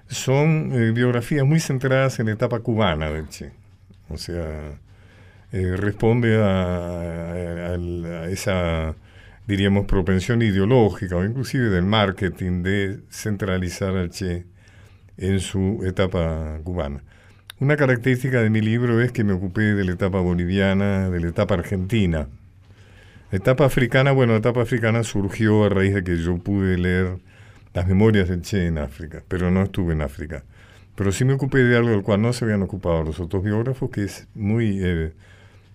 Son 0.07 0.71
eh, 0.73 0.91
biografías 0.91 1.45
muy 1.45 1.59
centradas 1.59 2.19
en 2.19 2.27
la 2.27 2.33
etapa 2.33 2.59
cubana 2.59 3.09
del 3.09 3.27
Che. 3.27 3.51
O 4.07 4.17
sea, 4.17 4.79
responde 5.51 6.41
a, 6.41 7.73
a, 7.73 8.29
esa, 8.29 8.95
diríamos, 9.47 9.85
propensión 9.85 10.41
ideológica 10.41 11.15
o 11.15 11.25
inclusive 11.25 11.69
del 11.69 11.85
marketing 11.85 12.63
de 12.63 12.99
centralizar 13.09 13.95
al 13.95 14.09
Che 14.09 14.45
en 15.17 15.39
su 15.39 15.81
etapa 15.85 16.59
cubana. 16.63 17.03
Una 17.59 17.77
característica 17.77 18.41
de 18.41 18.49
mi 18.49 18.61
libro 18.61 19.01
es 19.01 19.11
que 19.11 19.23
me 19.23 19.33
ocupé 19.33 19.61
de 19.61 19.85
la 19.85 19.91
etapa 19.91 20.19
boliviana, 20.19 21.09
de 21.09 21.19
la 21.19 21.29
etapa 21.29 21.53
argentina. 21.53 22.27
La 23.31 23.37
etapa 23.37 23.65
africana, 23.65 24.11
bueno, 24.11 24.33
la 24.33 24.39
etapa 24.39 24.61
africana 24.61 25.03
surgió 25.03 25.63
a 25.63 25.69
raíz 25.69 25.93
de 25.93 26.03
que 26.03 26.17
yo 26.17 26.37
pude 26.37 26.77
leer 26.77 27.19
las 27.73 27.87
memorias 27.87 28.29
del 28.29 28.41
Che 28.41 28.65
en 28.65 28.77
África, 28.77 29.23
pero 29.27 29.51
no 29.51 29.63
estuve 29.63 29.93
en 29.93 30.01
África. 30.01 30.43
Pero 30.95 31.11
sí 31.11 31.23
me 31.23 31.33
ocupé 31.33 31.59
de 31.59 31.77
algo 31.77 31.91
del 31.91 32.03
cual 32.03 32.21
no 32.21 32.33
se 32.33 32.45
habían 32.45 32.61
ocupado 32.63 33.03
los 33.03 33.19
otros 33.19 33.43
biógrafos, 33.43 33.89
que 33.89 34.03
es 34.03 34.27
muy, 34.33 34.79
eh, 34.81 35.13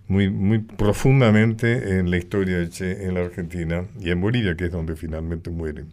muy, 0.07 0.29
muy 0.29 0.59
profundamente 0.59 1.99
en 1.99 2.09
la 2.11 2.17
historia 2.17 2.57
del 2.57 2.69
Che 2.69 3.05
en 3.05 3.13
la 3.15 3.21
Argentina 3.21 3.85
y 3.99 4.09
en 4.11 4.21
Bolivia, 4.21 4.55
que 4.55 4.65
es 4.65 4.71
donde 4.71 4.95
finalmente 4.95 5.49
muere. 5.49 5.85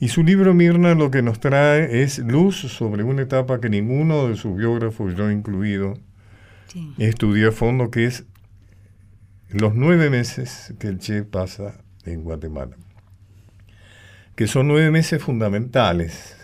Y 0.00 0.08
su 0.08 0.24
libro 0.24 0.52
Mirna 0.54 0.94
lo 0.94 1.10
que 1.12 1.22
nos 1.22 1.38
trae 1.38 2.02
es 2.02 2.18
luz 2.18 2.56
sobre 2.56 3.04
una 3.04 3.22
etapa 3.22 3.60
que 3.60 3.68
ninguno 3.68 4.26
de 4.28 4.34
sus 4.36 4.56
biógrafos, 4.56 5.14
yo 5.14 5.30
incluido, 5.30 5.94
Sí. 6.66 6.92
estudió 6.98 7.50
a 7.50 7.52
fondo, 7.52 7.90
que 7.90 8.06
es 8.06 8.24
los 9.50 9.74
nueve 9.74 10.08
meses 10.10 10.74
que 10.80 10.88
el 10.88 10.98
Che 10.98 11.22
pasa 11.22 11.74
en 12.04 12.24
Guatemala. 12.24 12.76
Que 14.34 14.46
son 14.46 14.66
nueve 14.68 14.90
meses 14.90 15.22
fundamentales, 15.22 16.34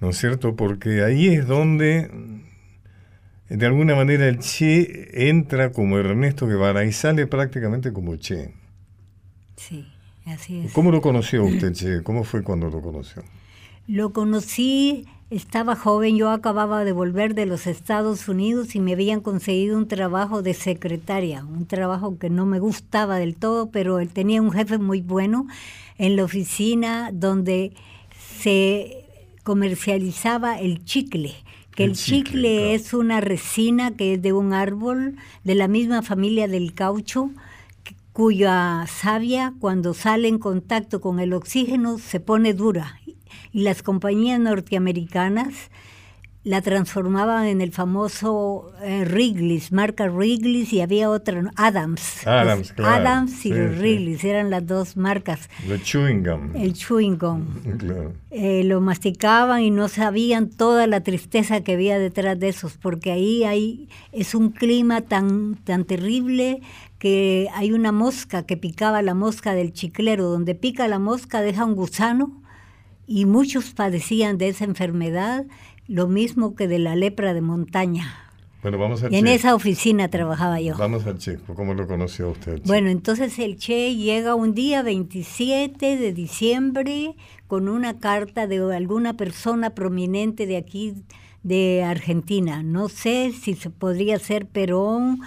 ¿no 0.00 0.10
es 0.10 0.16
cierto? 0.18 0.54
Porque 0.56 1.02
ahí 1.02 1.28
es 1.28 1.46
donde, 1.46 2.08
de 3.56 3.66
alguna 3.66 3.94
manera, 3.94 4.26
el 4.26 4.38
Che 4.38 5.28
entra 5.28 5.72
como 5.72 5.98
Ernesto 5.98 6.46
Guevara 6.46 6.84
y 6.84 6.92
sale 6.92 7.26
prácticamente 7.26 7.92
como 7.92 8.16
Che. 8.16 8.54
Sí, 9.56 9.86
así 10.24 10.60
es. 10.60 10.72
¿Cómo 10.72 10.90
lo 10.90 11.00
conoció 11.00 11.44
usted, 11.44 11.72
Che? 11.72 12.02
¿Cómo 12.02 12.24
fue 12.24 12.42
cuando 12.42 12.70
lo 12.70 12.80
conoció? 12.80 13.22
Lo 13.88 14.12
conocí, 14.12 15.06
estaba 15.30 15.76
joven, 15.76 16.16
yo 16.16 16.30
acababa 16.30 16.84
de 16.84 16.92
volver 16.92 17.34
de 17.34 17.46
los 17.46 17.66
Estados 17.66 18.28
Unidos 18.28 18.74
y 18.74 18.80
me 18.80 18.92
habían 18.92 19.20
conseguido 19.20 19.76
un 19.76 19.88
trabajo 19.88 20.40
de 20.40 20.54
secretaria, 20.54 21.44
un 21.44 21.66
trabajo 21.66 22.16
que 22.18 22.30
no 22.30 22.46
me 22.46 22.60
gustaba 22.60 23.16
del 23.16 23.34
todo, 23.34 23.70
pero 23.70 23.98
él 23.98 24.08
tenía 24.08 24.40
un 24.40 24.52
jefe 24.52 24.78
muy 24.78 25.00
bueno 25.00 25.46
en 25.98 26.16
la 26.16 26.24
oficina 26.24 27.10
donde 27.12 27.72
se 28.38 29.04
comercializaba 29.42 30.60
el 30.60 30.84
chicle, 30.84 31.34
que 31.74 31.84
El 31.84 31.90
el, 31.90 31.96
chicle, 31.96 32.22
chicle, 32.24 32.56
claro. 32.56 32.70
es 32.70 32.94
una 32.94 33.20
resina 33.20 33.96
que 33.96 34.14
es 34.14 34.22
de 34.22 34.32
un 34.32 34.52
árbol 34.52 35.16
de 35.44 35.54
la 35.54 35.68
misma 35.68 36.02
familia 36.02 36.48
del 36.48 36.74
caucho, 36.74 37.30
cuya 38.12 38.84
savia 38.86 39.54
cuando 39.58 39.94
sale 39.94 40.28
en 40.28 40.38
contacto 40.38 41.00
con 41.00 41.18
el 41.18 41.32
oxígeno 41.32 41.98
se 41.98 42.20
pone 42.20 42.52
dura 42.52 43.00
y 43.52 43.62
las 43.62 43.82
compañías 43.82 44.38
norteamericanas 44.38 45.70
la 46.44 46.60
transformaban 46.60 47.46
en 47.46 47.60
el 47.60 47.70
famoso 47.70 48.72
eh, 48.82 49.04
Wrigley's, 49.04 49.70
marca 49.70 50.10
Wrigley's 50.10 50.72
y 50.72 50.80
había 50.80 51.08
otra. 51.08 51.40
Adams. 51.54 52.26
Adams, 52.26 52.72
claro. 52.72 52.94
Adams 52.94 53.32
y 53.32 53.42
Sí, 53.42 53.48
los 53.50 53.74
sí. 53.74 53.78
Wrigley's 53.80 54.24
eran 54.24 54.50
las 54.50 54.66
dos 54.66 54.96
marcas. 54.96 55.48
The 55.68 55.80
Chewing 55.80 56.24
Gum. 56.24 56.56
El 56.56 56.72
chewing 56.72 57.16
gum. 57.16 57.46
Claro. 57.78 58.12
Eh, 58.30 58.64
lo 58.64 58.80
masticaban 58.80 59.62
y 59.62 59.70
no 59.70 59.88
sabían 59.88 60.50
toda 60.50 60.86
la 60.86 61.02
tristeza 61.02 61.60
que 61.62 61.74
había 61.74 61.98
detrás 61.98 62.38
de 62.38 62.48
esos, 62.48 62.76
porque 62.76 63.12
ahí 63.12 63.44
hay, 63.44 63.88
es 64.12 64.34
un 64.34 64.50
clima 64.50 65.00
tan, 65.02 65.56
tan 65.64 65.84
terrible 65.84 66.60
que 66.98 67.48
hay 67.54 67.72
una 67.72 67.92
mosca 67.92 68.44
que 68.44 68.56
picaba 68.56 69.02
la 69.02 69.14
mosca 69.14 69.54
del 69.54 69.72
chiclero, 69.72 70.28
donde 70.28 70.54
pica 70.54 70.88
la 70.88 70.98
mosca 70.98 71.40
deja 71.40 71.64
un 71.64 71.74
gusano 71.74 72.42
y 73.06 73.26
muchos 73.26 73.72
padecían 73.74 74.38
de 74.38 74.48
esa 74.48 74.64
enfermedad, 74.64 75.44
lo 75.88 76.08
mismo 76.08 76.54
que 76.54 76.68
de 76.68 76.78
la 76.78 76.96
lepra 76.96 77.34
de 77.34 77.40
montaña. 77.40 78.14
Bueno, 78.62 78.78
vamos 78.78 79.02
al 79.02 79.12
Y 79.12 79.16
en 79.16 79.24
Che. 79.24 79.34
esa 79.34 79.54
oficina 79.56 80.08
trabajaba 80.08 80.60
yo. 80.60 80.76
Vamos 80.76 81.04
al 81.06 81.18
Che. 81.18 81.36
¿Cómo 81.38 81.74
lo 81.74 81.86
conoció 81.88 82.30
usted? 82.30 82.56
Che? 82.58 82.62
Bueno, 82.66 82.90
entonces 82.90 83.36
el 83.40 83.56
Che 83.56 83.96
llega 83.96 84.36
un 84.36 84.54
día 84.54 84.82
27 84.82 85.96
de 85.96 86.12
diciembre 86.12 87.16
con 87.48 87.68
una 87.68 87.98
carta 87.98 88.46
de 88.46 88.58
alguna 88.74 89.14
persona 89.14 89.70
prominente 89.70 90.46
de 90.46 90.56
aquí, 90.56 90.94
de 91.42 91.82
Argentina. 91.82 92.62
No 92.62 92.88
sé 92.88 93.32
si 93.32 93.54
se 93.54 93.68
podría 93.68 94.18
ser 94.20 94.46
Perón 94.46 95.18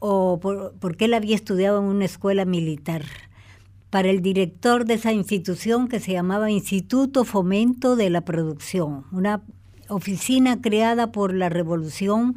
o 0.00 0.40
por- 0.40 0.74
porque 0.80 1.04
él 1.04 1.14
había 1.14 1.36
estudiado 1.36 1.78
en 1.78 1.84
una 1.84 2.04
escuela 2.06 2.44
militar. 2.44 3.02
Para 3.90 4.10
el 4.10 4.20
director 4.20 4.84
de 4.84 4.94
esa 4.94 5.12
institución 5.12 5.86
que 5.86 6.00
se 6.00 6.10
llamaba 6.12 6.50
Instituto 6.50 7.24
Fomento 7.24 7.94
de 7.94 8.10
la 8.10 8.22
Producción, 8.22 9.04
una 9.12 9.42
oficina 9.88 10.60
creada 10.60 11.12
por 11.12 11.34
la 11.34 11.48
Revolución 11.48 12.34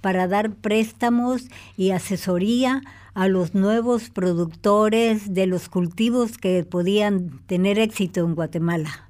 para 0.00 0.28
dar 0.28 0.50
préstamos 0.52 1.48
y 1.76 1.90
asesoría 1.90 2.82
a 3.14 3.28
los 3.28 3.54
nuevos 3.54 4.08
productores 4.10 5.34
de 5.34 5.46
los 5.46 5.68
cultivos 5.68 6.38
que 6.38 6.64
podían 6.64 7.40
tener 7.46 7.78
éxito 7.78 8.20
en 8.24 8.34
Guatemala. 8.34 9.08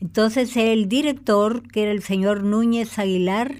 Entonces 0.00 0.56
el 0.56 0.88
director, 0.88 1.62
que 1.68 1.82
era 1.82 1.92
el 1.92 2.02
señor 2.02 2.42
Núñez 2.44 2.98
Aguilar, 2.98 3.54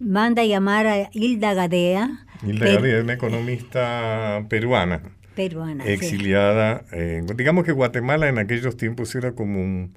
manda 0.00 0.44
llamar 0.44 0.86
a 0.86 1.10
Hilda 1.12 1.54
Gadea, 1.54 2.24
Hilda 2.46 2.66
Gadea 2.66 2.98
es 2.98 3.04
una 3.04 3.14
economista 3.14 4.44
peruana, 4.48 5.00
peruana. 5.34 5.84
sí. 5.84 5.90
exiliada. 5.90 6.84
en- 6.92 7.26
digamos 7.36 7.64
que 7.64 7.72
Guatemala 7.72 8.28
en 8.28 8.38
aquellos 8.38 8.76
tiempos 8.76 9.14
era 9.14 9.32
como 9.32 9.60
un, 9.60 9.94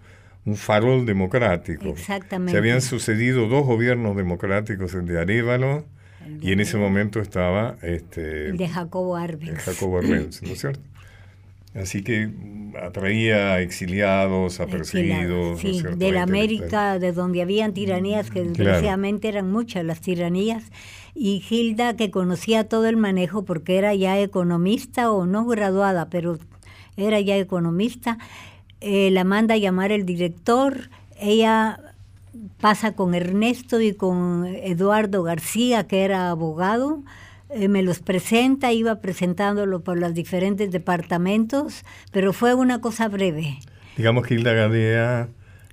un 0.49 0.55
farol 0.55 1.05
democrático. 1.05 1.89
Exactamente. 1.89 2.51
Se 2.51 2.57
habían 2.57 2.81
sucedido 2.81 3.47
dos 3.47 3.65
gobiernos 3.65 4.15
democráticos, 4.15 4.93
el 4.93 5.05
de 5.05 5.19
Arevalo, 5.19 5.85
y 6.41 6.51
en 6.51 6.59
ese 6.59 6.77
momento 6.77 7.19
estaba 7.19 7.77
este, 7.81 8.49
El 8.49 8.57
de 8.57 8.67
Jacobo 8.67 9.17
el 9.17 9.23
Arbenz. 9.23 9.63
Jacobo 9.63 9.97
Arbenz, 9.99 10.43
¿no 10.43 10.49
es 10.49 10.59
cierto? 10.59 10.79
Así 11.75 12.03
que 12.03 12.29
atraía 12.81 13.53
a 13.53 13.62
exiliados, 13.62 14.59
a 14.59 14.65
perseguidos. 14.65 15.63
¿no 15.63 15.69
es 15.69 15.77
Sí, 15.77 15.83
de 15.97 16.12
la. 16.12 16.23
América, 16.23 16.99
de 16.99 17.13
donde 17.13 17.41
habían 17.41 17.73
tiranías, 17.73 18.31
que 18.31 18.43
desgraciadamente 18.43 19.27
eran 19.27 19.51
muchas 19.51 19.85
las 19.85 20.01
tiranías, 20.01 20.63
y 21.13 21.39
Gilda, 21.41 21.95
que 21.95 22.12
conocía 22.12 22.67
todo 22.67 22.88
el 22.88 22.97
manejo 22.97 23.45
porque 23.45 23.77
era 23.77 23.93
ya 23.93 24.19
economista 24.19 25.12
o 25.12 25.25
no 25.25 25.45
graduada, 25.45 26.09
pero 26.09 26.39
era 26.97 27.19
ya 27.19 27.38
economista, 27.38 28.17
eh, 28.82 29.12
la 29.12 29.24
manda 29.24 29.56
a 29.56 29.58
llamar 29.58 29.92
el 29.92 30.06
director, 30.06 30.89
ella 31.20 31.80
pasa 32.60 32.94
con 32.94 33.13
Ernesto 33.13 33.82
y 33.82 33.94
con 33.94 34.46
Eduardo 34.46 35.24
García, 35.24 35.88
que 35.88 36.04
era 36.04 36.30
abogado, 36.30 37.04
eh, 37.50 37.68
me 37.68 37.82
los 37.82 38.00
presenta, 38.00 38.72
iba 38.72 39.02
presentándolo 39.02 39.82
por 39.82 39.98
los 39.98 40.13
diferentes 40.13 40.72
departamentos, 40.72 41.84
pero 42.12 42.34
fue 42.34 42.54
una 42.54 42.80
cosa 42.80 43.08
breve. 43.08 43.60
Digamos 43.98 44.26
que 44.26 44.36
Hilda 44.36 44.54
Gadea 44.54 45.30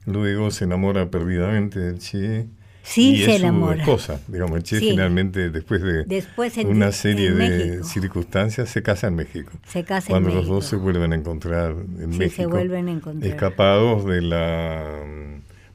luego 0.06 0.50
se 0.50 0.64
enamora 0.64 1.10
perdidamente 1.10 1.78
del 1.78 1.98
Che. 1.98 2.46
Sí, 2.88 3.14
y 3.16 3.24
se 3.24 3.34
es 3.34 3.40
enamora. 3.42 3.74
su 3.74 3.80
esposa. 3.80 4.20
Digamos, 4.28 4.56
el 4.58 4.62
Che 4.62 4.78
Sí. 4.78 4.90
finalmente, 4.90 5.50
después 5.50 5.82
de 5.82 6.04
Después 6.04 6.56
en- 6.56 6.68
una 6.68 6.92
serie 6.92 7.28
en 7.28 7.38
de 7.38 7.48
México. 7.48 7.84
circunstancias, 7.84 8.68
se 8.70 8.82
casa 8.82 9.08
en 9.08 9.16
México. 9.16 9.50
Se 9.66 9.82
casa 9.84 10.08
Cuando 10.08 10.28
en 10.28 10.34
los 10.36 10.44
México. 10.44 10.54
dos 10.54 10.66
se 10.66 10.76
vuelven 10.76 11.12
a 11.12 11.16
encontrar 11.16 11.72
en 11.72 12.12
Sí, 12.12 12.18
México. 12.18 12.42
se 12.42 12.46
vuelven 12.46 12.88
a 12.88 12.92
encontrar. 12.92 13.30
Escapados 13.32 14.04
de 14.06 14.22
la, 14.22 14.84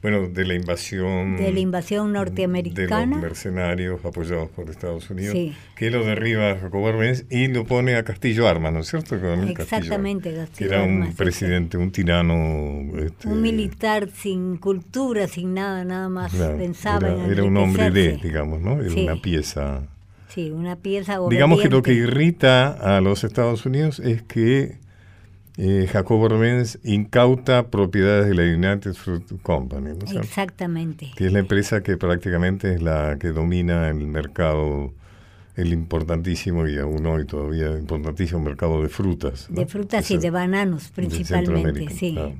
bueno, 0.02 0.26
de 0.28 0.44
la 0.44 0.54
invasión. 0.54 1.36
De 1.36 1.52
la 1.52 1.60
invasión 1.60 2.08
de 2.12 2.18
norteamericana. 2.18 3.06
los 3.16 3.22
mercenarios 3.22 4.04
apoyados 4.04 4.50
por 4.50 4.68
Estados 4.68 5.08
Unidos, 5.10 5.32
Sí. 5.32 5.54
que 5.76 5.90
lo 5.90 6.04
derriba 6.04 6.50
a 6.50 6.58
Jacobo 6.58 6.88
Arbenz 6.88 7.24
y 7.30 7.46
lo 7.48 7.64
pone 7.64 7.94
a 7.94 8.02
Castillo 8.02 8.48
Armas, 8.48 8.72
¿no 8.72 8.80
es 8.80 8.88
cierto? 8.88 9.18
Castillo 9.20 9.52
Exactamente, 9.62 10.30
Armas, 10.30 10.48
Castillo 10.48 10.70
Que 10.70 10.74
era 10.74 10.84
un 10.84 11.02
Armas, 11.02 11.14
presidente, 11.14 11.76
un 11.78 11.92
tirano. 11.92 12.98
este, 12.98 13.28
Un 13.28 13.40
militar 13.42 14.08
sin 14.12 14.56
cultura, 14.56 15.28
sin 15.28 15.54
nada, 15.54 15.84
nada 15.84 16.08
más. 16.08 16.32
claro, 16.32 16.58
Pensaba 16.58 17.08
era, 17.08 17.24
en 17.24 17.30
era 17.30 17.44
un 17.44 17.56
hombre 17.56 17.90
de, 17.90 18.16
digamos, 18.16 18.60
¿no? 18.60 18.80
Era 18.80 18.90
Sí. 18.90 19.04
una 19.04 19.22
pieza. 19.22 19.82
Sí, 20.28 20.50
una 20.50 20.76
pieza 20.76 21.18
Digamos 21.30 21.60
que 21.60 21.68
lo 21.68 21.82
que 21.82 21.92
irrita 21.92 22.68
a 22.72 23.00
los 23.02 23.22
Estados 23.22 23.66
Unidos 23.66 24.00
es 24.00 24.22
que 24.22 24.81
eh, 25.58 25.86
Jacobo 25.90 26.26
Arbenz 26.26 26.78
incauta 26.82 27.68
propiedades 27.68 28.26
de 28.28 28.34
la 28.34 28.42
United 28.42 28.94
Fruit 28.94 29.24
Company, 29.42 29.90
¿no 29.98 30.04
es? 30.06 30.12
Exactamente. 30.16 31.10
que 31.16 31.26
es 31.26 31.32
la 31.32 31.40
empresa 31.40 31.82
que 31.82 31.96
prácticamente 31.96 32.74
es 32.74 32.82
la 32.82 33.16
que 33.20 33.28
domina 33.28 33.88
el 33.88 34.06
mercado, 34.06 34.92
el 35.56 35.72
importantísimo 35.72 36.66
y 36.66 36.78
aún 36.78 37.04
hoy 37.06 37.26
todavía 37.26 37.70
importantísimo 37.78 38.40
mercado 38.40 38.82
de 38.82 38.88
frutas. 38.88 39.48
¿no? 39.50 39.60
De 39.60 39.66
frutas 39.66 40.04
Ese- 40.06 40.14
y 40.14 40.18
de 40.18 40.30
bananos 40.30 40.88
principalmente, 40.94 41.88
sí. 41.90 42.12
claro. 42.14 42.34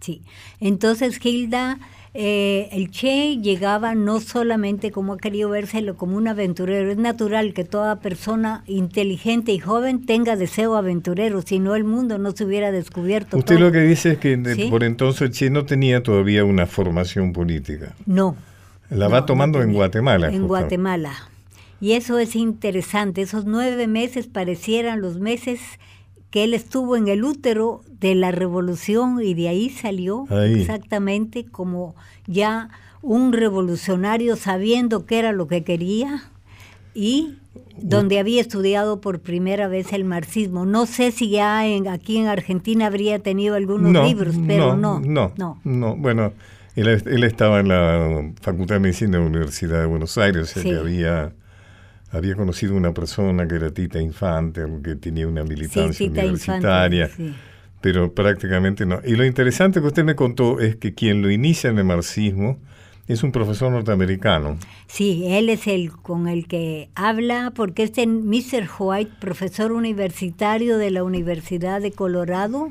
Sí. 0.00 0.22
Entonces 0.60 1.18
Gilda, 1.18 1.78
eh, 2.14 2.68
el 2.72 2.90
Che 2.90 3.36
llegaba 3.40 3.94
no 3.94 4.20
solamente 4.20 4.90
como 4.90 5.12
ha 5.14 5.18
querido 5.18 5.50
vérselo 5.50 5.96
como 5.96 6.16
un 6.16 6.26
aventurero, 6.28 6.90
es 6.90 6.96
natural 6.98 7.52
que 7.54 7.64
toda 7.64 7.96
persona 8.00 8.62
inteligente 8.66 9.52
y 9.52 9.58
joven 9.58 10.06
tenga 10.06 10.36
deseo 10.36 10.76
aventurero, 10.76 11.42
si 11.42 11.58
no 11.58 11.74
el 11.76 11.84
mundo 11.84 12.18
no 12.18 12.32
se 12.32 12.44
hubiera 12.44 12.72
descubierto. 12.72 13.36
Usted 13.36 13.56
todo. 13.56 13.66
lo 13.66 13.72
que 13.72 13.80
dice 13.80 14.12
es 14.12 14.18
que 14.18 14.36
de- 14.36 14.54
Sí. 14.54 14.68
por 14.70 14.84
entonces 14.84 15.30
Che 15.30 15.50
no 15.50 15.64
tenía 15.66 16.02
todavía 16.02 16.44
una 16.44 16.66
formación 16.66 17.32
política. 17.32 17.94
No. 18.06 18.36
La 18.90 19.08
va 19.08 19.20
no 19.20 19.26
tomando 19.26 19.62
en. 19.62 19.72
Guatemala. 19.74 20.28
En. 20.32 20.46
Guatemala. 20.48 21.12
Y 21.80 21.92
eso 21.92 22.18
es 22.18 22.34
interesante. 22.34 23.22
Esos 23.22 23.44
nueve 23.44 23.86
meses 23.86 24.26
parecieran 24.26 25.00
los 25.00 25.18
meses 25.18 25.60
que 26.30 26.44
él 26.44 26.54
estuvo 26.54 26.96
en 26.96 27.08
el 27.08 27.24
útero 27.24 27.82
de 28.00 28.14
la 28.14 28.30
revolución 28.30 29.20
y 29.22 29.34
de 29.34 29.48
ahí 29.48 29.70
salió 29.70 30.26
Ahí. 30.30 30.60
exactamente 30.60 31.44
como 31.44 31.94
ya 32.26 32.68
un 33.02 33.32
revolucionario 33.32 34.36
sabiendo 34.36 35.06
qué 35.06 35.18
era 35.20 35.32
lo 35.32 35.48
que 35.48 35.64
quería 35.64 36.24
y 36.94 37.36
donde 37.80 38.18
había 38.18 38.40
estudiado 38.40 39.00
por 39.00 39.20
primera 39.20 39.68
vez 39.68 39.92
el 39.92 40.04
marxismo. 40.04 40.66
No 40.66 40.84
sé 40.86 41.12
si 41.12 41.30
ya 41.30 41.64
en, 41.66 41.86
aquí 41.86 42.18
en 42.18 42.26
Argentina 42.26 42.86
habría 42.86 43.20
tenido 43.20 43.54
algunos 43.54 44.04
libros, 44.04 44.34
pero 44.46 44.76
no. 44.76 44.98
No, 45.00 45.32
no. 45.36 45.60
no. 45.64 45.96
Bueno, 45.96 46.32
él, 46.74 46.88
él 46.88 47.24
estaba 47.24 47.60
en 47.60 47.68
la 47.68 48.32
Facultad 48.40 48.76
de 48.76 48.80
Medicina 48.80 49.18
de 49.18 49.24
la 49.24 49.30
Universidad 49.30 49.80
de 49.80 49.86
Buenos 49.86 50.18
Aires, 50.18 50.48
Sí. 50.50 50.62
que 50.62 50.76
había, 50.76 51.32
había 52.10 52.34
conocido 52.34 52.74
una 52.74 52.92
persona 52.94 53.46
que 53.46 53.56
era 53.56 53.70
Tita 53.70 54.00
Infante, 54.00 54.64
que 54.82 54.96
tenía 54.96 55.26
una 55.28 55.44
militancia 55.44 55.92
Sí, 55.92 56.08
Tita 56.08 56.24
Infante, 56.24 56.66
universitaria. 56.66 57.08
sí. 57.08 57.34
pero 57.80 58.12
prácticamente 58.14 58.86
no. 58.86 59.00
Y 59.04 59.14
lo 59.16 59.24
interesante 59.24 59.80
que 59.80 59.86
usted 59.86 60.04
me 60.04 60.14
contó 60.16 60.58
es 60.60 60.76
que 60.76 60.94
quien 60.94 61.22
lo 61.22 61.30
inicia 61.30 61.70
en 61.70 61.78
el 61.78 61.84
marxismo 61.84 62.58
es 63.06 63.22
un 63.22 63.32
profesor 63.32 63.70
norteamericano. 63.72 64.58
Sí, 64.86 65.24
él 65.28 65.48
es 65.48 65.66
el 65.66 65.92
con 65.92 66.28
el 66.28 66.46
que 66.46 66.90
habla, 66.94 67.52
porque 67.54 67.82
este 67.82 68.06
Mr. 68.06 68.68
White, 68.78 69.12
profesor 69.20 69.72
universitario 69.72 70.76
de 70.76 70.90
la 70.90 71.04
Universidad 71.04 71.80
de 71.80 71.92
Colorado, 71.92 72.70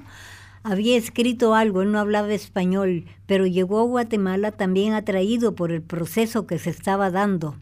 había 0.64 0.98
escrito 0.98 1.56
algo, 1.56 1.82
él 1.82 1.92
no 1.92 2.00
hablaba 2.00 2.32
español, 2.34 3.06
pero 3.26 3.48
llegó 3.48 3.80
a 3.80 3.84
Guatemala 3.84 4.52
también 4.52 4.94
atraído 4.94 5.56
por 5.56 5.72
el 5.72 5.82
proceso 5.82 6.46
que 6.46 6.60
se 6.60 6.70
estaba 6.70 7.10
dando. 7.10 7.56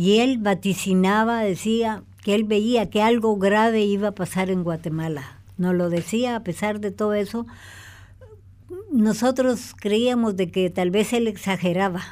Y 0.00 0.20
él 0.20 0.38
vaticinaba, 0.38 1.40
decía 1.42 2.04
que 2.22 2.36
él 2.36 2.44
veía 2.44 2.88
que 2.88 3.02
algo 3.02 3.36
grave 3.36 3.82
iba 3.82 4.08
a 4.08 4.14
pasar 4.14 4.48
en 4.48 4.62
Guatemala. 4.62 5.40
Nos 5.56 5.74
lo 5.74 5.90
decía 5.90 6.36
a 6.36 6.44
pesar 6.44 6.78
de 6.78 6.92
todo 6.92 7.14
eso, 7.14 7.46
nosotros 8.92 9.74
creíamos 9.76 10.36
de 10.36 10.50
que 10.52 10.70
tal 10.70 10.90
vez 10.92 11.12
él 11.12 11.26
exageraba, 11.26 12.02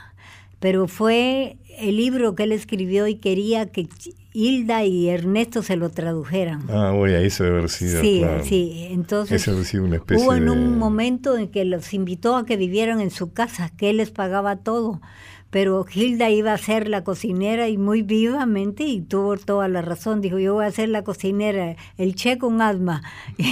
pero 0.58 0.88
fue 0.88 1.58
el 1.78 1.96
libro 1.96 2.34
que 2.34 2.44
él 2.44 2.52
escribió 2.52 3.06
y 3.06 3.16
quería 3.16 3.66
que 3.66 3.88
Hilda 4.32 4.84
y 4.84 5.08
Ernesto 5.08 5.62
se 5.62 5.76
lo 5.76 5.88
tradujeran. 5.90 6.64
Ah, 6.68 6.92
oye, 6.92 7.16
ahí 7.16 7.30
se 7.30 7.44
debe 7.44 7.58
haber 7.58 7.70
sido. 7.70 8.00
sí, 8.00 8.18
claro. 8.18 8.44
sí, 8.44 8.86
entonces 8.90 9.46
una 9.46 10.02
hubo 10.16 10.34
en 10.34 10.44
de- 10.46 10.50
un 10.50 10.76
momento 10.78 11.36
en 11.38 11.48
que 11.48 11.64
los 11.64 11.94
invitó 11.94 12.36
a 12.36 12.44
que 12.44 12.56
vivieran 12.56 13.00
en 13.00 13.10
su 13.10 13.32
casa, 13.32 13.70
que 13.76 13.90
él 13.90 13.98
les 13.98 14.10
pagaba 14.10 14.56
todo, 14.56 15.00
pero 15.50 15.86
Hilda 15.92 16.28
iba 16.30 16.52
a 16.52 16.58
ser 16.58 16.88
la 16.88 17.02
cocinera 17.04 17.68
y 17.68 17.78
muy 17.78 18.02
vivamente 18.02 18.84
y 18.84 19.00
tuvo 19.00 19.36
toda 19.36 19.68
la 19.68 19.80
razón, 19.82 20.20
dijo 20.20 20.38
yo 20.38 20.54
voy 20.54 20.66
a 20.66 20.70
ser 20.70 20.88
la 20.90 21.02
cocinera, 21.02 21.76
el 21.98 22.14
che 22.14 22.38
con 22.38 22.60
asma. 22.60 23.02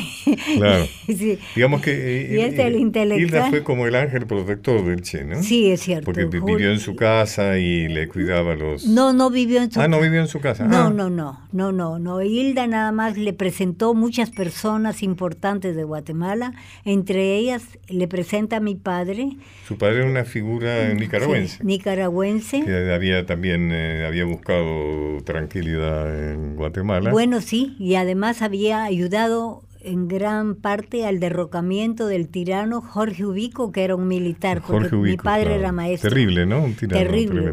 Claro. 0.57 0.87
Sí. 1.07 1.39
Digamos 1.55 1.81
que 1.83 1.93
eh, 1.93 2.35
Y 2.35 2.41
este, 2.41 2.67
el 2.67 2.75
eh, 2.77 2.79
intelectual. 2.79 3.21
Hilda 3.23 3.51
fue 3.51 3.63
como 3.63 3.87
el 3.87 3.95
ángel 3.95 4.27
protector 4.27 4.85
del 4.85 5.03
Che, 5.03 5.25
¿no? 5.25 5.43
Sí, 5.43 5.71
es 5.71 5.81
cierto. 5.83 6.07
Porque 6.07 6.27
Jul- 6.27 6.45
vivió 6.57 6.71
en 6.73 6.81
su 6.81 6.97
casa 6.97 7.59
y 7.59 7.89
le 7.89 8.09
cuidaba 8.09 8.55
los... 8.55 8.87
No, 8.87 9.13
no 9.13 9.31
vivió 9.31 9.63
en 9.63 9.71
su 9.71 9.81
Ah, 9.81 9.87
no 9.89 10.01
vivió 10.01 10.21
en 10.21 10.29
su 10.29 10.41
casa. 10.41 10.65
No, 10.67 10.85
Ah. 10.87 10.91
no, 10.91 11.11
no, 11.11 11.41
no, 11.53 11.73
no, 11.73 11.99
no. 11.99 12.23
Hilda 12.23 12.67
nada 12.67 12.91
más 12.93 13.17
le 13.17 13.33
presentó 13.33 13.95
muchas 13.95 14.31
personas 14.31 15.03
importantes 15.03 15.77
de 15.77 15.85
Guatemala, 15.85 16.55
entre 16.85 17.37
ellas 17.37 17.63
le 17.89 18.09
presenta 18.09 18.57
a 18.57 18.61
mi 18.61 18.75
padre, 18.75 19.37
Su 19.69 19.77
padre 19.77 19.99
era 19.99 20.07
una 20.07 20.25
figura 20.25 20.93
nicaragüense. 20.95 21.59
sí, 21.59 21.65
nicaragüense. 21.85 22.65
Que 22.65 22.93
había 22.93 23.27
también 23.27 23.71
eh, 23.73 24.07
había 24.07 24.25
buscado 24.25 25.23
tranquilidad 25.25 26.33
en 26.33 26.57
Guatemala. 26.57 27.11
Bueno, 27.11 27.41
sí, 27.41 27.77
y 27.79 27.97
además 27.97 28.43
había 28.43 28.85
ayudado 28.85 29.63
en 29.87 30.09
gran 30.09 30.55
parte 30.55 31.05
al 31.05 31.21
derrocamiento 31.21 32.07
del 32.07 32.29
tirano 32.29 32.81
Jorge 32.81 33.27
Ubico, 33.27 33.71
que 33.71 33.85
era 33.85 33.95
un 33.95 34.09
militar, 34.09 34.63
porque 34.63 34.89
Jorge 34.89 34.97
mi 34.97 35.03
Ubico, 35.03 35.25
padre 35.25 35.45
claro. 35.45 35.61
era 35.61 35.73
maestro. 35.73 36.09
Terrible, 36.09 36.47
¿no? 36.47 36.65
Un 36.65 36.75
tirano 36.75 37.03
Terrible, 37.03 37.53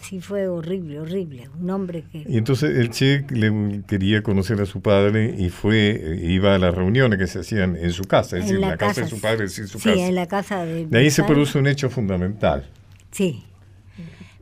sí 0.00 0.20
fue 0.20 0.46
horrible, 0.46 1.00
horrible. 1.00 1.48
Un 1.60 1.68
hombre 1.70 2.04
que... 2.12 2.24
Y 2.28 2.38
entonces 2.38 2.76
el 2.76 2.90
Che 2.90 3.24
le 3.30 3.82
quería 3.88 4.22
conocer 4.22 4.60
a 4.60 4.66
su 4.66 4.80
padre 4.82 5.34
y 5.36 5.48
fue 5.48 5.90
eh, 6.00 6.20
iba 6.30 6.54
a 6.54 6.58
las 6.58 6.72
reuniones 6.72 7.18
que 7.18 7.26
se 7.26 7.40
hacían 7.40 7.74
en 7.74 7.90
su 7.90 8.04
casa, 8.04 8.36
es 8.36 8.44
decir, 8.44 8.54
en 8.54 8.60
la, 8.60 8.76
casa, 8.76 9.00
de 9.00 9.08
su 9.08 9.20
padre, 9.20 9.42
decir, 9.42 9.66
su 9.66 9.80
sí, 9.80 9.88
casa. 9.88 10.06
en 10.06 10.14
la 10.14 10.28
casa 10.28 10.64
de... 10.64 10.86
De 10.86 10.98
ahí 10.98 11.06
mi 11.06 11.10
se 11.10 11.22
padre. 11.22 11.34
produce 11.34 11.58
un 11.58 11.66
hecho 11.66 11.90
fundamental. 11.90 12.68
Sí, 13.10 13.42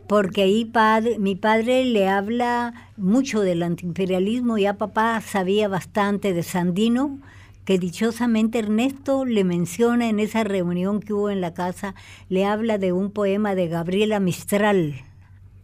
porque 0.09 0.43
ahí 0.43 0.65
padre, 0.65 1.19
mi 1.19 1.35
padre 1.35 1.85
le 1.85 2.09
habla 2.09 2.91
mucho 2.97 3.41
del 3.41 3.63
antiimperialismo, 3.63 4.59
ya 4.59 4.75
papá 4.75 5.21
sabía 5.21 5.69
bastante 5.69 6.33
de 6.33 6.43
Sandino, 6.43 7.19
que 7.65 7.79
dichosamente 7.79 8.61
Ernesto 8.61 9.25
le 9.25 9.43
menciona 9.43 10.09
en 10.09 10.21
esa 10.21 10.45
reunión 10.45 11.01
que 11.01 11.13
hubo 11.13 11.31
en 11.31 11.41
la 11.41 11.55
casa, 11.55 11.95
le 12.29 12.45
habla 12.45 12.79
de 12.79 12.93
un 12.93 13.11
poema 13.11 13.55
de 13.55 13.67
Gabriela 13.67 14.21
Mistral 14.21 14.95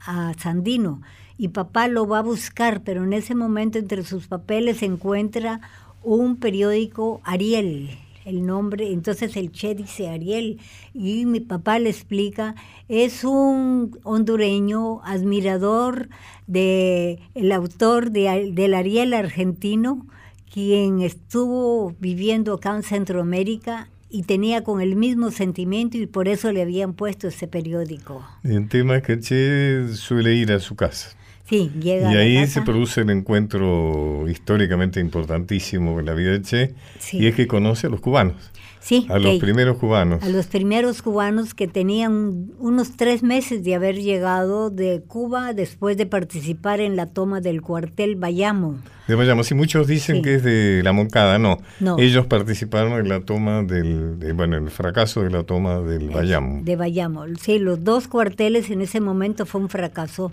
a 0.04 0.32
Sandino, 0.38 1.00
y 1.38 1.48
papá 1.48 1.88
lo 1.88 2.06
va 2.06 2.18
a 2.18 2.22
buscar, 2.22 2.82
pero 2.82 3.04
en 3.04 3.12
ese 3.12 3.34
momento 3.34 3.78
entre 3.78 4.02
sus 4.02 4.26
papeles 4.26 4.82
encuentra 4.82 5.60
un 6.02 6.36
periódico 6.36 7.20
Ariel, 7.24 7.90
el 8.24 8.46
nombre, 8.46 8.92
entonces 8.92 9.36
el 9.36 9.52
Che 9.52 9.74
dice 9.74 10.08
Ariel, 10.08 10.60
y 10.94 11.26
mi 11.26 11.40
papá 11.40 11.78
le 11.78 11.90
explica, 11.90 12.54
es 12.88 13.24
un 13.24 13.98
hondureño 14.02 15.02
admirador 15.04 16.08
de 16.46 17.18
el 17.34 17.52
autor 17.52 18.10
de, 18.10 18.50
del 18.52 18.74
Ariel 18.74 19.14
argentino, 19.14 20.06
quien 20.52 21.00
estuvo 21.00 21.94
viviendo 21.98 22.54
acá 22.54 22.76
en 22.76 22.82
Centroamérica 22.82 23.88
y 24.10 24.24
tenía 24.24 24.62
con 24.62 24.82
el 24.82 24.94
mismo 24.94 25.30
sentimiento 25.30 25.96
y 25.96 26.06
por 26.06 26.28
eso 26.28 26.52
le 26.52 26.60
habían 26.60 26.92
puesto 26.92 27.28
ese 27.28 27.48
periódico. 27.48 28.22
El 28.44 28.68
tema 28.68 29.00
que 29.00 29.18
Che 29.18 29.88
suele 29.94 30.34
ir 30.34 30.52
a 30.52 30.60
su 30.60 30.76
casa. 30.76 31.16
Sí, 31.52 31.70
llega 31.82 32.10
Y 32.10 32.16
ahí 32.16 32.46
se 32.46 32.62
produce 32.62 33.02
el 33.02 33.10
encuentro 33.10 34.26
históricamente 34.26 35.00
importantísimo 35.00 36.00
en 36.00 36.06
la 36.06 36.14
vida 36.14 36.30
del 36.30 36.42
Che, 36.42 36.74
Sí. 36.98 37.18
y 37.18 37.26
es 37.26 37.34
que 37.34 37.46
conoce 37.46 37.88
a 37.88 37.90
los 37.90 38.00
cubanos, 38.00 38.36
Sí, 38.80 39.06
a 39.10 39.18
los 39.18 39.36
primeros 39.38 39.76
cubanos. 39.76 40.22
a 40.22 40.30
los 40.30 40.46
primeros 40.46 41.02
cubanos 41.02 41.52
que 41.52 41.68
tenían 41.68 42.52
unos 42.58 42.96
tres 42.96 43.22
meses 43.22 43.62
de 43.64 43.74
haber 43.74 43.96
llegado 43.96 44.70
de 44.70 45.02
Cuba 45.06 45.52
después 45.52 45.98
de 45.98 46.06
participar 46.06 46.80
en 46.80 46.96
la 46.96 47.04
toma 47.06 47.42
del 47.42 47.60
cuartel 47.60 48.16
Bayamo. 48.16 48.78
De 49.06 49.14
Bayamo, 49.14 49.44
si 49.44 49.54
muchos 49.54 49.86
dicen 49.86 50.16
Sí. 50.16 50.22
que 50.22 50.34
es 50.36 50.42
de 50.42 50.80
la 50.82 50.92
Moncada, 50.92 51.38
no. 51.38 51.58
No. 51.80 51.98
Ellos 51.98 52.24
participaron 52.26 52.92
en 52.98 53.10
la 53.10 53.20
toma 53.20 53.62
del, 53.62 54.18
de- 54.18 54.32
bueno, 54.32 54.56
en 54.56 54.64
el 54.64 54.70
fracaso 54.70 55.22
de 55.22 55.28
la 55.30 55.42
toma 55.42 55.80
del 55.80 56.08
Bayamo. 56.08 56.62
De 56.64 56.76
Bayamo. 56.76 57.24
Sí, 57.38 57.58
los 57.58 57.84
dos 57.84 58.08
cuarteles 58.08 58.70
en 58.70 58.80
ese 58.80 59.00
momento 59.00 59.44
fue 59.44 59.60
un 59.60 59.68
fracaso. 59.68 60.32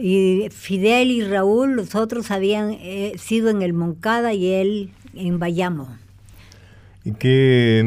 Y 0.00 0.48
Fidel 0.50 1.10
y 1.10 1.24
Raúl, 1.24 1.74
los 1.74 1.94
otros 1.94 2.30
habían 2.30 2.72
eh, 2.72 3.12
sido 3.18 3.50
en 3.50 3.62
el 3.62 3.72
Moncada 3.72 4.32
y 4.32 4.52
él 4.52 4.90
en 5.14 5.38
Bayamo. 5.38 5.88
Y 7.04 7.12
que 7.12 7.80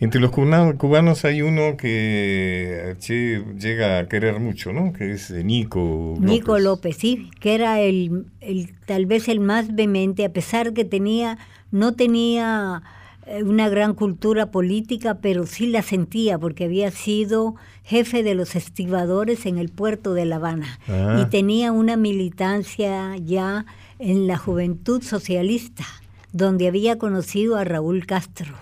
entre 0.00 0.20
los 0.20 0.30
cubanos 0.30 1.24
hay 1.24 1.42
uno 1.42 1.76
que 1.76 2.96
Che 2.98 3.44
llega 3.58 3.98
a 3.98 4.08
querer 4.08 4.40
mucho, 4.40 4.72
¿no? 4.72 4.92
Que 4.92 5.12
es 5.12 5.30
eh, 5.30 5.44
Nico 5.44 6.14
López. 6.14 6.30
Nico 6.30 6.58
López, 6.58 6.96
sí, 6.96 7.30
que 7.40 7.54
era 7.54 7.80
el, 7.80 8.26
el 8.40 8.72
tal 8.86 9.06
vez 9.06 9.28
el 9.28 9.40
más 9.40 9.74
vehemente, 9.74 10.24
a 10.24 10.32
pesar 10.32 10.72
que 10.72 10.84
tenía, 10.84 11.38
no 11.70 11.94
tenía 11.94 12.82
eh, 12.82 12.99
una 13.44 13.68
gran 13.68 13.94
cultura 13.94 14.50
política, 14.50 15.18
pero 15.20 15.46
sí 15.46 15.66
la 15.66 15.82
sentía 15.82 16.38
porque 16.38 16.64
había 16.64 16.90
sido 16.90 17.54
jefe 17.84 18.22
de 18.22 18.34
los 18.34 18.56
estibadores 18.56 19.46
en 19.46 19.58
el 19.58 19.68
puerto 19.68 20.14
de 20.14 20.24
La 20.24 20.36
Habana 20.36 20.78
Ah. 20.88 21.20
y 21.22 21.30
tenía 21.30 21.72
una 21.72 21.96
militancia 21.96 23.16
ya 23.16 23.66
en 23.98 24.26
la 24.26 24.36
juventud 24.38 25.02
socialista, 25.02 25.84
donde 26.32 26.66
había 26.68 26.98
conocido 26.98 27.56
a 27.56 27.64
Raúl 27.64 28.06
Castro. 28.06 28.54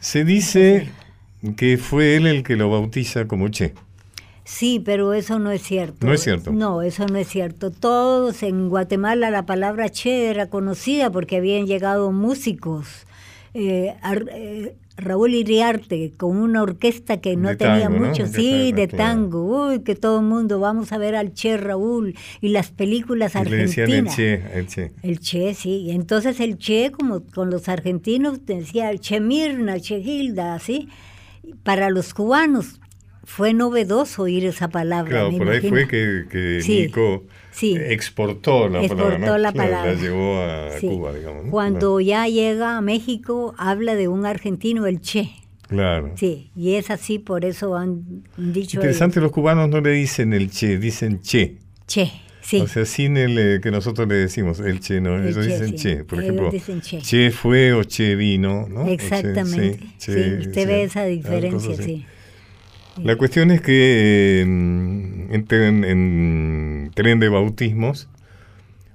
Se 0.00 0.24
dice 0.24 0.88
que 1.56 1.76
fue 1.78 2.16
él 2.16 2.26
el 2.26 2.42
que 2.42 2.56
lo 2.56 2.70
bautiza 2.70 3.26
como 3.26 3.48
Che. 3.48 3.74
Sí, 4.46 4.80
pero 4.84 5.14
eso 5.14 5.38
no 5.38 5.50
es 5.52 5.62
cierto. 5.62 6.06
No 6.06 6.12
es 6.12 6.22
cierto. 6.22 6.52
No, 6.52 6.82
eso 6.82 7.06
no 7.06 7.16
es 7.16 7.28
cierto. 7.28 7.70
Todos 7.70 8.42
en 8.42 8.68
Guatemala 8.68 9.30
la 9.30 9.46
palabra 9.46 9.88
che 9.88 10.28
era 10.28 10.50
conocida 10.50 11.10
porque 11.10 11.36
habían 11.38 11.66
llegado 11.66 12.12
músicos. 12.12 13.06
Eh, 13.54 13.94
eh, 14.32 14.76
Raúl 14.96 15.34
Iriarte 15.34 16.12
con 16.16 16.36
una 16.36 16.62
orquesta 16.62 17.20
que 17.20 17.36
no 17.36 17.48
De 17.50 17.56
tenía 17.56 17.84
tango, 17.84 17.98
¿no? 18.00 18.06
mucho, 18.08 18.24
De 18.24 18.28
sí, 18.28 18.72
tango, 18.72 18.76
de 18.80 18.88
claro. 18.88 19.04
tango. 19.04 19.68
Uy, 19.68 19.80
que 19.82 19.94
todo 19.96 20.20
el 20.20 20.26
mundo 20.26 20.60
vamos 20.60 20.92
a 20.92 20.98
ver 20.98 21.16
al 21.16 21.32
Che 21.32 21.56
Raúl 21.56 22.14
y 22.40 22.48
las 22.50 22.70
películas 22.70 23.34
Y 23.34 23.44
le 23.48 23.56
decían 23.56 23.90
el 23.90 24.06
argentinas. 24.08 24.16
Che, 24.16 24.34
el 24.58 24.66
Che. 24.68 24.92
El 25.02 25.18
Che, 25.20 25.54
sí. 25.54 25.90
Entonces 25.90 26.38
el 26.40 26.58
Che, 26.58 26.92
como 26.92 27.22
con 27.34 27.50
los 27.50 27.68
argentinos, 27.68 28.44
decía 28.46 28.90
el 28.90 29.00
Che 29.00 29.18
Mirna, 29.20 29.80
Che 29.80 30.00
Gilda, 30.02 30.54
así. 30.54 30.88
Para 31.62 31.90
los 31.90 32.14
cubanos, 32.14 32.80
fue 33.24 33.52
novedoso 33.52 34.22
oír 34.22 34.44
esa 34.46 34.68
palabra. 34.68 35.10
Claro, 35.10 35.32
me 35.32 35.38
por 35.38 35.48
ahí 35.50 35.60
fue 35.68 35.88
que, 35.88 36.24
que 36.30 36.60
Sí, 36.62 36.82
Nico 36.82 37.24
sí. 37.54 37.74
exportó 37.78 38.68
la 38.68 38.80
Exportó 38.80 39.04
palabra. 39.04 39.26
¿no? 39.26 39.38
la 39.38 39.52
palabra. 39.52 39.92
La 39.94 40.00
llevó 40.00 40.40
a 40.40 40.70
Sí. 40.78 40.86
Cuba, 40.88 41.12
digamos. 41.14 41.44
¿no? 41.46 41.50
Cuando 41.50 42.00
ya 42.00 42.26
llega 42.28 42.76
a 42.76 42.80
México, 42.80 43.54
habla 43.56 43.94
de 43.94 44.08
un 44.08 44.26
argentino, 44.26 44.86
el 44.86 45.00
Che. 45.00 45.30
Claro. 45.68 46.12
Sí, 46.16 46.50
y 46.54 46.74
es 46.74 46.90
así, 46.90 47.18
por 47.18 47.44
eso 47.46 47.74
han 47.74 48.22
dicho 48.36 48.76
Interesante, 48.76 49.18
los 49.20 49.32
cubanos 49.32 49.68
no 49.70 49.80
le 49.80 49.92
dicen 49.92 50.34
el 50.34 50.50
che, 50.50 50.78
dicen 50.78 51.20
che. 51.22 51.56
Che. 51.86 52.12
Sí, 52.42 52.60
O 52.60 52.66
sea, 52.68 52.84
sin 52.84 53.16
el 53.16 53.38
eh, 53.38 53.60
que 53.62 53.70
nosotros 53.70 54.06
le 54.06 54.16
decimos 54.16 54.60
el 54.60 54.78
che, 54.80 55.00
no, 55.00 55.16
El 55.16 55.28
ellos 55.28 55.46
che, 55.46 55.52
dicen 55.52 55.68
sí. 55.68 55.74
che. 55.96 56.04
Por 56.04 56.18
Ellos 56.18 56.24
ejemplo, 56.34 56.50
dicen 56.50 56.82
che. 56.82 57.30
fue 57.30 57.72
o 57.72 57.82
che 57.84 58.14
vino, 58.14 58.66
¿no? 58.68 58.82
O 58.82 58.84
che, 58.84 58.92
exactamente. 58.92 59.78
sí, 59.96 60.12
che, 60.12 60.36
usted 60.40 60.66
ve 60.66 60.82
esa 60.82 61.00
algo 61.04 61.14
diferencia, 61.14 61.74
sí. 61.82 62.04
La 63.02 63.16
cuestión 63.16 63.50
es 63.50 63.60
que 63.60 64.38
eh, 64.38 64.40
en, 64.42 65.46
tren- 65.46 65.84
en 65.84 66.90
tren 66.94 67.18
de 67.20 67.28
bautismos, 67.28 68.08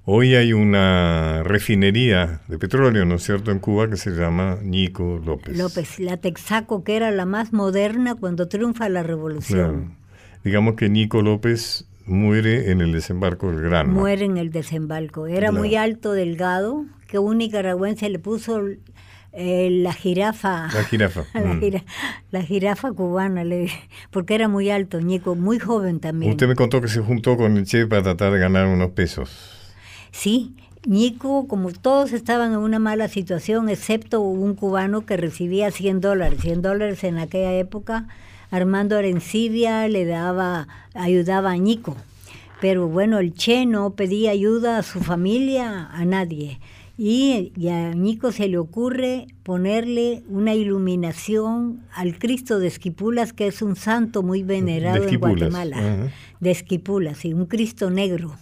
hoy 0.05 0.35
hay 0.35 0.53
una 0.53 1.43
refinería 1.43 2.41
de 2.47 2.57
petróleo, 2.57 3.05
¿no 3.05 3.15
es 3.15 3.23
cierto?, 3.23 3.51
en 3.51 3.59
Cuba 3.59 3.89
que 3.89 3.97
se 3.97 4.11
llama 4.11 4.57
Nico 4.63 5.21
López. 5.23 5.57
López, 5.57 5.99
la 5.99 6.17
Texaco, 6.17 6.83
que 6.83 6.95
era 6.95 7.11
la 7.11 7.25
más 7.25 7.51
moderna 7.53 8.15
cuando 8.15 8.47
triunfa 8.47 8.87
la 8.89 9.01
Claro. 9.01 9.07
revolución, 9.07 9.95
Digamos 10.43 10.75
que 10.75 10.87
Nico 10.87 11.21
López 11.21 11.85
muere 12.05 12.71
en 12.71 12.79
el 12.81 12.93
desembarco 12.93 13.51
del 13.51 13.61
Granma. 13.61 13.93
muere 13.93 14.23
en 14.25 14.37
el 14.37 14.49
desembarco. 14.51 15.27
Era 15.27 15.51
muy 15.51 15.75
alto, 15.75 16.13
delgado, 16.13 16.85
que 17.07 17.19
un 17.19 17.37
nicaragüense 17.39 18.07
le 18.09 18.19
puso 18.19 18.61
eh, 19.31 19.69
la 19.71 19.93
jirafa. 19.93 20.69
La 20.73 20.83
jirafa. 20.83 21.25
La, 21.33 21.53
mm. 21.53 21.59
jira- 21.61 21.83
la 22.31 22.41
jirafa 22.43 22.91
cubana, 22.91 23.43
le, 23.43 23.69
porque 24.11 24.35
era 24.35 24.47
muy 24.47 24.69
alto, 24.69 24.99
Ñico, 24.99 25.35
muy 25.35 25.59
joven 25.59 25.99
también. 25.99 26.31
Usted 26.31 26.47
me 26.47 26.55
contó 26.55 26.81
que 26.81 26.87
se 26.87 27.01
juntó 27.01 27.37
con 27.37 27.57
el 27.57 27.65
Che 27.65 27.85
para 27.87 28.03
tratar 28.03 28.31
de 28.33 28.39
ganar 28.39 28.67
unos 28.67 28.91
pesos. 28.91 29.29
Sí, 30.11 30.55
Ñico, 30.87 31.47
como 31.47 31.71
todos 31.71 32.13
estaban 32.13 32.53
en 32.53 32.59
una 32.59 32.79
mala 32.79 33.07
situación, 33.07 33.69
excepto 33.69 34.21
un 34.21 34.55
cubano 34.55 35.05
que 35.05 35.17
recibía 35.17 35.71
100 35.71 36.01
dólares. 36.01 36.39
100 36.41 36.61
dólares 36.61 37.03
en 37.03 37.17
aquella 37.19 37.53
época, 37.53 38.07
Armando 38.49 38.97
Arencibia 38.97 39.87
le 39.87 40.05
daba, 40.05 40.67
ayudaba 40.93 41.51
a 41.51 41.57
Ñico. 41.57 41.95
Pero 42.61 42.87
bueno, 42.87 43.19
el 43.19 43.33
Che 43.33 43.65
no 43.65 43.91
pedía 43.91 44.31
ayuda 44.31 44.79
a 44.79 44.83
su 44.83 44.99
familia, 45.01 45.87
a 45.91 46.03
nadie. 46.05 46.59
Y, 47.01 47.53
y 47.55 47.69
a 47.69 47.93
Ñico 47.93 48.33
se 48.33 48.49
le 48.49 48.57
ocurre 48.57 49.27
ponerle 49.43 50.21
una 50.27 50.53
iluminación 50.53 51.79
al 51.93 52.19
Cristo 52.19 52.59
de 52.59 52.67
Esquipulas, 52.67 53.31
que 53.31 53.47
es 53.47 53.61
un 53.61 53.77
santo 53.77 54.21
muy 54.21 54.43
venerado 54.43 55.07
en 55.07 55.17
Guatemala. 55.17 56.11
De 56.41 56.51
Esquipulas, 56.51 57.19
sí, 57.19 57.33
un 57.33 57.45
Cristo 57.45 57.89
negro. 57.89 58.35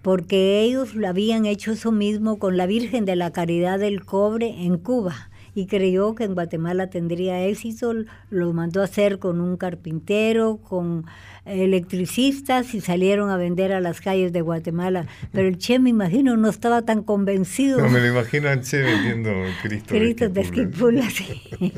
Porque 0.00 0.60
ellos 0.62 0.94
lo 0.94 1.08
habían 1.08 1.44
hecho 1.44 1.72
eso 1.72 1.90
mismo 1.90 2.38
con 2.38 2.56
la 2.56 2.66
Virgen 2.66 3.04
de 3.04 3.16
la 3.16 3.32
Caridad 3.32 3.80
del 3.80 4.04
Cobre 4.04 4.64
en 4.64 4.78
Cuba 4.78 5.29
y 5.54 5.66
creyó 5.66 6.14
que 6.14 6.24
en 6.24 6.34
Guatemala 6.34 6.88
tendría 6.88 7.44
éxito, 7.44 7.92
lo 8.30 8.52
mandó 8.52 8.80
a 8.80 8.84
hacer 8.84 9.18
con 9.18 9.40
un 9.40 9.56
carpintero, 9.56 10.58
con 10.58 11.06
electricistas 11.44 12.74
y 12.74 12.80
salieron 12.80 13.30
a 13.30 13.36
vender 13.36 13.72
a 13.72 13.80
las 13.80 14.00
calles 14.00 14.32
de 14.32 14.40
Guatemala. 14.40 15.06
Pero 15.32 15.48
el 15.48 15.58
Che, 15.58 15.78
me 15.78 15.90
imagino, 15.90 16.36
no 16.36 16.48
estaba 16.48 16.82
tan 16.82 17.02
convencido. 17.02 17.80
No, 17.80 17.88
me 17.88 18.00
lo 18.00 18.08
imagino 18.08 18.48
al 18.48 18.62
Che 18.62 18.78
vendiendo 18.78 19.30
Cristo. 19.62 19.88
Cristo 19.88 20.28
de 20.28 20.40
Esquipulas, 20.40 21.12
sí. 21.12 21.72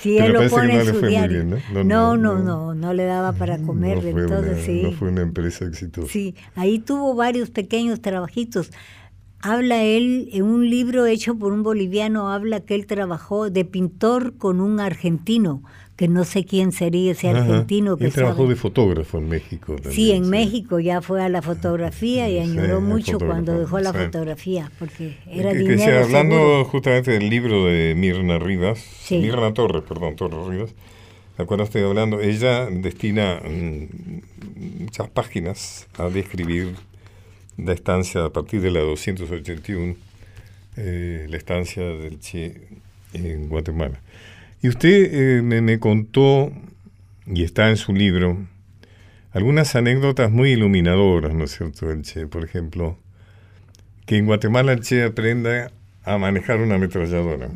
Sí, 0.00 0.18
él 0.18 0.32
lo 0.32 0.48
pone 0.48 0.74
no 0.74 0.80
en 0.80 0.86
su 0.86 1.06
diario. 1.06 1.44
¿no? 1.44 1.84
No 1.84 2.16
No, 2.16 2.74
no, 2.74 2.92
le 2.92 3.04
daba 3.04 3.32
para 3.32 3.58
comer, 3.58 3.98
entonces 4.04 4.64
sí. 4.64 4.82
no 4.82 4.92
fue 4.92 5.08
una 5.08 5.22
empresa 5.22 5.64
exitosa. 5.64 6.08
Sí, 6.08 6.34
ahí 6.56 6.78
tuvo 6.78 7.14
varios 7.14 7.50
pequeños 7.50 8.00
trabajitos. 8.00 8.70
Habla 9.46 9.82
él, 9.82 10.30
en 10.32 10.42
un 10.44 10.70
libro 10.70 11.04
hecho 11.04 11.36
por 11.36 11.52
un 11.52 11.62
boliviano, 11.62 12.32
habla 12.32 12.60
que 12.60 12.74
él 12.74 12.86
trabajó 12.86 13.50
de 13.50 13.66
pintor 13.66 14.38
con 14.38 14.60
un 14.62 14.80
argentino, 14.80 15.62
que 15.96 16.08
no 16.08 16.24
sé 16.24 16.44
quién 16.46 16.72
sería 16.72 17.12
ese 17.12 17.28
Ajá. 17.28 17.40
argentino 17.40 17.96
que 17.98 18.06
Él 18.06 18.12
trabajó 18.12 18.38
sabe. 18.38 18.48
de 18.48 18.56
fotógrafo 18.56 19.18
en 19.18 19.28
México. 19.28 19.74
también, 19.76 19.92
Sí, 19.94 20.12
en 20.12 20.30
México 20.30 20.80
ya 20.80 21.02
fue 21.02 21.22
a 21.22 21.28
la 21.28 21.42
fotografía 21.42 22.28
y 22.30 22.32
Sí, 22.42 22.50
añoró 22.50 22.78
el 22.78 22.84
mucho 22.84 23.18
cuando 23.18 23.58
dejó 23.58 23.78
la 23.80 23.92
sí. 23.92 23.98
fotografía, 23.98 24.72
porque 24.78 25.16
era 25.30 25.50
Que- 25.52 25.58
que 25.58 25.62
dinero 25.64 25.78
sea, 25.92 26.04
hablando 26.04 26.36
seguro. 26.36 26.64
justamente 26.64 27.10
del 27.12 27.28
libro 27.28 27.66
de 27.66 27.94
Mirna 27.94 28.38
Rivas, 28.38 28.78
Sí. 28.78 29.18
Mirna 29.18 29.52
Torres, 29.52 29.82
perdón, 29.86 30.16
Torres 30.16 30.46
Rivas, 30.48 30.74
cual 31.46 31.60
estoy 31.60 31.82
hablando, 31.82 32.18
ella 32.20 32.66
destina 32.70 33.40
mm, 33.44 34.80
muchas 34.84 35.08
páginas 35.10 35.86
a 35.98 36.08
describir 36.08 36.74
la 37.56 37.72
estancia 37.72 38.24
a 38.24 38.30
partir 38.30 38.60
de 38.60 38.70
la 38.70 38.80
281, 38.80 39.96
eh, 40.76 41.26
la 41.28 41.36
estancia 41.36 41.82
del 41.82 42.18
Che 42.20 42.68
en 43.12 43.48
Guatemala. 43.48 44.00
Y 44.62 44.68
usted 44.68 45.38
eh, 45.38 45.42
me, 45.42 45.78
contó, 45.78 46.52
y 47.26 47.44
está 47.44 47.70
en 47.70 47.76
su 47.76 47.92
libro, 47.92 48.38
algunas 49.32 49.74
anécdotas 49.76 50.30
muy 50.30 50.52
iluminadoras, 50.52 51.34
¿no 51.34 51.44
es 51.44 51.56
cierto?, 51.56 51.88
del 51.88 52.02
Che, 52.02 52.26
por 52.26 52.44
ejemplo, 52.44 52.98
que 54.06 54.16
en 54.16 54.26
Guatemala 54.26 54.72
el 54.72 54.80
Che 54.80 55.02
aprenda 55.02 55.70
a 56.04 56.18
manejar 56.18 56.60
una 56.60 56.76
ametralladora. 56.76 57.48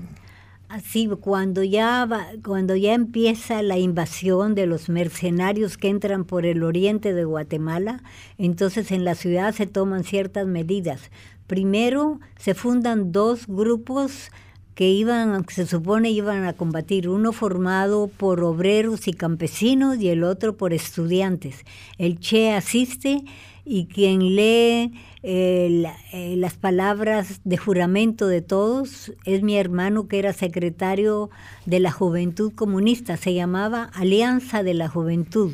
Así, 0.68 1.08
cuando 1.20 1.62
ya, 1.62 2.06
cuando 2.44 2.76
ya 2.76 2.92
empieza 2.92 3.62
la 3.62 3.78
invasión 3.78 4.54
de 4.54 4.66
los 4.66 4.90
mercenarios 4.90 5.78
que 5.78 5.88
entran 5.88 6.26
por 6.26 6.44
el 6.44 6.62
oriente 6.62 7.14
de 7.14 7.24
Guatemala, 7.24 8.02
entonces 8.36 8.90
en 8.90 9.02
la 9.02 9.14
ciudad 9.14 9.54
se 9.54 9.66
toman 9.66 10.04
ciertas 10.04 10.46
medidas. 10.46 11.10
Primero, 11.46 12.20
se 12.38 12.52
fundan 12.52 13.12
dos 13.12 13.46
grupos 13.46 14.30
que 14.74 14.90
iban, 14.90 15.46
se 15.48 15.66
supone 15.66 16.10
iban 16.10 16.44
a 16.44 16.52
combatir, 16.52 17.08
uno 17.08 17.32
formado 17.32 18.08
por 18.08 18.44
obreros 18.44 19.08
y 19.08 19.14
campesinos 19.14 19.96
y 19.98 20.10
el 20.10 20.22
otro 20.22 20.58
por 20.58 20.74
estudiantes. 20.74 21.64
El 21.96 22.20
Che 22.20 22.52
asiste 22.52 23.24
y 23.68 23.86
quien 23.86 24.34
lee 24.34 24.94
eh, 25.22 25.84
eh, 26.12 26.34
las 26.38 26.54
palabras 26.54 27.42
de 27.44 27.58
juramento 27.58 28.26
de 28.26 28.40
todos 28.40 29.12
es 29.26 29.42
mi 29.42 29.58
hermano 29.58 30.08
que 30.08 30.18
era 30.18 30.32
secretario 30.32 31.28
de 31.66 31.78
la 31.78 31.92
Juventud 31.92 32.52
Comunista, 32.54 33.18
se 33.18 33.34
llamaba 33.34 33.90
Alianza 33.92 34.62
de 34.62 34.72
la 34.72 34.88
Juventud. 34.88 35.52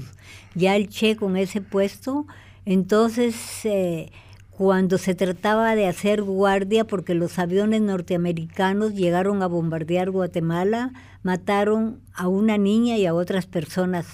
Ya 0.55 0.77
el 0.77 0.89
Che 0.89 1.17
con 1.17 1.37
ese 1.37 1.61
puesto, 1.61 2.27
entonces 2.65 3.35
eh, 3.65 4.13
cuando 4.51 4.97
se 4.99 5.17
trataba 5.17 5.75
de 5.75 5.89
hacer 5.89 6.23
guardia, 6.23 6.85
porque 6.85 7.15
los 7.15 7.41
aviones 7.41 7.83
norteamericanos 7.83 8.95
llegaron 8.95 9.43
a 9.43 9.49
bombardear 9.49 10.13
Guatemala, 10.13 10.93
mataron 11.25 11.99
a 12.15 12.29
una 12.29 12.59
niña 12.59 12.97
y 12.97 13.07
a 13.07 13.15
otras 13.15 13.47
personas 13.47 14.07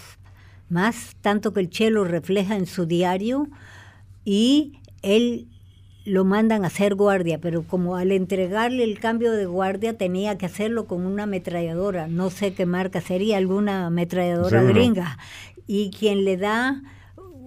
más, 0.70 1.16
tanto 1.20 1.52
que 1.52 1.60
el 1.60 1.68
Che 1.68 1.90
lo 1.90 2.04
refleja 2.04 2.56
en 2.56 2.64
su 2.64 2.86
diario 2.86 3.48
y 4.24 4.78
él 5.02 5.46
lo 6.04 6.24
mandan 6.24 6.64
a 6.64 6.68
hacer 6.68 6.94
guardia, 6.94 7.38
pero 7.40 7.62
como 7.62 7.96
al 7.96 8.12
entregarle 8.12 8.85
el 8.85 8.98
cambio 8.98 9.33
de 9.33 9.46
guardia 9.46 9.96
tenía 9.96 10.38
que 10.38 10.46
hacerlo 10.46 10.87
con 10.87 11.06
una 11.06 11.24
ametralladora, 11.24 12.09
no 12.09 12.30
sé 12.30 12.54
qué 12.54 12.66
marca 12.66 13.00
sería, 13.00 13.37
alguna 13.37 13.87
ametralladora 13.87 14.62
gringa, 14.62 15.18
y 15.66 15.90
quien 15.90 16.24
le 16.24 16.37
da 16.37 16.83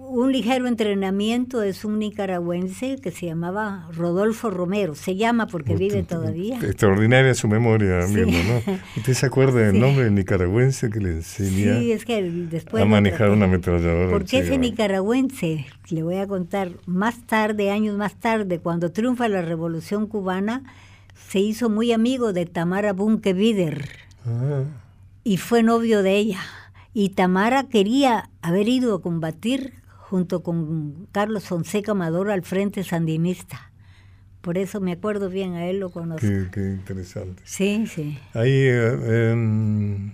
un 0.08 0.32
ligero 0.32 0.66
entrenamiento 0.68 1.62
es 1.62 1.84
un 1.84 1.98
nicaragüense 1.98 2.98
que 3.02 3.10
se 3.10 3.26
llamaba 3.26 3.88
Rodolfo 3.96 4.50
Romero, 4.50 4.94
se 4.94 5.16
llama 5.16 5.46
porque 5.46 5.74
vive 5.76 6.02
todavía. 6.02 6.56
Extraordinaria 6.60 7.34
su 7.34 7.48
memoria, 7.48 8.06
Sí. 8.06 8.14
¿no? 8.20 8.76
¿Usted 8.96 9.14
se 9.14 9.26
acuerda 9.26 9.60
del 9.60 9.72
Sí. 9.74 9.78
nombre 9.80 10.04
del 10.04 10.14
nicaragüense 10.14 10.90
que 10.90 11.00
le 11.00 11.10
enseña 11.10 11.78
Sí, 11.80 11.92
es 11.92 12.04
que 12.04 12.22
después... 12.22 12.82
a 12.82 12.86
manejar 12.86 13.30
una 13.30 13.46
ametralladora? 13.46 14.10
Porque 14.10 14.38
ese 14.38 14.58
nicaragüense, 14.58 15.66
le 15.90 16.02
voy 16.02 16.16
a 16.16 16.26
contar, 16.26 16.70
más 16.86 17.26
tarde, 17.26 17.70
años 17.70 17.96
más 17.96 18.14
tarde, 18.14 18.58
cuando 18.60 18.92
triunfa 18.92 19.28
la 19.28 19.42
revolución 19.42 20.06
cubana, 20.06 20.62
se 21.28 21.40
hizo 21.40 21.68
muy 21.70 21.92
amigo 21.92 22.32
de 22.32 22.46
Tamara 22.46 22.92
Bunke 22.92 23.32
Bider 23.32 23.88
Ah, 24.26 24.62
y 25.22 25.36
fue 25.36 25.62
novio 25.62 26.02
de 26.02 26.16
ella. 26.16 26.40
Y 26.92 27.10
Tamara 27.10 27.64
quería 27.64 28.30
haber 28.40 28.68
ido 28.68 28.94
a 28.94 29.02
combatir 29.02 29.72
junto 30.14 30.44
con 30.44 31.08
Carlos 31.10 31.42
Fonseca 31.42 31.90
Amador 31.90 32.30
al 32.30 32.42
Frente 32.44 32.84
Sandinista. 32.84 33.72
Por 34.42 34.58
eso 34.58 34.80
me 34.80 34.92
acuerdo 34.92 35.28
bien, 35.28 35.54
a 35.54 35.66
él 35.66 35.80
lo 35.80 35.90
conozco. 35.90 36.24
qué, 36.24 36.46
qué 36.52 36.60
interesante. 36.60 37.42
Sí, 37.44 37.84
sí. 37.88 38.16
Ahí, 38.32 38.52
eh, 38.52 39.32
em, 39.32 40.12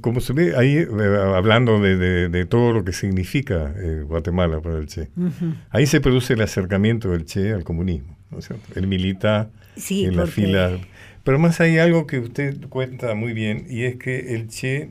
como 0.00 0.18
se 0.20 0.32
ve, 0.32 0.56
ahí 0.56 0.78
eh, 0.78 0.88
hablando 1.36 1.78
de, 1.80 1.96
de- 1.96 2.28
de 2.28 2.44
todo 2.44 2.72
lo 2.72 2.82
que 2.84 2.92
significa 2.92 3.72
eh, 3.76 4.02
Guatemala 4.04 4.60
para 4.60 4.78
el 4.78 4.86
Che, 4.88 5.10
Ujú. 5.16 5.54
ahí 5.70 5.86
se 5.86 6.00
produce 6.00 6.32
el 6.32 6.42
acercamiento 6.42 7.10
del 7.10 7.24
Che 7.24 7.52
al 7.52 7.62
comunismo, 7.62 8.16
¿no 8.32 8.38
es 8.40 8.46
cierto? 8.48 8.66
Él 8.74 8.88
milita 8.88 9.48
Sí, 9.76 10.06
en 10.06 10.16
la 10.16 10.22
porque- 10.22 10.32
fila. 10.32 10.76
Pero 11.22 11.38
más 11.38 11.60
hay 11.60 11.78
algo 11.78 12.08
que 12.08 12.18
usted 12.18 12.56
cuenta 12.68 13.14
muy 13.14 13.32
bien, 13.32 13.66
y 13.70 13.84
es 13.84 13.94
que 13.94 14.34
el 14.34 14.48
Che 14.48 14.90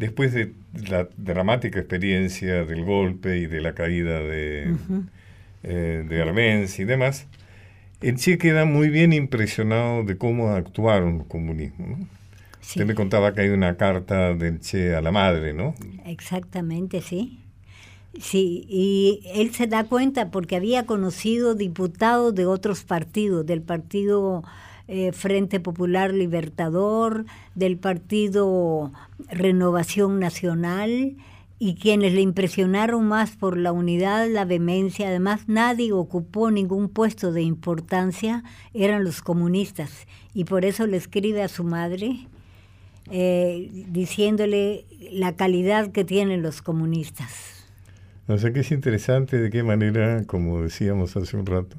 después 0.00 0.32
de 0.32 0.54
la 0.88 1.08
dramática 1.18 1.78
experiencia 1.78 2.64
del 2.64 2.84
golpe 2.84 3.36
y 3.36 3.46
de 3.46 3.60
la 3.60 3.74
caída 3.74 4.18
de, 4.18 4.74
eh, 5.62 6.06
de 6.08 6.22
Arbenz 6.22 6.78
y 6.78 6.84
demás, 6.84 7.26
el 8.00 8.16
Che 8.16 8.38
queda 8.38 8.64
muy 8.64 8.88
bien 8.88 9.12
impresionado 9.12 10.02
de 10.02 10.16
cómo 10.16 10.52
actuaron 10.52 11.18
los 11.18 11.26
comunismo. 11.26 11.86
¿no? 11.86 12.08
Usted 12.62 12.86
me 12.86 12.94
contaba 12.94 13.34
que 13.34 13.42
hay 13.42 13.50
una 13.50 13.76
carta 13.76 14.32
del 14.32 14.60
Che 14.60 14.94
a 14.94 15.02
la 15.02 15.12
madre, 15.12 15.52
¿no? 15.52 15.74
Exactamente, 16.06 17.02
sí. 17.02 17.38
Sí, 18.18 18.64
y 18.70 19.20
él 19.34 19.52
se 19.52 19.66
da 19.66 19.84
cuenta 19.84 20.30
porque 20.30 20.56
había 20.56 20.86
conocido 20.86 21.54
diputados 21.54 22.34
de 22.34 22.46
otros 22.46 22.84
partidos, 22.84 23.44
del 23.44 23.60
partido 23.60 24.44
eh, 24.92 25.12
Frente 25.12 25.60
Popular 25.60 26.12
Libertador, 26.12 27.24
del 27.54 27.78
partido 27.78 28.90
Renovación 29.28 30.18
Nacional, 30.18 31.16
y 31.60 31.76
quienes 31.76 32.12
le 32.12 32.22
impresionaron 32.22 33.06
más 33.06 33.36
por 33.36 33.56
la 33.56 33.70
unidad, 33.70 34.28
la 34.28 34.44
vehemencia, 34.44 35.06
además 35.06 35.42
nadie 35.46 35.92
ocupó 35.92 36.50
ningún 36.50 36.88
puesto 36.88 37.30
de 37.30 37.42
importancia, 37.42 38.42
eran 38.74 39.04
los 39.04 39.22
comunistas. 39.22 40.08
Y 40.34 40.42
por 40.42 40.64
eso 40.64 40.88
le 40.88 40.96
escribe 40.96 41.44
a 41.44 41.48
su 41.48 41.62
madre 41.62 42.26
eh, 43.12 43.70
diciéndole 43.90 44.86
la 45.12 45.36
calidad 45.36 45.92
que 45.92 46.04
tienen 46.04 46.42
los 46.42 46.62
comunistas. 46.62 47.64
O 48.26 48.38
sea 48.38 48.52
que 48.52 48.60
es 48.60 48.72
interesante 48.72 49.38
de 49.38 49.50
qué 49.50 49.62
manera, 49.62 50.24
como 50.24 50.62
decíamos 50.62 51.16
hace 51.16 51.36
un 51.36 51.46
rato, 51.46 51.76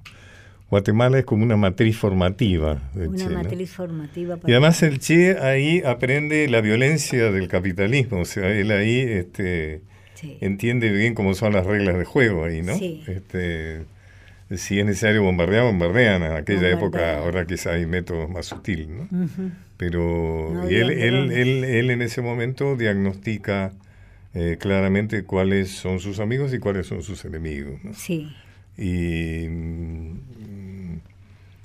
Guatemala 0.72 1.20
es 1.20 1.26
como 1.26 1.44
una 1.44 1.58
matriz 1.58 1.98
formativa. 1.98 2.82
una 2.96 3.30
matriz 3.30 3.72
formativa. 3.72 4.40
y 4.48 4.52
además 4.52 4.82
el 4.84 5.00
Che 5.00 5.38
ahí 5.38 5.84
aprende 5.86 6.48
la 6.48 6.62
violencia 6.62 7.30
del 7.30 7.50
capitalismo, 7.50 8.22
o 8.22 8.26
sea, 8.26 8.48
él 8.48 8.72
ahí 8.72 9.02
este, 9.02 9.82
entiende 10.40 10.90
bien 10.90 11.14
cómo 11.14 11.34
son 11.34 11.52
las 11.52 11.66
reglas 11.66 11.98
de 11.98 12.06
juego 12.06 12.46
ahí, 12.46 12.62
¿no? 12.62 12.72
Este, 12.74 13.82
si 14.56 14.80
es 14.80 14.86
necesario 14.86 15.24
bombardear, 15.24 15.66
bombardean. 15.66 16.24
En 16.24 16.32
aquella 16.32 16.70
época, 16.70 17.18
ahora 17.18 17.46
quizá 17.46 17.74
hay 17.74 17.86
métodos 17.86 18.30
más 18.30 18.46
sutiles, 18.46 18.88
¿no? 18.88 19.10
Pero 19.76 20.70
él, 20.70 20.90
él, 20.92 21.32
él, 21.34 21.64
él, 21.66 21.90
en 21.90 22.02
ese 22.02 22.22
momento 22.22 22.78
diagnostica 22.78 23.74
eh, 24.34 24.56
claramente 24.58 25.26
cuáles 25.26 25.72
son 25.72 26.00
sus 26.00 26.22
amigos 26.22 26.54
y 26.54 26.60
cuáles 26.60 26.88
son 26.88 27.04
sus 27.04 27.26
enemigos. 27.26 27.84
¿no? 27.84 27.94
Sí. 27.94 28.32
Y 28.78 29.48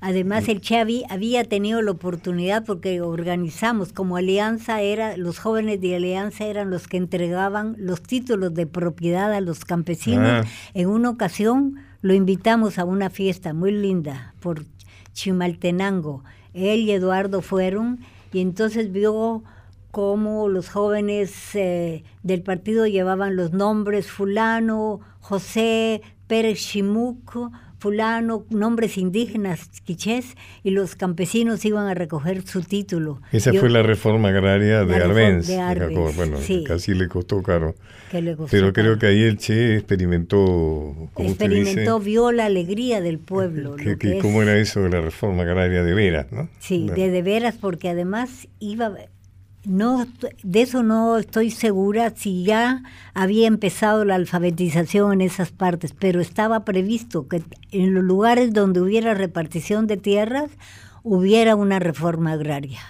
Además, 0.06 0.48
el 0.48 0.60
Che 0.60 0.78
había 1.08 1.44
tenido 1.44 1.82
la 1.82 1.90
oportunidad 1.90 2.64
porque 2.64 3.00
organizamos 3.00 3.92
como 3.92 4.16
alianza, 4.16 4.80
era 4.80 5.16
los 5.16 5.40
jóvenes 5.40 5.80
de 5.80 5.96
alianza 5.96 6.44
eran 6.44 6.70
los 6.70 6.86
que 6.86 6.96
entregaban 6.96 7.74
los 7.76 8.02
títulos 8.02 8.54
de 8.54 8.68
propiedad 8.68 9.32
a 9.32 9.40
los 9.40 9.64
campesinos. 9.64 10.44
Ah. 10.46 10.48
En 10.74 10.90
una 10.90 11.10
ocasión 11.10 11.80
lo 12.02 12.14
invitamos 12.14 12.78
a 12.78 12.84
una 12.84 13.10
fiesta 13.10 13.52
muy 13.52 13.72
linda 13.72 14.32
por 14.38 14.64
Chimaltenango. 15.12 16.22
Él 16.54 16.82
y 16.82 16.92
Eduardo 16.92 17.40
fueron 17.40 17.98
y 18.32 18.42
entonces 18.42 18.92
vio 18.92 19.42
cómo 19.90 20.48
los 20.48 20.68
jóvenes 20.68 21.32
eh, 21.54 22.04
del 22.22 22.42
partido 22.42 22.86
llevaban 22.86 23.34
los 23.34 23.52
nombres 23.52 24.08
fulano, 24.08 25.00
José 25.20 26.02
Pérez 26.26 26.58
Chimuco, 26.58 27.52
fulano, 27.78 28.44
nombres 28.50 28.98
indígenas, 28.98 29.68
quichés, 29.84 30.36
y 30.62 30.70
los 30.70 30.96
campesinos 30.96 31.64
iban 31.64 31.86
a 31.86 31.94
recoger 31.94 32.46
su 32.46 32.62
título. 32.62 33.20
Esa 33.32 33.52
fue 33.52 33.70
la 33.70 33.82
reforma 33.82 34.28
agraria 34.28 34.84
de 34.84 34.96
Arbenz. 34.96 35.48
bueno, 36.16 36.38
casi 36.66 36.94
le 36.94 37.08
costó 37.08 37.42
caro. 37.42 37.74
Pero 38.50 38.72
creo 38.72 38.98
que 38.98 39.06
ahí 39.06 39.22
el 39.22 39.36
Che 39.36 39.76
experimentó, 39.76 41.10
experimentó, 41.18 41.98
vio 41.98 42.32
la 42.32 42.46
alegría 42.46 43.00
del 43.00 43.18
pueblo. 43.18 43.76
¿Cómo 44.22 44.42
era 44.42 44.56
eso 44.56 44.80
de 44.82 44.90
la 44.90 45.00
reforma 45.00 45.42
agraria 45.42 45.82
de 45.82 45.94
veras, 45.94 46.26
no? 46.30 46.48
Sí, 46.58 46.88
de 46.94 47.10
de 47.10 47.22
veras, 47.22 47.56
porque 47.60 47.88
además 47.88 48.48
iba 48.58 48.92
no, 49.66 50.06
de 50.44 50.62
eso 50.62 50.82
no 50.84 51.18
estoy 51.18 51.50
segura 51.50 52.10
si 52.14 52.44
ya 52.44 52.82
había 53.14 53.48
empezado 53.48 54.04
la 54.04 54.14
alfabetización 54.14 55.14
en 55.14 55.20
esas 55.20 55.50
partes, 55.50 55.92
pero 55.92 56.20
estaba 56.20 56.64
previsto 56.64 57.26
que 57.26 57.42
en 57.72 57.92
los 57.92 58.04
lugares 58.04 58.52
donde 58.52 58.80
hubiera 58.80 59.12
repartición 59.14 59.88
de 59.88 59.96
tierras 59.96 60.50
hubiera 61.02 61.56
una 61.56 61.80
reforma 61.80 62.32
agraria. 62.32 62.80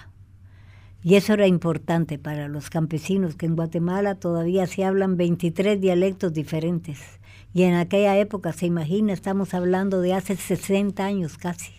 Y 1.03 1.15
eso 1.15 1.33
era 1.33 1.47
importante 1.47 2.19
para 2.19 2.47
los 2.47 2.69
campesinos, 2.69 3.35
que 3.35 3.47
en 3.47 3.55
Guatemala 3.55 4.15
todavía 4.15 4.67
se 4.67 4.83
hablan 4.83 5.17
23 5.17 5.81
dialectos 5.81 6.33
diferentes. 6.33 6.99
Y 7.53 7.63
en 7.63 7.73
aquella 7.73 8.17
época, 8.17 8.53
se 8.53 8.67
imagina, 8.67 9.13
estamos 9.13 9.53
hablando 9.53 10.01
de 10.01 10.13
hace 10.13 10.35
60 10.35 11.03
años 11.03 11.37
casi. 11.37 11.71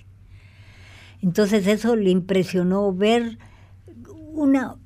Entonces 1.21 1.67
eso 1.67 1.95
le 1.95 2.11
impresionó 2.11 2.93
ver 2.93 3.39
una, 4.33 4.77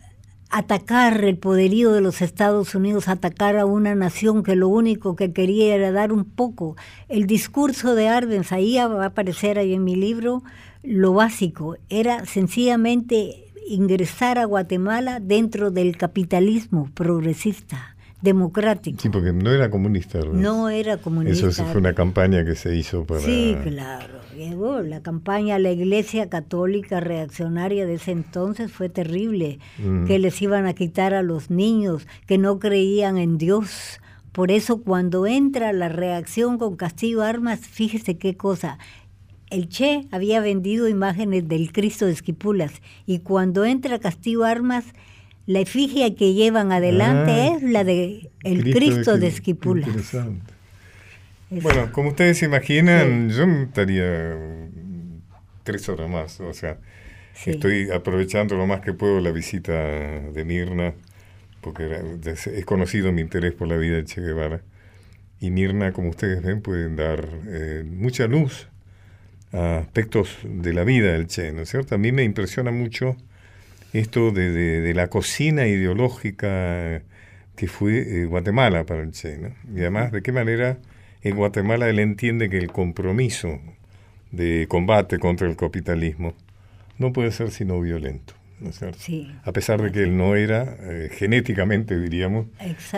atacar 0.53 1.24
el 1.24 1.38
poderío 1.38 1.92
de 1.92 2.03
los 2.03 2.20
Estados 2.20 2.74
Unidos, 2.74 3.09
atacar 3.09 3.57
a 3.57 3.66
una 3.66 3.94
nación 3.94 4.42
que 4.42 4.55
lo 4.55 4.68
único 4.68 5.16
que 5.16 5.32
quería 5.32 5.74
era 5.74 5.90
dar 5.90 6.12
un 6.12 6.24
poco. 6.24 6.76
El 7.09 7.26
discurso 7.26 7.94
de 7.94 8.09
Arbenz, 8.09 8.53
ahí 8.53 8.76
va 8.76 9.03
a 9.03 9.07
aparecer 9.07 9.59
ahí 9.59 9.72
en 9.72 9.82
mi 9.82 9.96
libro, 9.96 10.42
lo 10.82 11.14
básico, 11.14 11.76
era 11.88 12.26
sencillamente 12.26 13.50
ingresar 13.66 14.38
a 14.38 14.44
Guatemala 14.44 15.20
dentro 15.20 15.70
del 15.70 15.96
capitalismo 15.96 16.90
progresista 16.94 17.91
democrático. 18.23 18.99
Sí, 19.01 19.09
porque 19.09 19.33
no 19.33 19.51
era 19.51 19.68
comunista. 19.68 20.20
No 20.20 20.70
era 20.70 20.97
comunista. 20.97 21.49
Eso 21.49 21.64
fue 21.66 21.81
una 21.81 21.93
campaña 21.93 22.45
que 22.45 22.55
se 22.55 22.75
hizo 22.77 23.05
para... 23.05 23.20
Sí, 23.20 23.57
claro. 23.62 24.20
Llegó 24.37 24.81
la 24.81 25.03
campaña 25.03 25.59
la 25.59 25.73
Iglesia 25.73 26.31
Católica 26.31 27.01
Reaccionaria 27.01 27.85
de 27.85 27.95
ese 27.95 28.12
entonces 28.12 28.73
fue 28.73 28.89
terrible, 28.89 29.59
mm. 29.79 30.07
que 30.07 30.18
les 30.18 30.41
iban 30.41 30.66
a 30.66 30.73
quitar 30.73 31.12
a 31.14 31.23
los 31.23 31.51
niños, 31.51 32.07
que 32.27 32.39
no 32.39 32.59
creían 32.59 33.18
en 33.18 33.39
Dios. 33.39 34.01
Por 34.31 34.51
eso 34.51 34.81
cuando 34.81 35.27
entra 35.27 35.73
la 35.73 35.89
reacción 35.89 36.57
con 36.59 36.77
Castillo 36.77 37.23
Armas, 37.23 37.61
fíjese 37.61 38.16
qué 38.16 38.37
cosa, 38.37 38.79
el 39.51 39.68
Che 39.68 40.07
había 40.11 40.41
vendido 40.41 40.89
imágenes 40.89 41.47
del 41.47 41.73
Cristo 41.73 42.07
de 42.07 42.12
Esquipulas 42.12 42.73
y 43.05 43.18
cuando 43.18 43.66
entra 43.66 43.99
Castillo 43.99 44.45
Armas 44.45 44.87
la 45.53 45.61
efigie 45.61 46.14
que 46.14 46.32
llevan 46.32 46.72
adelante 46.72 47.32
ah, 47.32 47.57
es 47.57 47.62
la 47.62 47.84
de 47.84 48.30
el 48.42 48.72
Cristo, 48.72 49.18
de 49.18 49.26
Esquipulas. 49.26 50.16
Bueno, 51.50 51.92
como 51.92 52.09
ustedes 52.09 52.38
se 52.38 52.46
imaginan, 52.46 53.28
yo 53.28 53.44
estaría 53.44 54.34
tres 55.62 55.86
horas 55.90 56.09
más, 56.09 56.40
o 56.40 56.55
sea, 56.55 56.78
estoy 57.44 57.90
aprovechando 57.90 58.57
lo 58.57 58.66
más 58.66 58.80
que 58.80 58.94
puedo 58.94 59.20
la 59.20 59.30
visita 59.30 59.72
de 59.72 60.44
Mirna, 60.46 60.94
porque 61.61 62.00
he 62.46 62.62
conocido 62.64 63.12
mi 63.12 63.20
interés 63.20 63.53
por 63.53 63.68
la 63.68 63.76
vida 63.76 63.96
de 63.96 64.05
Che 64.07 64.22
Guevara. 64.22 64.62
Y 65.40 65.50
Mirna, 65.50 65.92
como 65.92 66.09
ustedes 66.09 66.42
ven, 66.42 66.62
pueden 66.62 66.96
dar 66.96 67.28
eh, 67.48 67.84
mucha 67.86 68.26
luz 68.26 68.68
a 69.53 69.78
aspectos 69.78 70.38
de 70.44 70.72
la 70.72 70.84
vida 70.84 71.12
del 71.12 71.26
Che, 71.26 71.53
¿no 71.53 71.62
es 71.62 71.68
cierto? 71.68 71.94
A 71.94 71.98
mí 71.98 72.12
me 72.12 72.24
impresiona 72.24 72.70
mucho 72.70 73.16
esto 73.93 74.30
de, 74.30 74.93
la 74.95 75.09
cocina 75.09 75.66
ideológica 75.66 77.03
que 77.57 77.68
fue 77.68 78.22
eh, 78.22 78.24
Guatemala 78.24 78.84
para 78.84 79.03
el 79.03 79.12
Che, 79.12 79.38
¿no? 79.38 79.49
Y 79.74 79.80
además, 79.80 80.12
de 80.12 80.22
qué 80.22 80.32
manera 80.32 80.78
en 81.22 81.36
Guatemala 81.36 81.88
él 81.88 81.99
entiende 81.99 82.49
que 82.49 82.59
el 82.59 82.72
compromiso 82.72 83.61
de 84.30 84.66
combate 84.68 85.18
contra 85.18 85.49
el 85.49 85.57
capitalismo 85.57 86.34
no 86.99 87.12
puede 87.12 87.30
ser 87.30 87.51
sino 87.51 87.80
violento. 87.80 88.34
¿no 88.62 88.70
es 88.70 88.78
cierto? 88.78 88.99
A 89.45 89.53
pesar 89.53 89.82
de 89.82 89.90
que 89.90 90.03
él 90.05 90.16
no 90.16 90.36
era 90.36 90.76
eh, 90.80 91.11
genéticamente, 91.12 91.99
diríamos, 91.99 92.47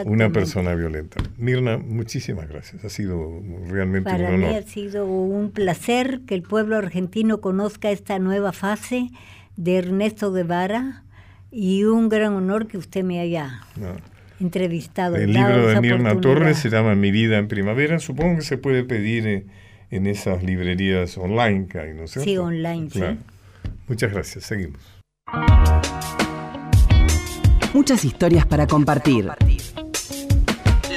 una 0.05 0.31
persona 0.31 0.75
violenta. 0.75 1.23
Mirna, 1.39 1.79
muchísimas 1.79 2.49
gracias. 2.49 2.85
Ha 2.85 2.91
sido 2.91 3.43
realmente 3.69 4.11
un 4.11 4.17
honor. 4.17 4.41
Para 4.41 4.53
mí 4.53 4.57
ha 4.57 4.63
sido 4.63 5.07
un 5.07 5.51
placer 5.51 6.21
que 6.27 6.35
el 6.35 6.43
pueblo 6.43 6.77
argentino 6.77 7.41
conozca 7.41 7.91
esta 7.91 8.19
nueva 8.19 8.53
fase 8.53 9.11
de 9.57 9.77
Ernesto 9.77 10.33
Guevara 10.33 11.05
y 11.51 11.85
un 11.85 12.09
gran 12.09 12.35
honor 12.35 12.67
que 12.67 12.79
usted 12.79 13.05
me 13.05 13.21
haya 13.21 13.61
entrevistado. 14.41 15.17
El 15.17 15.33
libro 15.33 15.69
de 15.69 15.81
Mirna 15.81 16.21
Torres 16.21 16.59
se 16.59 16.71
llama 16.71 16.95
Mi 16.95 17.11
vida 17.11 17.39
en 17.39 17.49
primavera. 17.49 17.99
Supongo 17.99 18.37
que 18.37 18.43
se 18.43 18.59
puede 18.59 18.85
pedir 18.85 19.47
en 19.91 20.07
esas 20.07 20.43
librerías 20.43 21.17
online 21.17 21.69
que 21.69 21.79
hay, 21.79 21.95
¿no 21.95 22.05
es 22.05 22.13
cierto? 22.13 22.29
Sí, 22.29 22.37
online, 22.37 22.91
sí. 22.91 23.01
Muchas 23.87 24.13
gracias. 24.13 24.45
Seguimos. 24.45 24.81
Muchas 27.73 28.05
historias 28.05 28.47
para 28.47 28.67
compartir. 28.67 29.31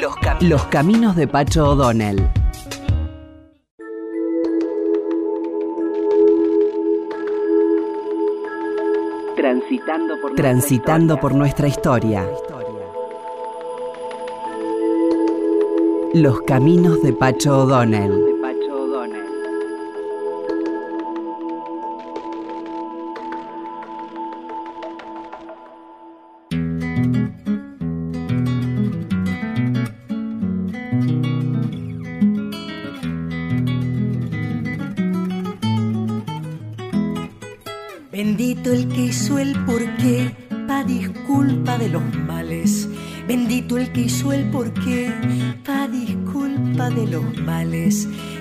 Los, 0.01 0.15
Los 0.41 0.65
caminos 0.65 1.15
de 1.15 1.27
Pacho 1.27 1.69
O'Donnell. 1.69 2.27
Transitando 10.35 11.17
por, 11.17 11.33
nuestra 11.33 11.67
historia. 11.69 12.27
Los 16.13 16.41
caminos 16.41 17.01
de 17.01 17.13
Pacho 17.13 17.59
O'Donnell. 17.59 18.36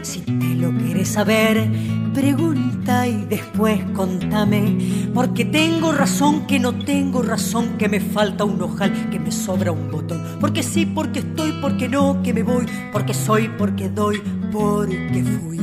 Si 0.03 0.21
te 0.21 0.57
lo 0.57 0.73
quieres 0.73 1.11
saber, 1.11 1.71
pregunta 2.13 3.07
y 3.07 3.25
después 3.25 3.81
contame. 3.95 4.79
Porque 5.15 5.45
tengo 5.45 5.93
razón, 5.93 6.47
que 6.47 6.59
no 6.59 6.75
tengo 6.85 7.23
razón, 7.23 7.79
que 7.79 7.89
me 7.89 8.01
falta 8.01 8.45
un 8.45 8.61
ojal, 8.61 9.09
que 9.09 9.21
me 9.21 9.31
sobra 9.31 9.71
un 9.71 9.93
botón. 9.93 10.23
Porque 10.41 10.65
sí, 10.65 10.87
porque 10.87 11.21
estoy, 11.21 11.53
porque 11.61 11.89
no, 11.89 12.21
que 12.23 12.35
me 12.35 12.43
voy, 12.43 12.67
porque 12.93 13.15
soy, 13.15 13.49
porque 13.57 13.89
doy, 13.89 14.21
porque 14.53 15.25
fui. 15.25 15.61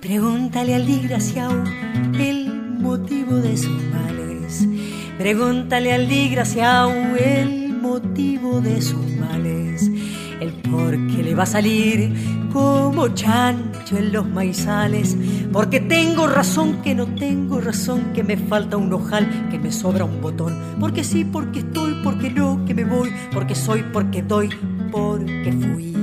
Pregúntale 0.00 0.74
al 0.74 0.86
desgraciado 0.86 1.62
el 2.18 2.39
sus 3.60 3.82
males. 3.92 4.66
Pregúntale 5.18 5.92
al 5.92 6.08
desgraciado 6.08 6.92
el 7.16 7.74
motivo 7.74 8.60
de 8.60 8.80
sus 8.82 9.06
males. 9.16 9.90
El 10.40 10.52
por 10.52 10.92
qué 11.08 11.22
le 11.22 11.34
va 11.34 11.42
a 11.42 11.46
salir 11.46 12.12
como 12.52 13.08
chancho 13.08 13.96
en 13.96 14.12
los 14.12 14.26
maizales. 14.26 15.16
Porque 15.52 15.80
tengo 15.80 16.26
razón 16.26 16.82
que 16.82 16.94
no 16.94 17.06
tengo 17.06 17.60
razón, 17.60 18.12
que 18.14 18.22
me 18.22 18.36
falta 18.36 18.76
un 18.76 18.92
ojal, 18.92 19.48
que 19.50 19.58
me 19.58 19.72
sobra 19.72 20.04
un 20.04 20.20
botón. 20.20 20.58
Porque 20.78 21.04
sí, 21.04 21.24
porque 21.24 21.60
estoy, 21.60 22.00
porque 22.02 22.30
no, 22.30 22.64
que 22.64 22.74
me 22.74 22.84
voy, 22.84 23.12
porque 23.32 23.54
soy, 23.54 23.84
porque 23.92 24.22
doy, 24.22 24.48
porque 24.90 25.52
fui. 25.52 25.99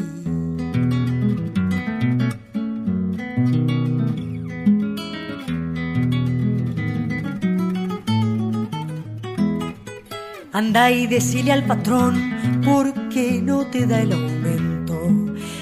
Anda 10.68 10.91
y 10.91 11.07
decile 11.07 11.53
al 11.53 11.63
patrón 11.63 12.61
porque 12.65 13.41
no 13.41 13.68
te 13.68 13.88
da 13.88 14.01
el 14.01 14.11
aumento. 14.11 14.99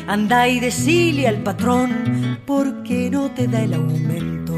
Anda 0.07 0.47
y 0.47 0.59
decile 0.59 1.27
al 1.27 1.43
patrón 1.43 2.39
porque 2.43 3.11
no 3.11 3.29
te 3.29 3.47
da 3.47 3.61
el 3.61 3.75
aumento. 3.75 4.55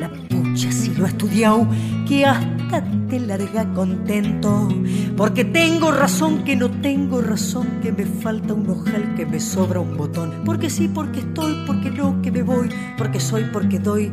La 0.00 0.08
pucha 0.08 0.72
si 0.72 0.94
lo 0.94 1.04
ha 1.04 1.08
estudiado 1.08 1.68
que 2.08 2.24
hasta 2.24 2.82
te 3.10 3.20
larga 3.20 3.74
contento. 3.74 4.70
Porque 5.18 5.44
tengo 5.44 5.92
razón 5.92 6.44
que 6.44 6.56
no 6.56 6.70
tengo 6.70 7.20
razón, 7.20 7.68
que 7.82 7.92
me 7.92 8.06
falta 8.06 8.54
un 8.54 8.70
ojal, 8.70 9.14
que 9.16 9.26
me 9.26 9.38
sobra 9.38 9.80
un 9.80 9.98
botón. 9.98 10.44
Porque 10.46 10.70
sí, 10.70 10.88
porque 10.88 11.20
estoy, 11.20 11.62
porque 11.66 11.90
no, 11.90 12.22
que 12.22 12.32
me 12.32 12.42
voy, 12.42 12.70
porque 12.96 13.20
soy, 13.20 13.44
porque 13.52 13.78
doy, 13.78 14.10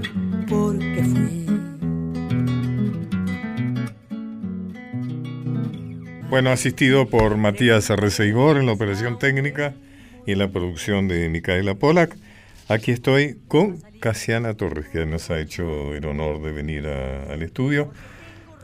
porque 0.49 1.01
fui. 1.05 1.40
Bueno, 6.32 6.49
asistido 6.49 7.07
por 7.09 7.36
Matías 7.36 7.91
Arreceigor 7.91 8.57
en 8.57 8.65
la 8.65 8.71
operación 8.71 9.19
técnica 9.19 9.73
y 10.25 10.32
en 10.32 10.39
la 10.39 10.47
producción 10.47 11.07
de 11.09 11.27
Micaela 11.29 11.75
Polak. 11.75 12.15
Aquí 12.69 12.91
estoy 12.91 13.38
con 13.49 13.77
Casiana 13.99 14.53
Torres, 14.53 14.88
que 14.88 15.05
nos 15.05 15.29
ha 15.29 15.39
hecho 15.39 15.93
el 15.93 16.05
honor 16.05 16.41
de 16.41 16.51
venir 16.53 16.88
a- 16.88 17.34
al 17.34 17.43
estudio. 17.43 17.91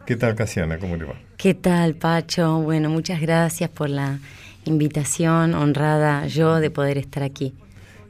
¿Qué 0.05 0.15
tal, 0.15 0.35
Casiana? 0.35 0.77
¿Cómo 0.79 0.95
le 0.95 1.03
va? 1.05 1.15
¿Qué 1.35 1.53
tal, 1.53 1.95
Pacho? 1.95 2.61
Bueno, 2.61 2.89
muchas 2.89 3.19
gracias 3.19 3.69
por 3.69 3.89
la 3.89 4.19
invitación, 4.63 5.53
honrada 5.53 6.25
yo 6.27 6.61
de 6.61 6.71
poder 6.71 6.97
estar 6.97 7.21
aquí. 7.23 7.53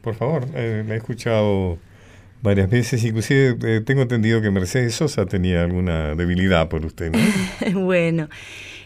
Por 0.04 0.14
favor, 0.14 0.46
eh, 0.54 0.84
la 0.88 0.94
he 0.94 0.98
escuchado 0.98 1.80
varias 2.44 2.70
veces, 2.70 3.04
inclusive 3.04 3.58
eh, 3.64 3.82
tengo 3.84 4.04
entendido 4.04 4.40
que 4.40 4.52
Mercedes 4.52 4.94
Sosa 4.94 5.26
tenía 5.26 5.64
alguna 5.64 6.14
debilidad 6.14 6.70
por 6.70 6.86
usted, 6.86 7.12
¿no? 7.12 7.80
bueno, 7.84 8.30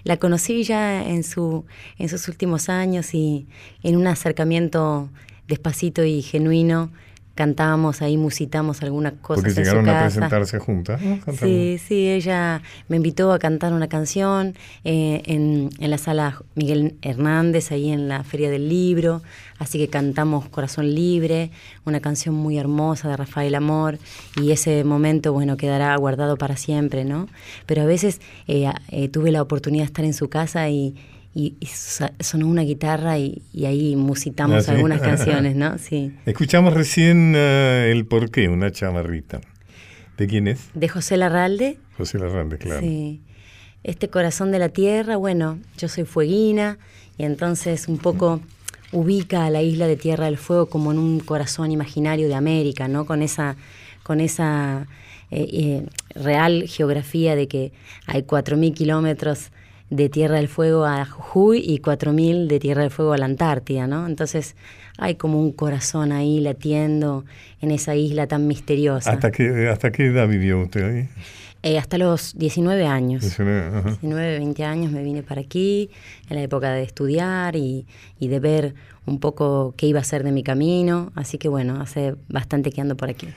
la 0.04 0.18
conocí 0.18 0.64
ya 0.64 1.04
en, 1.08 1.24
su, 1.24 1.66
en 1.98 2.10
sus 2.10 2.28
últimos 2.28 2.70
años 2.70 3.14
y 3.14 3.48
en 3.84 3.96
un 3.96 4.08
acercamiento 4.08 5.10
despacito 5.48 6.04
y 6.04 6.22
genuino 6.22 6.92
cantábamos 7.36 8.02
ahí, 8.02 8.18
musitamos 8.18 8.82
algunas 8.84 9.14
cosas 9.14 9.44
Porque 9.44 9.50
en 9.50 9.56
su 9.56 9.62
llegaron 9.62 9.90
a 9.90 9.94
casa. 9.94 10.06
presentarse 10.06 10.60
juntas. 10.60 11.02
¿no? 11.02 11.20
Sí, 11.34 11.80
sí, 11.86 12.10
ella 12.10 12.62
me 12.90 12.98
invitó 12.98 13.32
a 13.32 13.40
cantar 13.40 13.74
una 13.74 13.88
canción 13.88 14.56
eh, 14.84 15.22
en, 15.26 15.70
en 15.80 15.92
la 15.92 15.98
sala 15.98 16.42
Miguel 16.56 16.96
Hernández, 17.02 17.72
ahí 17.72 17.90
en 17.90 18.08
la 18.08 18.24
Feria 18.24 18.50
del 18.50 18.68
Libro, 18.68 19.22
así 19.60 19.78
que 19.78 19.88
cantamos 19.88 20.50
Corazón 20.50 20.94
Libre, 20.94 21.52
una 21.86 22.00
canción 22.02 22.36
muy 22.36 22.58
hermosa 22.58 23.08
de 23.08 23.18
Rafael 23.18 23.56
Amor, 23.56 23.98
y 24.42 24.52
ese 24.52 24.84
momento, 24.84 25.32
bueno, 25.34 25.58
quedará 25.58 25.96
guardado 25.96 26.38
para 26.38 26.58
siempre, 26.58 27.06
¿no? 27.06 27.28
Pero 27.66 27.84
a 27.84 27.86
veces 27.86 28.20
eh, 28.48 28.70
eh, 28.90 29.08
tuve 29.08 29.32
la 29.32 29.42
oportunidad 29.42 29.84
de 29.84 29.88
estar 29.88 30.06
en 30.06 30.14
su 30.14 30.30
casa 30.30 30.70
y, 30.70 30.96
y- 31.34 31.56
y 31.60 31.66
sonó 32.24 32.48
una 32.48 32.62
guitarra 32.64 33.18
y, 33.18 33.42
y 33.54 33.66
ahí 33.66 33.96
musitamos 33.96 34.58
¿Ah, 34.58 34.62
sí? 34.64 34.72
algunas 34.72 35.02
canciones, 35.10 35.56
¿no? 35.56 35.78
Sí. 35.78 36.14
Escuchamos 36.26 36.74
recién 36.74 37.34
eh, 37.36 37.90
el 37.92 38.06
porqué, 38.06 38.50
una 38.50 38.72
chamarrita. 38.72 39.42
¿De 40.18 40.28
quién 40.28 40.48
es? 40.48 40.70
De 40.74 40.88
José 40.90 41.18
Larralde. 41.18 41.78
José 41.98 42.20
Larrande, 42.20 42.58
claro. 42.58 42.82
Sí. 42.82 43.22
Este 43.84 44.10
corazón 44.10 44.52
de 44.52 44.60
la 44.60 44.70
tierra, 44.70 45.16
bueno, 45.16 45.58
yo 45.78 45.88
soy 45.88 46.04
fueguina 46.06 46.78
y 47.18 47.24
entonces 47.24 47.88
un 47.88 47.98
poco 47.98 48.42
ubica 48.92 49.46
a 49.46 49.50
la 49.50 49.62
isla 49.64 49.88
de 49.88 49.96
Tierra 49.96 50.26
del 50.26 50.38
Fuego 50.38 50.68
como 50.68 50.92
en 50.92 51.00
un 51.00 51.20
corazón 51.22 51.72
imaginario 51.72 52.28
de 52.28 52.36
América, 52.36 52.88
¿no? 52.88 53.06
Con 53.06 53.22
esa, 53.24 53.56
con 54.04 54.20
esa 54.20 54.86
eh, 55.32 55.48
eh, 55.52 55.86
real 56.14 56.66
geografía 56.68 57.36
de 57.36 57.48
que 57.48 57.72
hay 58.06 58.22
4.000 58.24 58.74
kilómetros 58.74 59.50
de 59.92 60.10
Tierra 60.10 60.38
del 60.38 60.48
Fuego 60.48 60.86
a 60.86 61.06
Jujuy 61.06 61.60
y 61.60 61.80
4.000 61.80 62.48
de 62.48 62.60
Tierra 62.60 62.82
del 62.82 62.92
Fuego 62.92 63.12
a 63.14 63.18
la 63.18 63.26
Antártida, 63.26 63.88
¿no? 63.88 64.08
Entonces 64.08 64.56
hay 64.98 65.16
como 65.16 65.40
un 65.40 65.52
corazón 65.52 66.14
ahí 66.14 66.40
latiendo 66.40 67.26
en 67.60 67.72
esa 67.72 67.94
isla 67.94 68.26
tan 68.26 68.48
misteriosa. 68.48 69.12
¿Hasta 69.12 69.32
qué, 69.32 69.68
¿Hasta 69.68 69.92
qué 69.92 70.08
edad 70.08 70.28
vivió 70.28 70.62
usted 70.62 70.84
ahí? 70.84 71.10
Eh, 71.64 71.78
hasta 71.78 71.98
los 71.98 72.38
19 72.38 72.88
años. 72.88 73.22
19, 73.22 73.68
ajá. 73.68 73.90
19, 73.90 74.40
20 74.40 74.64
años 74.64 74.92
me 74.94 75.04
vine 75.04 75.24
para 75.24 75.42
aquí, 75.42 75.92
en 76.30 76.38
la 76.38 76.42
época 76.42 76.72
de 76.72 76.84
estudiar 76.84 77.58
y, 77.58 77.86
y 78.18 78.30
de 78.30 78.40
ver 78.40 78.74
un 79.06 79.20
poco 79.20 79.76
qué 79.76 79.88
iba 79.88 80.00
a 80.00 80.04
ser 80.06 80.24
de 80.24 80.32
mi 80.32 80.42
camino. 80.42 81.12
Así 81.16 81.38
que 81.38 81.50
bueno, 81.50 81.82
hace 81.82 82.16
bastante 82.30 82.72
que 82.72 82.80
ando 82.80 82.96
por 82.96 83.10
aquí. 83.10 83.28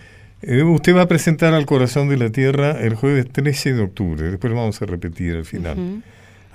Eh, 0.41 0.63
usted 0.63 0.95
va 0.95 1.03
a 1.03 1.09
presentar 1.09 1.53
al 1.53 1.67
Corazón 1.67 2.09
de 2.09 2.17
la 2.17 2.31
Tierra 2.31 2.81
el 2.81 2.95
jueves 2.95 3.29
13 3.31 3.75
de 3.75 3.83
octubre. 3.83 4.31
Después 4.31 4.53
lo 4.53 4.59
vamos 4.59 4.81
a 4.81 4.87
repetir 4.87 5.35
al 5.35 5.45
final. 5.45 6.03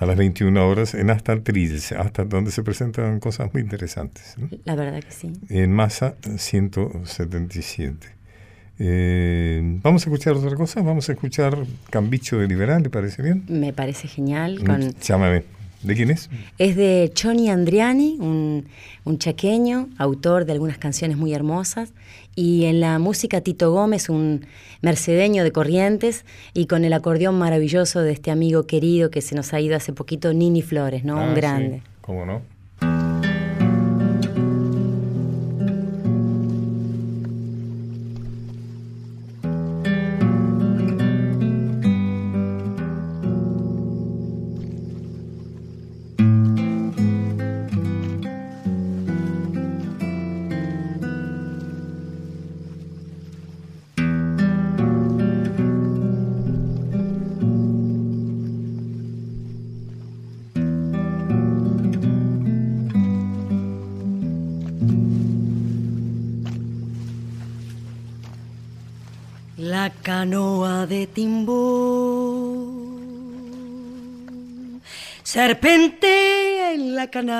A 0.00 0.06
las 0.06 0.16
21 0.16 0.66
horas 0.66 0.94
en 0.94 1.10
Hasta 1.10 1.34
el 1.34 1.42
Trilce, 1.42 1.94
hasta 1.94 2.24
donde 2.24 2.50
se 2.50 2.62
presentan 2.62 3.20
cosas 3.20 3.52
muy 3.52 3.62
interesantes. 3.62 4.34
¿no? 4.38 4.48
La 4.64 4.74
verdad 4.74 5.00
que 5.00 5.12
sí. 5.12 5.30
En 5.50 5.72
masa 5.72 6.14
177. 6.36 8.08
Eh, 8.82 9.60
vamos 9.82 10.06
a 10.06 10.10
escuchar 10.10 10.32
otra 10.36 10.56
cosa. 10.56 10.80
Vamos 10.80 11.10
a 11.10 11.12
escuchar 11.12 11.66
Cambicho 11.90 12.38
de 12.38 12.48
Liberal, 12.48 12.82
¿le 12.82 12.88
parece 12.88 13.22
bien? 13.22 13.44
Me 13.46 13.74
parece 13.74 14.08
genial. 14.08 14.64
Con, 14.64 14.94
Llámame. 14.94 15.59
¿De 15.82 15.94
quién 15.94 16.10
es? 16.10 16.28
es 16.58 16.76
de 16.76 17.10
Choni 17.14 17.48
Andriani, 17.48 18.18
un, 18.20 18.66
un 19.04 19.18
chaqueño, 19.18 19.88
autor 19.96 20.44
de 20.44 20.52
algunas 20.52 20.76
canciones 20.76 21.16
muy 21.16 21.32
hermosas. 21.32 21.92
Y 22.36 22.66
en 22.66 22.80
la 22.80 22.98
música 22.98 23.40
Tito 23.40 23.72
Gómez, 23.72 24.08
un 24.08 24.46
mercedeño 24.82 25.42
de 25.42 25.52
Corrientes, 25.52 26.24
y 26.52 26.66
con 26.66 26.84
el 26.84 26.92
acordeón 26.92 27.38
maravilloso 27.38 28.00
de 28.02 28.12
este 28.12 28.30
amigo 28.30 28.66
querido 28.66 29.10
que 29.10 29.20
se 29.22 29.34
nos 29.34 29.52
ha 29.54 29.60
ido 29.60 29.74
hace 29.76 29.92
poquito, 29.92 30.32
Nini 30.32 30.62
Flores, 30.62 31.02
¿no? 31.04 31.18
Ah, 31.18 31.24
un 31.24 31.30
sí, 31.30 31.36
grande. 31.36 31.82
¿Cómo 32.02 32.26
no? 32.26 32.42
Timbó. 71.14 72.80
Serpentea 75.22 76.72
en 76.72 76.94
la 76.96 77.08
canal, 77.08 77.34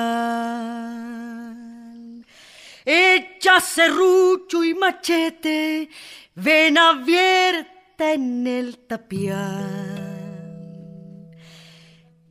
echa 2.85 3.59
serrucho 3.59 4.63
y 4.63 4.73
machete, 4.73 5.89
ven 6.35 6.77
abierta 6.77 8.13
en 8.13 8.47
el 8.47 8.77
tapial. 8.87 9.91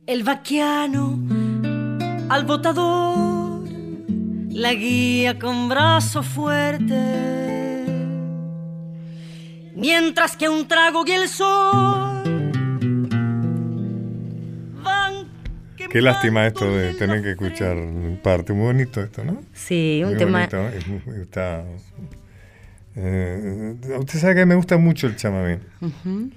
El 0.07 0.23
vaquiano 0.23 1.19
al 2.29 2.45
botador 2.45 3.69
la 4.49 4.73
guía 4.73 5.39
con 5.39 5.69
brazo 5.69 6.23
fuerte 6.23 7.50
mientras 9.75 10.35
que 10.37 10.49
un 10.49 10.67
trago 10.67 11.03
y 11.05 11.11
el 11.11 11.27
sol 11.27 12.23
van 14.83 15.29
Qué 15.89 16.01
lástima 16.01 16.47
esto 16.47 16.71
de 16.75 16.93
tener 16.93 17.21
que 17.21 17.31
escuchar 17.31 17.77
parte. 18.23 18.53
Muy 18.53 18.65
bonito 18.67 19.01
esto, 19.01 19.25
¿no? 19.25 19.41
Sí, 19.53 20.01
un 20.03 20.09
Muy 20.11 20.17
tema. 20.19 20.37
bonito, 20.47 20.67
es 20.69 20.87
muy- 20.87 21.01
está, 21.21 21.65
eh, 22.95 23.75
usted 23.99 24.19
sabe 24.19 24.35
que 24.35 24.45
me 24.45 24.55
gusta 24.55 24.77
mucho 24.77 25.07
el 25.07 25.15
chamamé. 25.15 25.59
Ujú. 25.81 26.29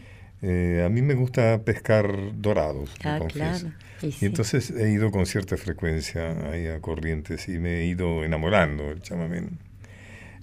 Eh, 0.42 0.82
a 0.84 0.88
mí 0.88 1.02
me 1.02 1.14
gusta 1.14 1.62
pescar 1.62 2.06
dorados, 2.34 2.90
me 3.04 3.10
Ah, 3.10 3.18
confieso. 3.18 3.60
claro. 3.66 3.74
Y 4.02 4.06
Y 4.08 4.12
sí. 4.12 4.26
entonces 4.26 4.70
he 4.70 4.90
ido 4.90 5.10
con 5.10 5.24
cierta 5.24 5.56
frecuencia 5.56 6.36
ahí 6.50 6.66
a 6.66 6.80
Corrientes 6.80 7.48
y 7.48 7.58
me 7.58 7.80
he 7.80 7.86
ido 7.86 8.24
enamorando 8.24 8.84
del 8.88 9.00
chamamé. 9.02 9.44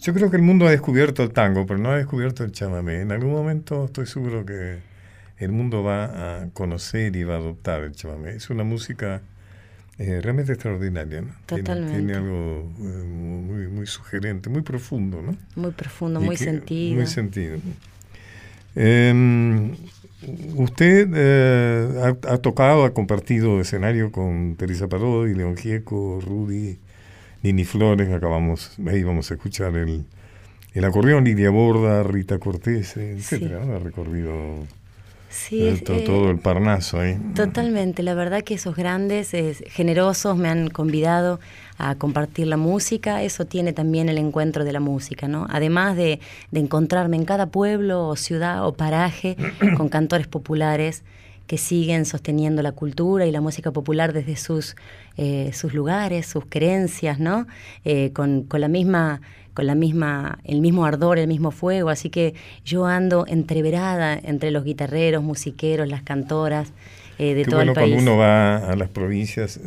Yo 0.01 0.13
creo 0.13 0.29
que 0.31 0.37
el 0.37 0.41
mundo 0.41 0.67
ha 0.67 0.71
descubierto 0.71 1.21
el 1.23 1.31
tango, 1.31 1.65
pero 1.67 1.79
no 1.79 1.91
ha 1.91 1.97
descubierto 1.97 2.43
el 2.43 2.51
chamamé. 2.51 3.01
En 3.01 3.11
algún 3.11 3.31
momento 3.31 3.85
estoy 3.85 4.07
seguro 4.07 4.45
que 4.45 4.77
el 5.37 5.51
mundo 5.51 5.83
va 5.83 6.41
a 6.41 6.49
conocer 6.53 7.15
y 7.15 7.23
va 7.23 7.35
a 7.35 7.37
adoptar 7.37 7.83
el 7.83 7.91
chamamé. 7.91 8.31
Es 8.31 8.49
una 8.49 8.63
música 8.63 9.21
eh, 9.99 10.19
realmente 10.21 10.53
extraordinaria. 10.53 11.21
¿no? 11.21 11.29
Totalmente. 11.45 11.97
Tiene, 11.97 12.13
algo 12.15 12.71
eh, 12.79 13.03
muy, 13.05 13.67
muy 13.67 13.85
sugerente, 13.85 14.49
muy 14.49 14.61
profundo, 14.63 15.21
¿no? 15.21 15.35
Muy 15.55 15.71
profundo, 15.71 16.19
Y 16.19 16.25
muy 16.25 16.35
que- 16.35 16.43
sentido. 16.45 16.95
Muy 16.95 17.05
sentido. 17.07 17.57
Em, 18.73 19.75
usted 20.55 21.09
eh, 21.13 22.15
ha, 22.27 22.33
ha 22.33 22.37
tocado, 22.37 22.85
ha 22.85 22.93
compartido 22.93 23.59
escenario 23.61 24.11
con 24.11 24.55
Teresa 24.55 24.87
Parodi, 24.87 25.35
León 25.35 25.57
Gieco, 25.57 26.19
Rudy, 26.25 26.79
Nini 27.43 27.63
Flores, 27.65 28.11
acabamos, 28.11 28.71
ahí 28.87 29.03
vamos 29.03 29.31
a 29.31 29.33
escuchar 29.35 29.75
el, 29.75 30.05
el 30.73 30.85
acordeón, 30.85 31.23
Lidia 31.23 31.49
Borda, 31.49 32.03
Rita 32.03 32.37
Cortés, 32.39 32.97
etcétera, 32.97 33.65
¿no? 33.65 33.75
Ha 33.75 33.79
recorrido 33.79 34.33
Sí, 35.29 35.61
eh, 35.61 35.69
es, 35.71 35.83
to- 35.83 35.95
eh, 35.95 36.03
todo 36.05 36.29
el 36.29 36.39
Parnaso 36.39 36.99
ahí. 36.99 37.17
Totalmente, 37.35 38.03
la 38.03 38.13
verdad 38.13 38.43
que 38.43 38.53
esos 38.55 38.75
grandes, 38.75 39.33
eh, 39.33 39.55
generosos, 39.69 40.37
me 40.37 40.49
han 40.49 40.69
convidado 40.69 41.39
a 41.77 41.95
compartir 41.95 42.47
la 42.47 42.57
música, 42.57 43.23
eso 43.23 43.45
tiene 43.45 43.73
también 43.73 44.09
el 44.09 44.17
encuentro 44.17 44.65
de 44.65 44.73
la 44.73 44.79
música, 44.81 45.27
¿no? 45.27 45.47
Además 45.49 45.95
de, 45.95 46.19
de 46.51 46.59
encontrarme 46.59 47.15
en 47.15 47.25
cada 47.25 47.47
pueblo 47.47 48.07
o 48.07 48.15
ciudad 48.17 48.67
o 48.67 48.73
paraje 48.73 49.35
con 49.77 49.89
cantores 49.89 50.27
populares 50.27 51.01
que 51.51 51.57
siguen 51.57 52.05
sosteniendo 52.05 52.61
la 52.61 52.71
cultura 52.71 53.25
y 53.25 53.31
la 53.31 53.41
música 53.41 53.71
popular 53.71 54.13
desde 54.13 54.37
sus, 54.37 54.77
eh, 55.17 55.51
sus 55.51 55.73
lugares, 55.73 56.25
sus 56.25 56.45
creencias, 56.45 57.19
¿no? 57.19 57.45
Eh, 57.83 58.13
con, 58.13 58.43
con 58.43 58.61
la 58.61 58.69
misma 58.69 59.19
con 59.53 59.67
la 59.67 59.75
misma, 59.75 60.39
el 60.45 60.61
mismo 60.61 60.85
ardor, 60.85 61.19
el 61.19 61.27
mismo 61.27 61.51
fuego, 61.51 61.89
así 61.89 62.09
que 62.09 62.35
yo 62.63 62.85
ando 62.85 63.25
entreverada 63.27 64.17
entre 64.17 64.49
los 64.49 64.63
guitarreros, 64.63 65.23
musiqueros, 65.23 65.89
las 65.89 66.03
cantoras 66.03 66.71
eh, 67.19 67.33
de 67.33 67.43
Qué 67.43 67.49
todo 67.49 67.57
bueno 67.57 67.73
el 67.73 67.75
país. 67.75 67.95
cuando 67.95 68.11
uno 68.13 68.17
va 68.17 68.55
a 68.55 68.73
las 68.77 68.87
provincias, 68.87 69.59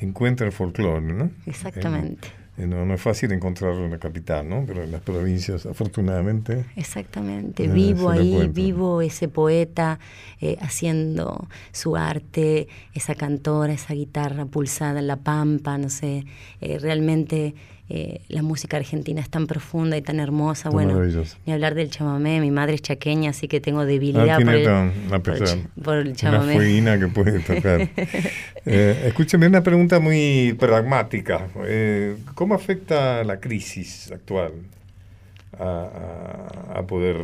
encuentra 0.00 0.44
el 0.44 0.52
folclore, 0.52 1.00
¿no? 1.02 1.30
Exactamente. 1.46 2.26
No, 2.66 2.84
no 2.84 2.94
es 2.94 3.00
fácil 3.00 3.32
encontrarlo 3.32 3.84
en 3.84 3.90
la 3.92 3.98
capital, 3.98 4.48
¿no? 4.48 4.64
Pero 4.66 4.82
en 4.82 4.90
las 4.92 5.00
provincias, 5.02 5.66
afortunadamente, 5.66 6.64
Exactamente, 6.76 7.66
Ah, 7.68 7.72
vivo 7.72 8.10
ahí, 8.10 8.48
vivo 8.48 9.00
ese 9.02 9.28
poeta 9.28 9.98
eh, 10.40 10.56
haciendo 10.60 11.48
su 11.72 11.96
arte, 11.96 12.68
esa 12.94 13.14
cantora, 13.14 13.72
esa 13.72 13.94
guitarra 13.94 14.46
pulsada 14.46 15.00
en 15.00 15.06
la 15.06 15.16
pampa, 15.16 15.78
no 15.78 15.90
sé, 15.90 16.24
eh, 16.60 16.78
realmente 16.78 17.54
eh, 17.90 18.20
la 18.28 18.42
música 18.42 18.76
argentina 18.76 19.20
es 19.20 19.30
tan 19.30 19.46
profunda 19.46 19.96
y 19.96 20.02
tan 20.02 20.20
hermosa, 20.20 20.68
bueno, 20.70 21.00
ni 21.46 21.52
hablar 21.52 21.74
del 21.74 21.90
chamamé, 21.90 22.38
mi 22.40 22.50
madre 22.50 22.74
es 22.74 22.82
chaqueña, 22.82 23.30
así 23.30 23.48
que 23.48 23.60
tengo 23.60 23.84
debilidad 23.86 24.36
Ah, 24.40 24.44
por, 24.44 24.54
el, 24.54 24.68
una, 24.68 25.18
por 25.22 25.34
el 25.34 25.40
pesar- 25.42 25.58
ch- 25.58 25.82
por 25.82 25.96
el 25.96 26.06
una 26.08 26.16
chamamé. 26.16 26.54
fueguina 26.54 26.98
que 26.98 27.08
puede 27.08 27.38
tocar. 27.40 27.88
Eh, 28.70 29.04
escúcheme, 29.06 29.46
una 29.46 29.62
pregunta 29.62 29.98
muy 29.98 30.54
pragmática. 30.60 31.46
Eh, 31.64 32.18
¿Cómo 32.34 32.54
afecta 32.54 33.24
la 33.24 33.40
crisis 33.40 34.10
actual 34.12 34.52
a, 35.58 35.64
a- 36.74 36.78
a 36.80 36.82
poder 36.86 37.16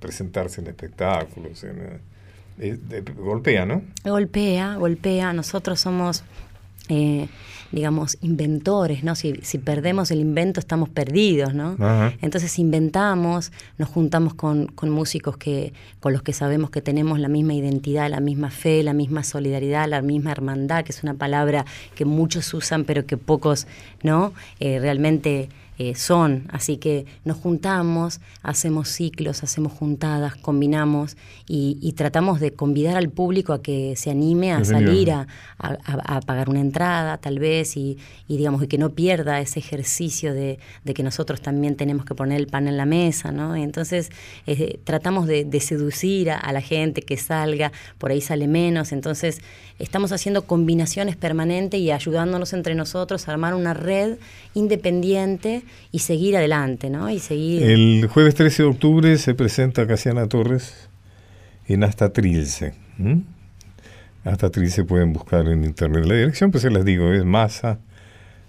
presentarse 0.00 0.60
en 0.60 0.68
espectáculos? 0.68 1.64
En, 1.64 2.00
golpea, 3.18 3.66
¿no? 3.66 3.82
Golpea, 4.04 4.76
golpea. 4.76 5.32
Nosotros 5.32 5.80
somos, 5.80 6.22
eh, 6.88 7.26
digamos, 7.72 8.18
inventores, 8.20 9.04
¿no? 9.04 9.14
Si, 9.14 9.34
si 9.42 9.58
perdemos 9.58 10.10
el 10.10 10.20
invento, 10.20 10.60
estamos 10.60 10.88
perdidos, 10.88 11.54
¿no? 11.54 11.76
Entonces 12.20 12.58
inventamos, 12.58 13.52
nos 13.78 13.88
juntamos 13.88 14.34
con, 14.34 14.66
con 14.66 14.90
músicos 14.90 15.36
que, 15.36 15.72
con 16.00 16.12
los 16.12 16.22
que 16.22 16.32
sabemos 16.32 16.70
que 16.70 16.82
tenemos 16.82 17.18
la 17.18 17.28
misma 17.28 17.54
identidad, 17.54 18.10
la 18.10 18.20
misma 18.20 18.50
fe, 18.50 18.82
la 18.82 18.92
misma 18.92 19.22
solidaridad, 19.22 19.88
la 19.88 20.02
misma 20.02 20.32
hermandad, 20.32 20.84
que 20.84 20.92
es 20.92 21.02
una 21.02 21.14
palabra 21.14 21.64
que 21.94 22.04
muchos 22.04 22.52
usan, 22.54 22.84
pero 22.84 23.06
que 23.06 23.16
pocos, 23.16 23.66
¿no? 24.02 24.32
Eh, 24.60 24.78
realmente 24.78 25.48
eh, 25.78 25.94
son. 25.94 26.46
Así 26.50 26.76
que 26.78 27.06
nos 27.24 27.36
juntamos, 27.36 28.20
hacemos 28.42 28.88
ciclos, 28.88 29.42
hacemos 29.42 29.72
juntadas, 29.72 30.34
combinamos 30.36 31.16
y, 31.48 31.78
y 31.82 31.92
tratamos 31.92 32.40
de 32.40 32.52
convidar 32.52 32.96
al 32.96 33.10
público 33.10 33.52
a 33.52 33.62
que 33.62 33.94
se 33.96 34.10
anime 34.10 34.52
a 34.52 34.58
salir 34.64 35.10
a, 35.10 35.26
a- 35.58 35.76
a 36.16 36.20
pagar 36.20 36.48
una 36.48 36.60
entrada, 36.60 37.18
tal 37.18 37.38
vez, 37.38 37.76
y, 37.76 37.98
y 38.28 38.36
digamos, 38.36 38.62
y 38.62 38.68
que 38.68 38.78
no 38.78 38.90
pierda 38.90 39.40
ese 39.40 39.58
ejercicio 39.60 40.32
de, 40.34 40.58
de 40.84 40.94
que 40.94 41.02
nosotros 41.02 41.40
también 41.40 41.76
tenemos 41.76 42.04
que 42.04 42.14
poner 42.14 42.38
el 42.40 42.46
pan 42.46 42.68
en 42.68 42.76
la 42.76 42.86
mesa, 42.86 43.32
¿no? 43.32 43.54
Entonces 43.56 44.10
eh, 44.46 44.78
tratamos 44.84 45.26
de, 45.26 45.44
de 45.44 45.60
seducir 45.60 46.30
a, 46.30 46.36
a 46.38 46.52
la 46.52 46.60
gente 46.60 47.02
que 47.02 47.16
salga, 47.16 47.72
por 47.98 48.10
ahí 48.10 48.20
sale 48.20 48.48
menos, 48.48 48.92
entonces 48.92 49.40
estamos 49.78 50.12
haciendo 50.12 50.46
combinaciones 50.46 51.16
permanentes 51.16 51.80
y 51.80 51.90
ayudándonos 51.90 52.52
entre 52.52 52.74
nosotros 52.74 53.28
a 53.28 53.32
armar 53.32 53.54
una 53.54 53.74
red 53.74 54.18
independiente 54.54 55.62
y 55.92 56.00
seguir 56.00 56.36
adelante, 56.36 56.90
¿no? 56.90 57.10
Y 57.10 57.18
seguir... 57.18 57.62
El 57.62 58.06
jueves 58.08 58.34
13 58.34 58.62
de 58.62 58.68
octubre 58.68 59.18
se 59.18 59.34
presenta 59.34 59.86
Casiana 59.86 60.26
Torres 60.28 60.88
en 61.66 61.84
Hasta 61.84 62.12
Trilce. 62.12 62.74
Hasta 64.24 64.50
Trilce 64.50 64.84
pueden 64.84 65.12
buscar 65.12 65.46
en 65.48 65.64
internet. 65.64 66.04
La 66.06 66.14
dirección, 66.14 66.50
pues 66.50 66.62
se 66.62 66.70
las 66.70 66.84
digo, 66.84 67.12
es 67.12 67.24
Masa. 67.24 67.78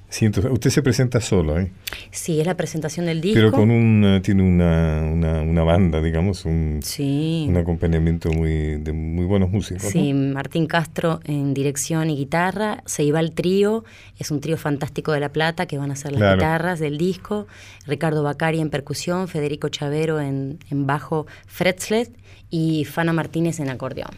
Ciento- 0.09 0.51
usted 0.51 0.69
se 0.69 0.81
presenta 0.81 1.19
solo, 1.21 1.59
¿eh? 1.59 1.71
Sí, 2.11 2.39
es 2.39 2.47
la 2.47 2.55
presentación 2.55 3.05
del 3.07 3.19
disco. 3.21 3.35
pero 3.39 3.51
con 3.51 3.69
un, 3.71 4.03
eh, 4.05 4.21
tiene 4.21 4.41
una, 4.43 5.01
una, 5.03 5.41
una 5.41 5.63
banda, 5.63 6.01
digamos, 6.01 6.45
un, 6.45 6.79
Sí. 6.83 7.45
un 7.49 7.57
acompañamiento 7.57 8.29
muy, 8.31 8.77
de 8.77 8.93
muy 8.93 9.25
buenos 9.25 9.49
músicos. 9.49 9.83
¿no? 9.83 9.89
Sí, 9.89 10.13
Martín 10.13 10.65
Castro 10.67 11.19
en 11.25 11.53
dirección 11.53 12.09
y 12.09 12.15
guitarra, 12.15 12.81
se 12.85 13.03
iba 13.03 13.19
al 13.19 13.33
trío, 13.33 13.83
es 14.17 14.31
un 14.31 14.39
trío 14.41 14.57
fantástico 14.57 15.11
de 15.11 15.19
La 15.19 15.29
Plata 15.29 15.65
que 15.65 15.77
van 15.77 15.91
a 15.91 15.95
ser 15.95 16.11
las 16.13 16.19
Claro. 16.19 16.37
guitarras 16.37 16.79
del 16.79 16.97
disco, 16.97 17.47
Ricardo 17.85 18.23
Bacari 18.23 18.59
en 18.61 18.69
percusión, 18.69 19.27
Federico 19.27 19.69
Chavero 19.69 20.19
en, 20.21 20.59
en 20.71 20.87
bajo 20.87 21.27
fretless 21.47 22.11
y 22.49 22.85
Fana 22.85 23.11
Martínez 23.13 23.59
en 23.59 23.69
acordeón. 23.69 24.11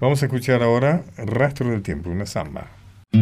Vamos 0.00 0.22
a 0.22 0.26
escuchar 0.26 0.62
ahora 0.62 1.02
Rastro 1.18 1.68
del 1.70 1.82
Tiempo, 1.82 2.08
una 2.08 2.24
samba. 2.24 2.70
あ! 3.12 3.18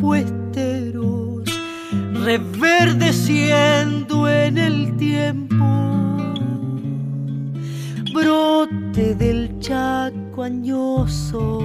Puesteros, 0.00 1.44
reverdeciendo 2.24 4.28
en 4.28 4.58
el 4.58 4.96
tiempo, 4.96 5.64
brote 8.14 9.14
del 9.14 9.58
chaco 9.58 10.42
añoso, 10.42 11.60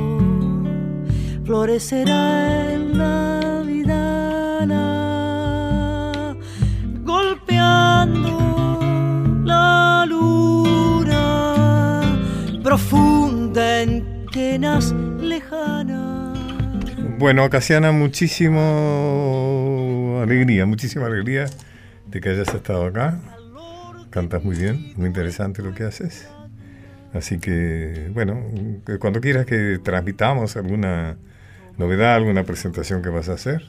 florecerá 1.45 2.73
en 2.73 2.97
la 2.97 3.61
vidana, 3.65 4.75
golpeando 7.03 8.79
la 9.43 10.05
luna 10.07 12.01
profunda 12.63 13.81
en 13.81 14.25
quenas. 14.31 14.94
Bueno, 17.18 17.49
Casiana, 17.49 17.93
muchísimo 17.93 18.59
alegría, 20.22 20.66
muchísima 20.66 21.05
alegría 21.05 21.45
de 22.07 22.20
que 22.20 22.28
hayas 22.30 22.53
estado 22.53 22.86
acá. 22.86 23.22
Cantas 24.09 24.43
muy 24.43 24.57
bien, 24.57 24.91
muy 24.97 25.07
interesante 25.07 25.61
lo 25.61 25.74
que 25.74 25.86
haces. 25.86 26.28
Así 27.13 27.39
que, 27.39 28.11
bueno, 28.13 28.43
cuando 28.99 29.22
quieras 29.22 29.45
que 29.45 29.80
transmitamos 29.82 30.57
alguna 30.57 31.16
novedad, 31.78 32.16
alguna 32.16 32.43
presentación 32.43 33.01
que 33.01 33.07
vas 33.07 33.30
a 33.30 33.34
hacer, 33.34 33.63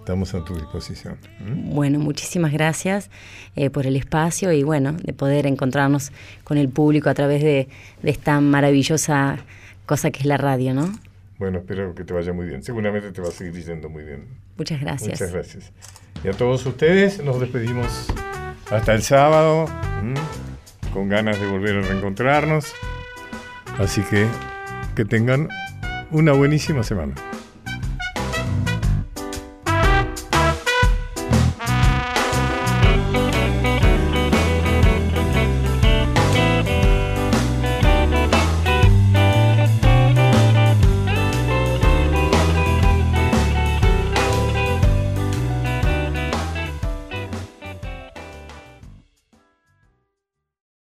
estamos 0.00 0.34
a 0.34 0.44
tu 0.44 0.56
disposición. 0.56 1.16
¿Mm? 1.38 1.74
Bueno, 1.74 2.00
muchísimas 2.00 2.52
gracias 2.52 3.08
eh, 3.54 3.70
por 3.70 3.86
el 3.86 3.94
espacio 3.94 4.50
y 4.50 4.64
bueno, 4.64 4.96
de 5.00 5.12
poder 5.12 5.46
encontrarnos 5.46 6.10
con 6.42 6.58
el 6.58 6.68
público 6.68 7.08
a 7.08 7.14
través 7.14 7.40
de, 7.40 7.68
de 8.02 8.10
esta 8.10 8.40
maravillosa 8.40 9.38
cosa 9.86 10.10
que 10.10 10.18
es 10.18 10.26
la 10.26 10.38
radio, 10.38 10.74
¿no? 10.74 10.92
Bueno, 11.38 11.58
espero 11.58 11.94
que 11.94 12.04
te 12.04 12.14
vaya 12.14 12.32
muy 12.32 12.46
bien. 12.46 12.62
Seguramente 12.62 13.10
te 13.12 13.20
va 13.20 13.28
a 13.28 13.32
seguir 13.32 13.64
yendo 13.64 13.88
muy 13.88 14.04
bien. 14.04 14.28
Muchas 14.56 14.80
gracias. 14.80 15.10
Muchas 15.10 15.32
gracias. 15.32 15.72
Y 16.22 16.28
a 16.28 16.32
todos 16.32 16.64
ustedes 16.64 17.22
nos 17.22 17.40
despedimos 17.40 18.06
hasta 18.70 18.94
el 18.94 19.02
sábado, 19.02 19.66
¿m? 20.00 20.14
con 20.92 21.08
ganas 21.08 21.40
de 21.40 21.46
volver 21.46 21.76
a 21.76 21.80
reencontrarnos. 21.82 22.72
Así 23.78 24.02
que 24.02 24.26
que 24.94 25.04
tengan 25.04 25.48
una 26.10 26.32
buenísima 26.32 26.84
semana. 26.84 27.14